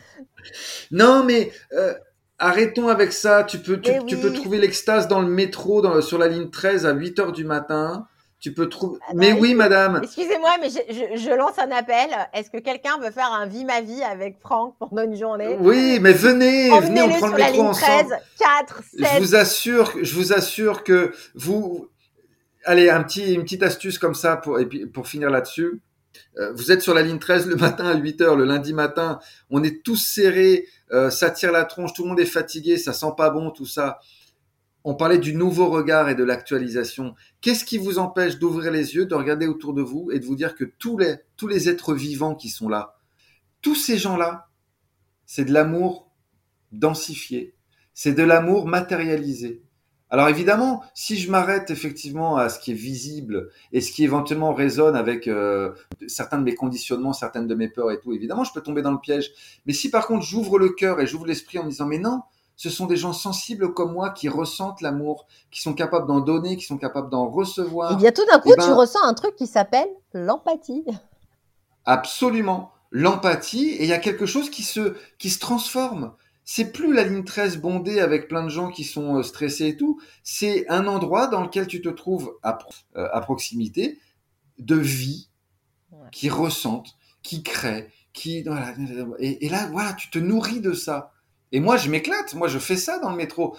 non, 0.90 1.24
mais 1.24 1.52
euh, 1.72 1.94
arrêtons 2.38 2.88
avec 2.88 3.12
ça. 3.12 3.44
Tu 3.44 3.58
peux, 3.58 3.80
tu, 3.80 3.92
tu 4.06 4.16
peux 4.16 4.32
trouver 4.32 4.58
l'extase 4.58 5.08
dans 5.08 5.20
le 5.20 5.28
métro, 5.28 5.80
dans, 5.80 6.00
sur 6.00 6.18
la 6.18 6.28
ligne 6.28 6.50
13 6.50 6.86
à 6.86 6.92
8 6.92 7.18
heures 7.20 7.32
du 7.32 7.44
matin. 7.44 8.06
Tu 8.40 8.54
peux 8.54 8.70
trouver. 8.70 8.98
Ah 9.06 9.12
mais 9.14 9.34
bah, 9.34 9.38
oui, 9.38 9.54
madame. 9.54 10.00
Excusez-moi, 10.02 10.56
mais 10.62 10.70
je, 10.70 10.78
je, 10.88 11.20
je, 11.20 11.30
lance 11.30 11.58
un 11.58 11.70
appel. 11.70 12.08
Est-ce 12.32 12.50
que 12.50 12.56
quelqu'un 12.56 12.98
veut 12.98 13.10
faire 13.10 13.30
un 13.30 13.46
vie 13.46 13.66
ma 13.66 13.82
vie 13.82 14.02
avec 14.02 14.38
Franck 14.40 14.76
pendant 14.78 15.02
une 15.02 15.14
journée? 15.14 15.58
Oui, 15.60 15.98
mais 16.00 16.14
venez, 16.14 16.70
venez, 16.80 17.02
on 17.02 17.10
prend 17.10 17.26
le 17.26 17.36
métro 17.36 17.62
ensemble. 17.64 18.08
13, 18.08 18.18
4, 18.38 18.82
7. 18.98 19.08
Je 19.14 19.18
vous 19.20 19.34
assure, 19.34 19.92
je 20.00 20.14
vous 20.14 20.32
assure 20.32 20.84
que 20.84 21.12
vous. 21.34 21.88
Allez, 22.64 22.88
un 22.88 23.02
petit, 23.02 23.34
une 23.34 23.42
petite 23.42 23.62
astuce 23.62 23.98
comme 23.98 24.14
ça 24.14 24.38
pour, 24.38 24.58
et 24.58 24.66
puis, 24.66 24.86
pour 24.86 25.06
finir 25.06 25.28
là-dessus. 25.28 25.82
Euh, 26.38 26.52
vous 26.52 26.72
êtes 26.72 26.82
sur 26.82 26.94
la 26.94 27.02
ligne 27.02 27.18
13 27.18 27.46
le 27.46 27.56
matin 27.56 27.86
à 27.86 27.96
8 27.96 28.20
heures, 28.20 28.36
le 28.36 28.44
lundi 28.44 28.72
matin, 28.72 29.18
on 29.50 29.62
est 29.62 29.82
tous 29.82 29.96
serrés, 29.96 30.66
euh, 30.92 31.10
ça 31.10 31.30
tire 31.30 31.52
la 31.52 31.64
tronche, 31.64 31.92
tout 31.92 32.02
le 32.02 32.08
monde 32.08 32.20
est 32.20 32.26
fatigué, 32.26 32.78
ça 32.78 32.92
sent 32.92 33.12
pas 33.16 33.30
bon, 33.30 33.50
tout 33.50 33.66
ça. 33.66 33.98
On 34.82 34.94
parlait 34.94 35.18
du 35.18 35.34
nouveau 35.34 35.68
regard 35.68 36.08
et 36.08 36.14
de 36.14 36.24
l'actualisation. 36.24 37.14
Qu'est-ce 37.40 37.64
qui 37.64 37.76
vous 37.76 37.98
empêche 37.98 38.38
d'ouvrir 38.38 38.72
les 38.72 38.94
yeux, 38.94 39.04
de 39.04 39.14
regarder 39.14 39.46
autour 39.46 39.74
de 39.74 39.82
vous 39.82 40.10
et 40.10 40.18
de 40.18 40.24
vous 40.24 40.36
dire 40.36 40.54
que 40.54 40.64
tous 40.64 40.96
les, 40.96 41.16
tous 41.36 41.48
les 41.48 41.68
êtres 41.68 41.94
vivants 41.94 42.34
qui 42.34 42.48
sont 42.48 42.68
là, 42.68 42.96
tous 43.60 43.74
ces 43.74 43.98
gens-là, 43.98 44.48
c'est 45.26 45.44
de 45.44 45.52
l'amour 45.52 46.10
densifié, 46.72 47.54
c'est 47.92 48.14
de 48.14 48.22
l'amour 48.22 48.66
matérialisé. 48.66 49.62
Alors 50.10 50.28
évidemment, 50.28 50.82
si 50.92 51.16
je 51.16 51.30
m'arrête 51.30 51.70
effectivement 51.70 52.36
à 52.36 52.48
ce 52.48 52.58
qui 52.58 52.72
est 52.72 52.74
visible 52.74 53.50
et 53.72 53.80
ce 53.80 53.92
qui 53.92 54.02
éventuellement 54.02 54.52
résonne 54.52 54.96
avec 54.96 55.28
euh, 55.28 55.72
certains 56.08 56.38
de 56.38 56.42
mes 56.42 56.56
conditionnements, 56.56 57.12
certaines 57.12 57.46
de 57.46 57.54
mes 57.54 57.68
peurs 57.68 57.92
et 57.92 58.00
tout, 58.00 58.12
évidemment, 58.12 58.42
je 58.42 58.52
peux 58.52 58.60
tomber 58.60 58.82
dans 58.82 58.90
le 58.90 58.98
piège. 58.98 59.30
Mais 59.66 59.72
si 59.72 59.88
par 59.88 60.08
contre 60.08 60.24
j'ouvre 60.24 60.58
le 60.58 60.70
cœur 60.70 61.00
et 61.00 61.06
j'ouvre 61.06 61.26
l'esprit 61.26 61.60
en 61.60 61.64
me 61.64 61.70
disant 61.70 61.86
mais 61.86 61.98
non, 61.98 62.22
ce 62.56 62.70
sont 62.70 62.86
des 62.86 62.96
gens 62.96 63.12
sensibles 63.12 63.72
comme 63.72 63.92
moi 63.92 64.10
qui 64.10 64.28
ressentent 64.28 64.80
l'amour, 64.80 65.26
qui 65.52 65.62
sont 65.62 65.74
capables 65.74 66.08
d'en 66.08 66.20
donner, 66.20 66.56
qui 66.56 66.66
sont 66.66 66.76
capables 66.76 67.08
d'en 67.08 67.28
recevoir. 67.28 67.92
Et 67.92 67.96
bien 67.96 68.10
tout 68.10 68.26
d'un 68.26 68.40
coup, 68.40 68.50
eh 68.52 68.56
ben 68.56 68.66
tu 68.66 68.72
ressens 68.72 69.02
un 69.04 69.14
truc 69.14 69.36
qui 69.36 69.46
s'appelle 69.46 69.88
l'empathie. 70.12 70.84
Absolument, 71.86 72.72
l'empathie 72.90 73.70
et 73.70 73.84
il 73.84 73.88
y 73.88 73.92
a 73.92 73.98
quelque 73.98 74.26
chose 74.26 74.50
qui 74.50 74.64
se 74.64 74.94
qui 75.18 75.30
se 75.30 75.38
transforme 75.38 76.12
c'est 76.52 76.72
plus 76.72 76.92
la 76.92 77.04
ligne 77.04 77.22
13 77.22 77.58
bondée 77.58 78.00
avec 78.00 78.26
plein 78.26 78.42
de 78.42 78.48
gens 78.48 78.72
qui 78.72 78.82
sont 78.82 79.18
euh, 79.18 79.22
stressés 79.22 79.68
et 79.68 79.76
tout. 79.76 80.00
C'est 80.24 80.68
un 80.68 80.88
endroit 80.88 81.28
dans 81.28 81.42
lequel 81.42 81.68
tu 81.68 81.80
te 81.80 81.88
trouves 81.88 82.36
à, 82.42 82.58
euh, 82.96 83.06
à 83.12 83.20
proximité 83.20 84.00
de 84.58 84.74
vie 84.74 85.28
qui 86.10 86.28
ressentent, 86.28 86.96
qui 87.22 87.44
créent, 87.44 87.88
qui 88.12 88.42
voilà, 88.42 88.74
et, 89.20 89.46
et, 89.46 89.48
là 89.48 89.68
voilà, 89.70 89.92
tu 89.92 90.10
te 90.10 90.18
nourris 90.18 90.60
de 90.60 90.72
ça. 90.72 91.12
Et 91.52 91.60
moi 91.60 91.76
je 91.76 91.88
m'éclate, 91.88 92.34
moi 92.34 92.48
je 92.48 92.58
fais 92.58 92.76
ça 92.76 92.98
dans 92.98 93.10
le 93.10 93.16
métro. 93.16 93.56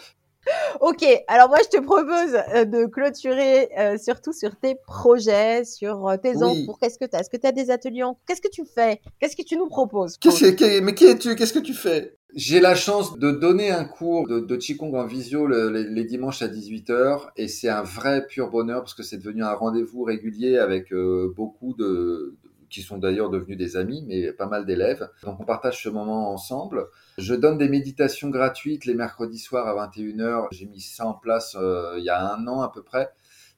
Ok, 0.80 1.06
alors 1.28 1.50
moi 1.50 1.60
je 1.64 1.78
te 1.78 1.82
propose 1.84 2.36
euh, 2.56 2.66
de 2.66 2.86
clôturer 2.86 3.70
euh, 3.78 3.98
surtout 3.98 4.34
sur 4.34 4.56
tes 4.56 4.76
projets, 4.88 5.64
sur 5.64 6.08
euh, 6.08 6.18
tes 6.18 6.36
oui. 6.36 6.66
pour 6.66 6.80
Qu'est-ce 6.80 6.98
que 6.98 7.06
tu 7.06 7.16
as 7.16 7.20
Est-ce 7.20 7.30
que 7.30 7.38
tu 7.38 7.46
as 7.46 7.52
des 7.52 7.70
ateliers 7.70 8.04
Qu'est-ce 8.28 8.42
que 8.42 8.50
tu 8.50 8.66
fais? 8.66 9.00
Qu'est-ce 9.20 9.36
que 9.36 9.44
tu 9.44 9.58
nous 9.58 9.68
proposes 9.68 10.18
Mais 10.26 10.96
qui 10.96 11.06
es-tu? 11.06 11.36
Qu'est-ce 11.36 11.54
que 11.54 11.60
tu 11.60 11.74
fais? 11.74 12.18
J'ai 12.34 12.62
la 12.62 12.76
chance 12.76 13.20
de 13.20 13.30
donner 13.32 13.72
un 13.72 13.84
cours 13.84 14.28
de, 14.28 14.40
de 14.40 14.56
Qigong 14.56 14.96
en 14.96 15.06
visio 15.06 15.46
le, 15.46 15.70
les, 15.70 15.84
les, 15.84 16.06
dimanches 16.06 16.42
à 16.42 16.48
18h 16.48 17.28
et 17.36 17.50
c'est 17.50 17.68
un 17.68 17.84
vrai 17.84 18.26
pur 18.26 18.50
bonheur 18.50 18.82
parce 18.82 18.94
que 18.94 19.04
c'est 19.04 19.18
devenu 19.18 19.44
un 19.44 19.54
rendez-vous 19.54 20.04
régulier 20.04 20.58
avec 20.58 20.94
euh, 20.94 21.34
beaucoup 21.36 21.74
de, 21.78 22.38
qui 22.72 22.82
sont 22.82 22.98
d'ailleurs 22.98 23.30
devenus 23.30 23.58
des 23.58 23.78
amis, 23.78 24.04
mais 24.08 24.32
pas 24.32 24.48
mal 24.48 24.66
d'élèves. 24.66 25.10
Donc 25.24 25.40
on 25.40 25.46
partage 25.46 25.84
ce 25.84 25.90
moment 25.90 26.32
ensemble. 26.32 26.88
Je 27.18 27.36
donne 27.36 27.58
des 27.58 27.70
méditations 27.70 28.30
gratuites 28.30 28.86
les 28.86 28.96
mercredis 28.96 29.38
soirs 29.38 29.68
à 29.68 29.88
21h. 29.88 30.48
J'ai 30.52 30.66
mis 30.66 30.82
ça 30.82 31.06
en 31.06 31.14
place 31.14 31.56
euh, 31.60 31.96
il 31.98 32.04
y 32.04 32.10
a 32.10 32.34
un 32.34 32.48
an 32.48 32.62
à 32.62 32.72
peu 32.72 32.82
près, 32.82 33.10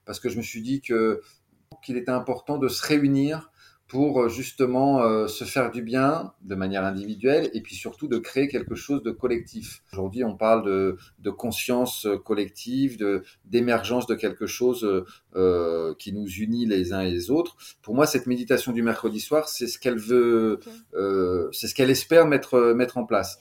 parce 0.05 0.19
que 0.19 0.29
je 0.29 0.37
me 0.37 0.41
suis 0.41 0.61
dit 0.61 0.81
qu'il 0.81 1.97
était 1.97 2.11
important 2.11 2.57
de 2.57 2.67
se 2.67 2.85
réunir 2.85 3.51
pour 3.93 4.23
euh, 4.23 4.27
justement 4.27 5.03
euh, 5.03 5.27
se 5.27 5.43
faire 5.43 5.69
du 5.69 5.83
bien 5.83 6.33
de 6.41 6.55
manière 6.55 6.83
individuelle 6.83 7.51
et 7.53 7.61
puis 7.61 7.75
surtout 7.75 8.07
de 8.07 8.17
créer 8.17 8.47
quelque 8.47 8.73
chose 8.73 9.03
de 9.03 9.11
collectif. 9.11 9.83
Aujourd'hui, 9.93 10.23
on 10.23 10.35
parle 10.35 10.65
de, 10.65 10.97
de 11.19 11.29
conscience 11.29 12.07
collective, 12.25 12.97
de 12.97 13.21
d'émergence 13.45 14.07
de 14.07 14.15
quelque 14.15 14.47
chose 14.47 15.05
euh, 15.35 15.93
qui 15.99 16.11
nous 16.11 16.27
unit 16.27 16.65
les 16.65 16.91
uns 16.91 17.01
et 17.01 17.11
les 17.11 17.29
autres. 17.29 17.55
Pour 17.83 17.93
moi, 17.93 18.07
cette 18.07 18.25
méditation 18.25 18.71
du 18.71 18.81
mercredi 18.81 19.19
soir, 19.19 19.47
c'est 19.47 19.67
ce 19.67 19.77
qu'elle 19.77 19.99
veut, 19.99 20.59
euh, 20.95 21.49
c'est 21.51 21.67
ce 21.67 21.75
qu'elle 21.75 21.91
espère 21.91 22.25
mettre 22.25 22.73
mettre 22.73 22.97
en 22.97 23.05
place 23.05 23.37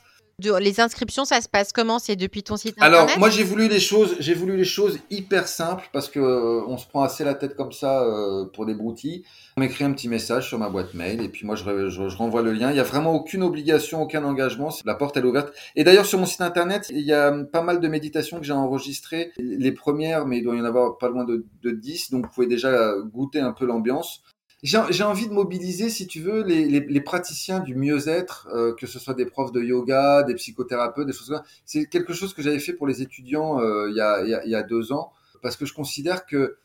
les 0.61 0.80
inscriptions, 0.80 1.24
ça 1.24 1.40
se 1.40 1.49
passe 1.49 1.72
comment? 1.72 1.99
C'est 1.99 2.16
depuis 2.16 2.43
ton 2.43 2.57
site 2.57 2.76
internet? 2.78 3.01
Alors 3.01 3.18
moi 3.18 3.30
j'ai 3.30 3.45
voulu 3.45 3.68
les 3.68 3.80
choses, 3.80 4.16
j'ai 4.20 4.34
voulu 4.34 4.57
les 4.57 4.64
choses 4.64 4.99
hyper 5.11 5.49
simples 5.49 5.88
parce 5.93 6.09
que 6.09 6.20
euh, 6.20 6.62
on 6.66 6.78
se 6.78 6.86
prend 6.86 7.03
assez 7.03 7.24
la 7.24 7.34
tête 7.34 7.57
comme 7.57 7.72
ça 7.72 8.03
euh, 8.03 8.45
pour 8.47 8.66
des 8.66 8.74
broutilles. 8.74 9.24
On 9.57 9.61
m'écrit 9.61 9.84
un 9.84 9.93
petit 9.93 10.09
message 10.09 10.49
sur 10.49 10.59
ma 10.59 10.68
boîte 10.68 10.95
mail 10.95 11.20
et 11.20 11.28
puis 11.28 11.47
moi 11.47 11.57
je, 11.57 11.88
je, 11.88 12.09
je, 12.09 12.16
renvoie 12.16 12.43
le 12.43 12.53
lien. 12.53 12.70
Il 12.70 12.76
y 12.76 12.80
a 12.80 12.84
vraiment 12.84 13.14
aucune 13.14 13.43
obligation, 13.43 14.03
aucun 14.03 14.24
engagement. 14.24 14.70
La 14.84 14.95
porte 14.95 15.16
elle 15.16 15.24
est 15.24 15.28
ouverte. 15.28 15.53
Et 15.76 15.84
d'ailleurs 15.84 16.07
sur 16.07 16.18
mon 16.18 16.26
site 16.26 16.40
internet 16.40 16.86
il 16.90 17.01
y 17.01 17.12
a 17.12 17.32
pas 17.45 17.62
mal 17.62 17.80
de 17.80 17.88
méditations 17.88 18.38
que 18.38 18.45
j'ai 18.45 18.53
enregistrées. 18.53 19.32
Les 19.38 19.72
premières, 19.72 20.26
mais 20.26 20.38
il 20.38 20.45
doit 20.45 20.57
y 20.57 20.61
en 20.61 20.64
avoir 20.64 20.99
pas 20.99 21.09
loin 21.09 21.24
de, 21.24 21.45
de 21.62 21.70
10, 21.70 22.11
donc 22.11 22.26
vous 22.26 22.32
pouvez 22.32 22.47
déjà 22.47 22.95
goûter 23.12 23.40
un 23.40 23.53
peu 23.53 23.66
l'ambiance 23.66 24.22
j'ai 24.62 25.02
envie 25.02 25.26
de 25.26 25.32
mobiliser, 25.32 25.90
si 25.90 26.06
tu 26.06 26.20
veux, 26.20 26.44
les, 26.44 27.00
praticiens 27.00 27.58
du 27.58 27.74
mieux-être, 27.74 28.48
euh, 28.54 28.72
que 28.74 28.86
ce 28.86 29.00
soit 29.00 29.14
des 29.14 29.26
profs 29.26 29.50
de 29.50 29.60
yoga, 29.60 30.22
des 30.22 30.34
psychothérapeutes, 30.34 31.06
des 31.06 31.12
choses 31.12 31.28
comme 31.28 31.38
ça. 31.38 31.44
C'est 31.64 31.86
quelque 31.86 32.12
chose 32.12 32.32
que 32.32 32.42
j'avais 32.42 32.60
fait 32.60 32.72
pour 32.72 32.86
les 32.86 33.02
étudiants 33.02 33.60
euh, 33.60 33.90
il, 33.90 33.96
y 33.96 34.54
a, 34.54 34.62
deux 34.62 34.92
ans, 34.92 35.12
parce 35.42 35.56
que 35.56 35.66
je 35.66 35.74
considère 35.74 36.26
que 36.26 36.58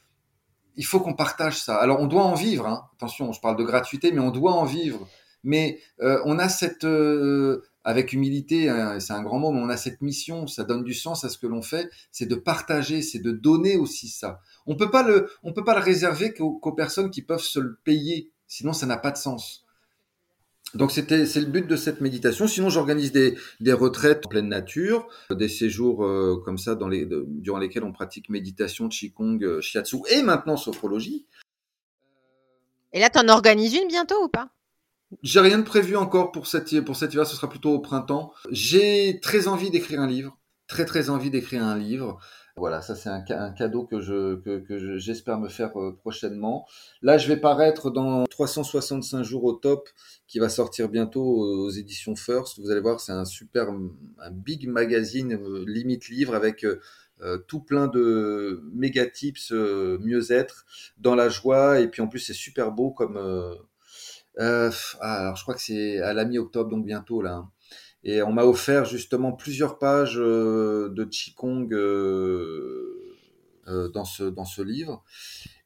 il 0.75 0.85
faut 0.85 0.99
qu'on 0.99 1.15
partage 1.15 1.59
ça. 1.59 1.75
Alors 1.77 1.99
on 1.99 2.05
doit 2.05 2.21
en 2.21 2.35
vivre, 2.35 2.67
hein. 2.67 2.83
attention, 2.97 3.31
je 3.31 3.41
parle 3.41 3.55
de 3.55 3.63
gratuité, 3.63 4.11
mais 4.11 4.19
on 4.19 4.29
doit 4.29 4.53
en 4.53 4.65
vivre. 4.65 5.07
Mais 5.43 5.79
euh, 6.01 6.21
on 6.25 6.37
a 6.37 6.49
cette, 6.49 6.85
avec 7.87 8.11
humilité, 8.11 8.67
hein, 8.67 8.99
c'est 8.99 9.13
un 9.13 9.23
grand 9.23 9.39
mot, 9.39 9.49
mais 9.53 9.61
on 9.61 9.69
a 9.69 9.77
cette 9.77 10.01
mission, 10.01 10.45
ça 10.45 10.65
donne 10.65 10.83
du 10.83 10.93
sens 10.93 11.23
à 11.23 11.29
ce 11.29 11.37
que 11.37 11.47
l'on 11.47 11.61
fait, 11.61 11.89
c'est 12.11 12.25
de 12.25 12.35
partager, 12.35 13.01
c'est 13.01 13.19
de 13.19 13.31
donner 13.31 13.77
aussi 13.77 14.09
ça. 14.09 14.41
On 14.65 14.75
peut 14.75 14.91
pas 14.91 15.03
le, 15.03 15.29
on 15.41 15.53
peut 15.53 15.63
pas 15.63 15.73
le 15.73 15.79
réserver 15.79 16.33
qu'aux, 16.33 16.73
personnes 16.73 17.09
qui 17.09 17.21
peuvent 17.21 17.39
se 17.39 17.59
le 17.59 17.77
payer, 17.85 18.29
sinon 18.45 18.73
ça 18.73 18.87
n'a 18.87 18.97
pas 18.97 19.11
de 19.11 19.17
sens. 19.17 19.65
Donc 20.73 20.91
c'était 20.91 21.25
c'est 21.25 21.39
le 21.39 21.45
but 21.45 21.65
de 21.65 21.77
cette 21.77 22.01
méditation. 22.01 22.45
Sinon 22.45 22.69
j'organise 22.69 23.13
des, 23.13 23.37
des 23.61 23.71
retraites 23.71 24.25
en 24.25 24.29
pleine 24.29 24.49
nature, 24.49 25.07
des 25.31 25.47
séjours 25.47 26.03
euh, 26.03 26.41
comme 26.43 26.57
ça 26.57 26.75
durant 26.75 27.57
lesquels 27.57 27.85
on 27.85 27.93
pratique 27.93 28.27
méditation, 28.27 28.89
qigong, 28.89 29.41
euh, 29.43 29.61
shiatsu 29.61 29.99
et 30.09 30.23
maintenant 30.23 30.57
sophrologie. 30.57 31.25
Et 32.91 32.99
là 32.99 33.09
tu 33.09 33.17
en 33.17 33.29
organises 33.29 33.75
une 33.75 33.87
bientôt 33.87 34.21
ou 34.25 34.27
pas? 34.27 34.49
J'ai 35.23 35.39
rien 35.39 35.59
de 35.59 35.63
prévu 35.63 35.95
encore 35.95 36.31
pour 36.31 36.47
cette 36.47 36.81
pour 36.81 36.95
cet 36.95 37.13
hiver, 37.13 37.25
ce 37.25 37.35
sera 37.35 37.49
plutôt 37.49 37.71
au 37.71 37.79
printemps. 37.79 38.33
J'ai 38.51 39.19
très 39.21 39.47
envie 39.47 39.69
d'écrire 39.69 40.01
un 40.01 40.07
livre, 40.07 40.37
très 40.67 40.85
très 40.85 41.09
envie 41.09 41.29
d'écrire 41.29 41.63
un 41.63 41.77
livre. 41.77 42.19
Voilà, 42.57 42.81
ça 42.81 42.95
c'est 42.95 43.09
un, 43.09 43.51
cadeau 43.51 43.85
que 43.85 44.01
je 44.01 44.35
que, 44.37 44.97
j'espère 44.97 45.39
me 45.39 45.47
faire 45.47 45.79
euh, 45.79 45.95
prochainement. 45.95 46.67
Là, 47.03 47.19
je 47.19 47.27
vais 47.27 47.37
paraître 47.37 47.91
dans 47.91 48.25
365 48.25 49.21
jours 49.23 49.43
au 49.43 49.53
top, 49.53 49.87
qui 50.27 50.39
va 50.39 50.49
sortir 50.49 50.89
bientôt 50.89 51.23
aux 51.23 51.69
éditions 51.69 52.15
First. 52.15 52.59
Vous 52.59 52.71
allez 52.71 52.81
voir, 52.81 52.99
c'est 52.99 53.11
un 53.11 53.25
super, 53.25 53.69
un 53.69 54.31
big 54.31 54.67
magazine 54.67 55.33
euh, 55.33 55.65
limite 55.67 56.09
livre 56.09 56.33
avec 56.33 56.65
euh, 56.65 57.37
tout 57.47 57.59
plein 57.59 57.87
de 57.87 58.63
méga 58.73 59.05
tips 59.05 59.51
mieux-être 59.51 60.65
dans 60.97 61.13
la 61.13 61.29
joie 61.29 61.79
et 61.79 61.87
puis 61.87 62.01
en 62.01 62.07
plus 62.07 62.19
c'est 62.19 62.33
super 62.33 62.71
beau 62.71 62.89
comme. 62.91 63.19
Ah, 64.39 64.69
alors 65.01 65.35
je 65.35 65.43
crois 65.43 65.55
que 65.55 65.61
c'est 65.61 65.99
à 65.99 66.13
la 66.13 66.25
mi-octobre 66.25 66.69
donc 66.69 66.85
bientôt 66.85 67.21
là. 67.21 67.33
Hein. 67.33 67.51
Et 68.03 68.21
on 68.21 68.31
m'a 68.31 68.45
offert 68.45 68.85
justement 68.85 69.33
plusieurs 69.33 69.79
pages 69.79 70.17
euh, 70.17 70.89
de 70.89 71.03
Qigong 71.03 71.67
euh, 71.73 73.17
euh, 73.67 73.89
dans, 73.89 74.05
ce, 74.05 74.23
dans 74.23 74.45
ce 74.45 74.61
livre. 74.61 75.03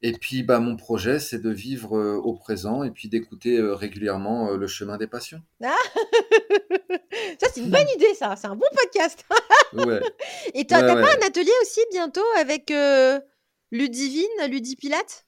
Et 0.02 0.14
puis, 0.14 0.42
bah, 0.42 0.60
mon 0.60 0.76
projet, 0.76 1.20
c'est 1.20 1.38
de 1.38 1.52
vivre 1.52 1.96
au 1.96 2.34
présent 2.34 2.84
et 2.84 2.90
puis 2.90 3.10
d'écouter 3.10 3.62
régulièrement 3.62 4.52
le 4.52 4.66
chemin 4.66 4.98
des 4.98 5.06
passions. 5.06 5.42
Ah 5.64 5.76
ça, 7.40 7.48
c'est 7.54 7.62
une 7.62 7.70
bonne 7.70 7.88
idée, 7.96 8.16
ça. 8.16 8.36
C'est 8.36 8.48
un 8.48 8.56
bon 8.56 8.66
podcast. 8.76 9.24
ouais. 9.74 10.02
Et 10.56 10.66
tu 10.66 10.74
n'as 10.74 10.82
pas 10.82 11.14
un 11.14 11.28
atelier 11.28 11.52
aussi 11.62 11.82
bientôt 11.92 12.26
avec 12.40 12.74
Ludivine, 13.72 14.48
Ludipilate? 14.50 15.28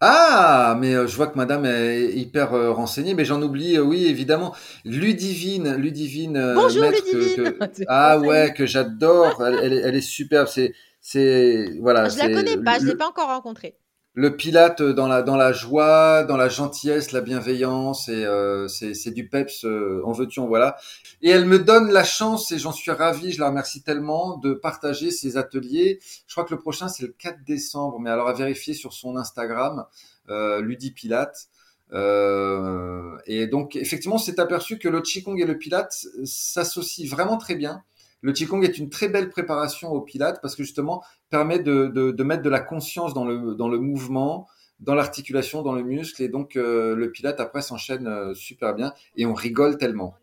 Ah, 0.00 0.76
mais 0.80 0.94
euh, 0.94 1.06
je 1.06 1.16
vois 1.16 1.28
que 1.28 1.36
madame 1.36 1.64
est 1.64 2.12
hyper 2.12 2.52
euh, 2.54 2.72
renseignée, 2.72 3.14
mais 3.14 3.24
j'en 3.24 3.40
oublie, 3.40 3.76
euh, 3.76 3.82
oui, 3.82 4.06
évidemment. 4.06 4.54
Ludivine, 4.84 5.76
Ludivine. 5.76 6.52
Bonjour 6.54 6.90
Ludivine. 6.90 7.54
ah 7.88 8.18
ouais, 8.18 8.52
que 8.54 8.66
j'adore. 8.66 9.42
Elle, 9.46 9.72
elle, 9.72 9.94
est 9.94 10.00
superbe. 10.00 10.48
C'est, 10.48 10.74
c'est, 11.00 11.78
voilà. 11.80 12.08
Je 12.08 12.18
la 12.18 12.28
connais 12.28 12.56
pas, 12.56 12.78
je 12.78 12.86
l'ai 12.86 12.96
pas 12.96 13.08
encore 13.08 13.28
rencontrée 13.28 13.76
le 14.14 14.36
Pilate 14.36 14.80
dans 14.80 15.08
la 15.08 15.22
dans 15.22 15.36
la 15.36 15.52
joie, 15.52 16.22
dans 16.22 16.36
la 16.36 16.48
gentillesse, 16.48 17.10
la 17.10 17.20
bienveillance 17.20 18.08
et 18.08 18.24
euh, 18.24 18.68
c'est 18.68 19.10
du 19.10 19.28
peps 19.28 19.64
euh, 19.64 20.00
en 20.04 20.12
veux-tu 20.12 20.38
en 20.38 20.46
voilà. 20.46 20.76
Et 21.20 21.30
elle 21.30 21.46
me 21.46 21.58
donne 21.58 21.90
la 21.90 22.04
chance 22.04 22.52
et 22.52 22.58
j'en 22.58 22.72
suis 22.72 22.92
ravi, 22.92 23.32
je 23.32 23.40
la 23.40 23.48
remercie 23.48 23.82
tellement 23.82 24.36
de 24.38 24.54
partager 24.54 25.10
ces 25.10 25.36
ateliers. 25.36 25.98
Je 26.28 26.34
crois 26.34 26.44
que 26.44 26.54
le 26.54 26.60
prochain 26.60 26.88
c'est 26.88 27.02
le 27.02 27.12
4 27.18 27.44
décembre, 27.44 27.98
mais 27.98 28.10
alors 28.10 28.28
à 28.28 28.34
vérifier 28.34 28.74
sur 28.74 28.92
son 28.92 29.16
Instagram, 29.16 29.84
euh, 30.30 30.62
Pilate. 30.94 31.48
Euh, 31.92 33.16
et 33.26 33.46
donc 33.46 33.76
effectivement, 33.76 34.18
c'est 34.18 34.38
aperçu 34.38 34.78
que 34.78 34.88
le 34.88 35.00
Qigong 35.00 35.38
et 35.38 35.44
le 35.44 35.58
Pilate 35.58 36.06
s'associent 36.24 37.08
vraiment 37.08 37.36
très 37.36 37.56
bien. 37.56 37.82
Le 38.24 38.32
Qigong 38.32 38.62
est 38.62 38.78
une 38.78 38.88
très 38.88 39.08
belle 39.08 39.28
préparation 39.28 39.92
au 39.92 40.00
Pilate 40.00 40.40
parce 40.40 40.56
que 40.56 40.62
justement 40.62 41.04
permet 41.28 41.58
de, 41.58 41.88
de, 41.88 42.24
mettre 42.24 42.42
de 42.42 42.48
la 42.48 42.60
conscience 42.60 43.12
dans 43.12 43.26
le, 43.26 43.54
dans 43.54 43.68
le 43.68 43.78
mouvement, 43.78 44.48
dans 44.80 44.94
l'articulation, 44.94 45.60
dans 45.60 45.74
le 45.74 45.82
muscle. 45.82 46.22
Et 46.22 46.28
donc 46.28 46.56
euh, 46.56 46.96
le 46.96 47.12
Pilate 47.12 47.38
après 47.38 47.60
s'enchaîne 47.60 48.06
euh, 48.06 48.32
super 48.32 48.74
bien 48.74 48.94
et 49.14 49.26
on 49.26 49.34
rigole 49.34 49.76
tellement. 49.76 50.14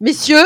Messieurs, 0.00 0.42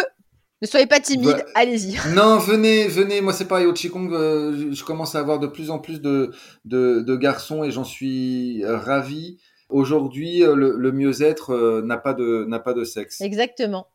ne 0.60 0.66
soyez 0.66 0.86
pas 0.86 1.00
timides, 1.00 1.42
allez-y. 1.54 1.96
Non, 2.14 2.36
venez, 2.36 2.86
venez. 2.86 3.22
Moi, 3.22 3.32
c'est 3.32 3.48
pareil. 3.48 3.64
Au 3.64 3.72
Qigong, 3.72 4.12
euh, 4.12 4.70
je 4.70 4.84
commence 4.84 5.14
à 5.14 5.20
avoir 5.20 5.38
de 5.38 5.46
plus 5.46 5.70
en 5.70 5.78
plus 5.78 6.02
de, 6.02 6.32
de, 6.66 7.00
de 7.00 7.16
garçons 7.16 7.64
et 7.64 7.70
j'en 7.70 7.84
suis 7.84 8.62
ravi. 8.66 9.38
Aujourd'hui, 9.68 10.42
euh, 10.42 10.54
le, 10.54 10.92
mieux-être 10.92 11.50
euh, 11.50 11.82
n'a 11.82 11.98
pas 11.98 12.14
de 12.14 12.46
n'a 12.48 12.58
pas 12.58 12.72
de 12.72 12.84
sexe. 12.84 13.20
Exactement. 13.20 13.88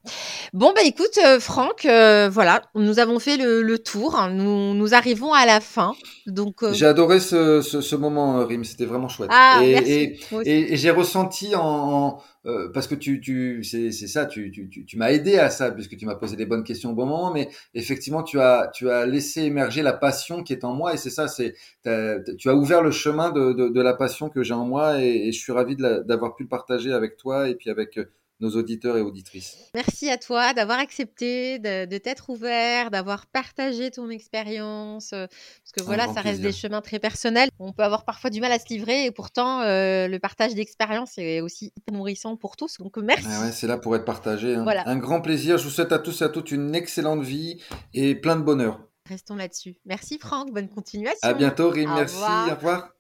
Bon 0.54 0.72
bah 0.76 0.82
écoute, 0.86 1.18
euh, 1.26 1.40
Franck, 1.40 1.88
voilà, 2.32 2.62
nous 2.76 3.00
avons 3.00 3.18
fait 3.18 3.38
le, 3.38 3.78
tour. 3.80 4.20
Nous, 4.30 4.76
nous 4.76 4.94
arrivons 4.94 5.34
à 5.34 5.48
la 5.48 5.60
fin. 5.60 5.94
Donc 6.28 6.64
j'ai 6.72 6.86
adoré 6.86 7.20
ce, 7.20 7.62
ce, 7.62 7.96
moment, 7.96 8.46
Rim. 8.46 8.64
C'était 8.64 8.86
vraiment 8.86 9.10
chouette. 9.10 9.30
Ah, 9.32 9.62
et, 9.64 10.18
merci. 10.32 10.50
et, 10.50 10.78
j'ai 10.78 10.90
ressenti 10.92 11.54
en 11.56 12.22
euh, 12.46 12.70
parce 12.74 12.88
que 12.88 12.96
tu, 12.96 13.22
tu 13.22 13.64
c'est, 13.64 13.92
ça, 13.92 14.26
tu, 14.26 14.52
tu, 14.52 14.86
tu, 14.86 14.98
m'as 14.98 15.12
aidé 15.12 15.38
à 15.38 15.50
ça 15.50 15.72
puisque 15.72 15.96
tu 15.96 16.06
m'as 16.06 16.16
posé 16.16 16.36
des 16.36 16.46
bonnes 16.46 16.64
questions 16.64 16.92
au 16.92 16.94
bon 16.94 17.06
moment, 17.06 17.32
mais 17.34 17.50
effectivement 17.74 18.22
tu 18.22 18.40
as, 18.40 18.70
tu 18.74 18.90
as 18.90 19.06
laissé 19.06 19.44
émerger 19.44 19.82
la 19.82 19.94
passion 19.94 20.44
qui 20.44 20.54
est 20.54 20.66
en 20.66 20.74
moi 20.74 20.94
et 20.94 20.98
c'est 20.98 21.10
ça, 21.10 21.28
c'est, 21.28 21.54
tu 21.84 22.50
as 22.50 22.56
ouvert 22.56 22.82
le 22.82 22.92
chemin 22.92 23.32
de, 23.32 23.54
de, 23.54 23.70
de 23.70 23.82
la 23.82 23.94
passion 23.94 24.30
que 24.30 24.44
j'ai 24.44 24.54
en 24.54 24.66
moi 24.66 25.02
et, 25.02 25.28
et 25.28 25.32
je 25.32 25.40
suis 25.40 25.54
ravi 25.54 25.76
d'avoir 25.78 26.36
pu 26.36 26.44
le 26.44 26.50
partager 26.50 26.92
avec 26.92 27.18
toi 27.18 27.48
et 27.48 27.56
puis 27.56 27.70
avec 27.70 27.98
nos 28.44 28.52
auditeurs 28.52 28.98
et 28.98 29.02
auditrices. 29.02 29.58
Merci 29.74 30.10
à 30.10 30.18
toi 30.18 30.54
d'avoir 30.54 30.80
accepté, 30.80 31.60
de, 31.60 31.98
t'être 31.98 32.30
ouvert, 32.30 32.92
d'avoir 32.92 33.26
partagé 33.28 33.90
ton 33.90 34.10
expérience. 34.10 35.14
Euh, 35.14 35.26
parce 35.28 35.72
que 35.76 35.84
voilà, 35.84 36.14
ça 36.14 36.22
reste 36.22 36.42
des 36.42 36.52
chemins 36.52 36.82
très 36.82 37.00
personnels. 37.00 37.50
On 37.60 37.72
peut 37.72 37.84
avoir 37.84 38.06
parfois 38.06 38.30
du 38.30 38.42
mal 38.42 38.52
à 38.52 38.60
se 38.60 38.68
livrer 38.70 39.06
et 39.06 39.12
pourtant, 39.12 39.62
euh, 39.62 40.08
le 40.08 40.20
partage 40.20 40.54
d'expérience 40.54 41.18
est 41.18 41.42
aussi 41.42 41.74
nourrissant 41.92 42.36
pour 42.36 42.56
tous. 42.56 42.78
Donc, 42.78 42.98
merci. 42.98 43.26
Ah 43.28 43.52
c'est 43.52 43.68
là 43.68 43.78
pour 43.78 43.96
être 43.96 44.06
partagé. 44.06 44.56
Hein. 44.56 44.64
Voilà. 44.64 44.88
Un 44.88 44.98
grand 44.98 45.22
plaisir. 45.22 45.58
Je 45.58 45.64
vous 45.64 45.70
souhaite 45.70 45.92
à 45.92 46.00
tous 46.00 46.22
et 46.22 46.26
à 46.26 46.30
toutes 46.30 46.52
une 46.52 46.76
excellente 46.76 47.24
vie 47.24 47.62
et 47.94 48.16
plein 48.16 48.36
de 48.36 48.44
bonheur. 48.44 48.80
Restons 49.08 49.36
là-dessus. 49.36 49.76
Merci 49.86 50.18
Franck, 50.18 50.52
bonne 50.54 50.70
continuation. 50.70 51.20
À 51.24 51.34
bientôt 51.34 51.70
Rim, 51.70 51.94
merci, 51.94 52.16
au 52.16 52.56
revoir. 52.56 52.94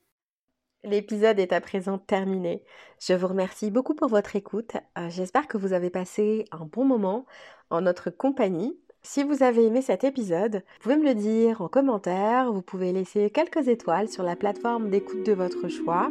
L'épisode 0.85 1.39
est 1.39 1.53
à 1.53 1.61
présent 1.61 1.97
terminé. 1.97 2.61
Je 2.99 3.13
vous 3.13 3.27
remercie 3.27 3.71
beaucoup 3.71 3.95
pour 3.95 4.09
votre 4.09 4.35
écoute. 4.35 4.73
Euh, 4.97 5.09
j'espère 5.09 5.47
que 5.47 5.57
vous 5.57 5.71
avez 5.71 5.89
passé 5.89 6.43
un 6.51 6.65
bon 6.65 6.83
moment 6.83 7.25
en 7.69 7.81
notre 7.81 8.09
compagnie. 8.09 8.77
Si 9.01 9.23
vous 9.23 9.43
avez 9.43 9.65
aimé 9.65 9.81
cet 9.81 10.03
épisode, 10.03 10.55
vous 10.55 10.81
pouvez 10.81 10.97
me 10.97 11.05
le 11.05 11.15
dire 11.15 11.61
en 11.61 11.69
commentaire, 11.69 12.51
vous 12.51 12.61
pouvez 12.61 12.91
laisser 12.91 13.29
quelques 13.29 13.69
étoiles 13.69 14.09
sur 14.09 14.23
la 14.23 14.35
plateforme 14.35 14.89
d'écoute 14.89 15.25
de 15.25 15.33
votre 15.33 15.69
choix 15.69 16.09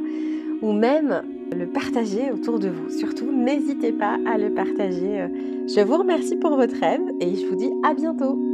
ou 0.63 0.73
même 0.73 1.23
le 1.55 1.67
partager 1.67 2.31
autour 2.31 2.59
de 2.59 2.69
vous. 2.69 2.89
Surtout, 2.89 3.31
n'hésitez 3.31 3.93
pas 3.93 4.19
à 4.27 4.39
le 4.39 4.55
partager. 4.55 5.27
Je 5.67 5.81
vous 5.81 5.99
remercie 5.99 6.37
pour 6.37 6.57
votre 6.57 6.83
aide 6.83 7.03
et 7.21 7.37
je 7.37 7.47
vous 7.47 7.57
dis 7.57 7.73
à 7.83 7.93
bientôt. 7.93 8.52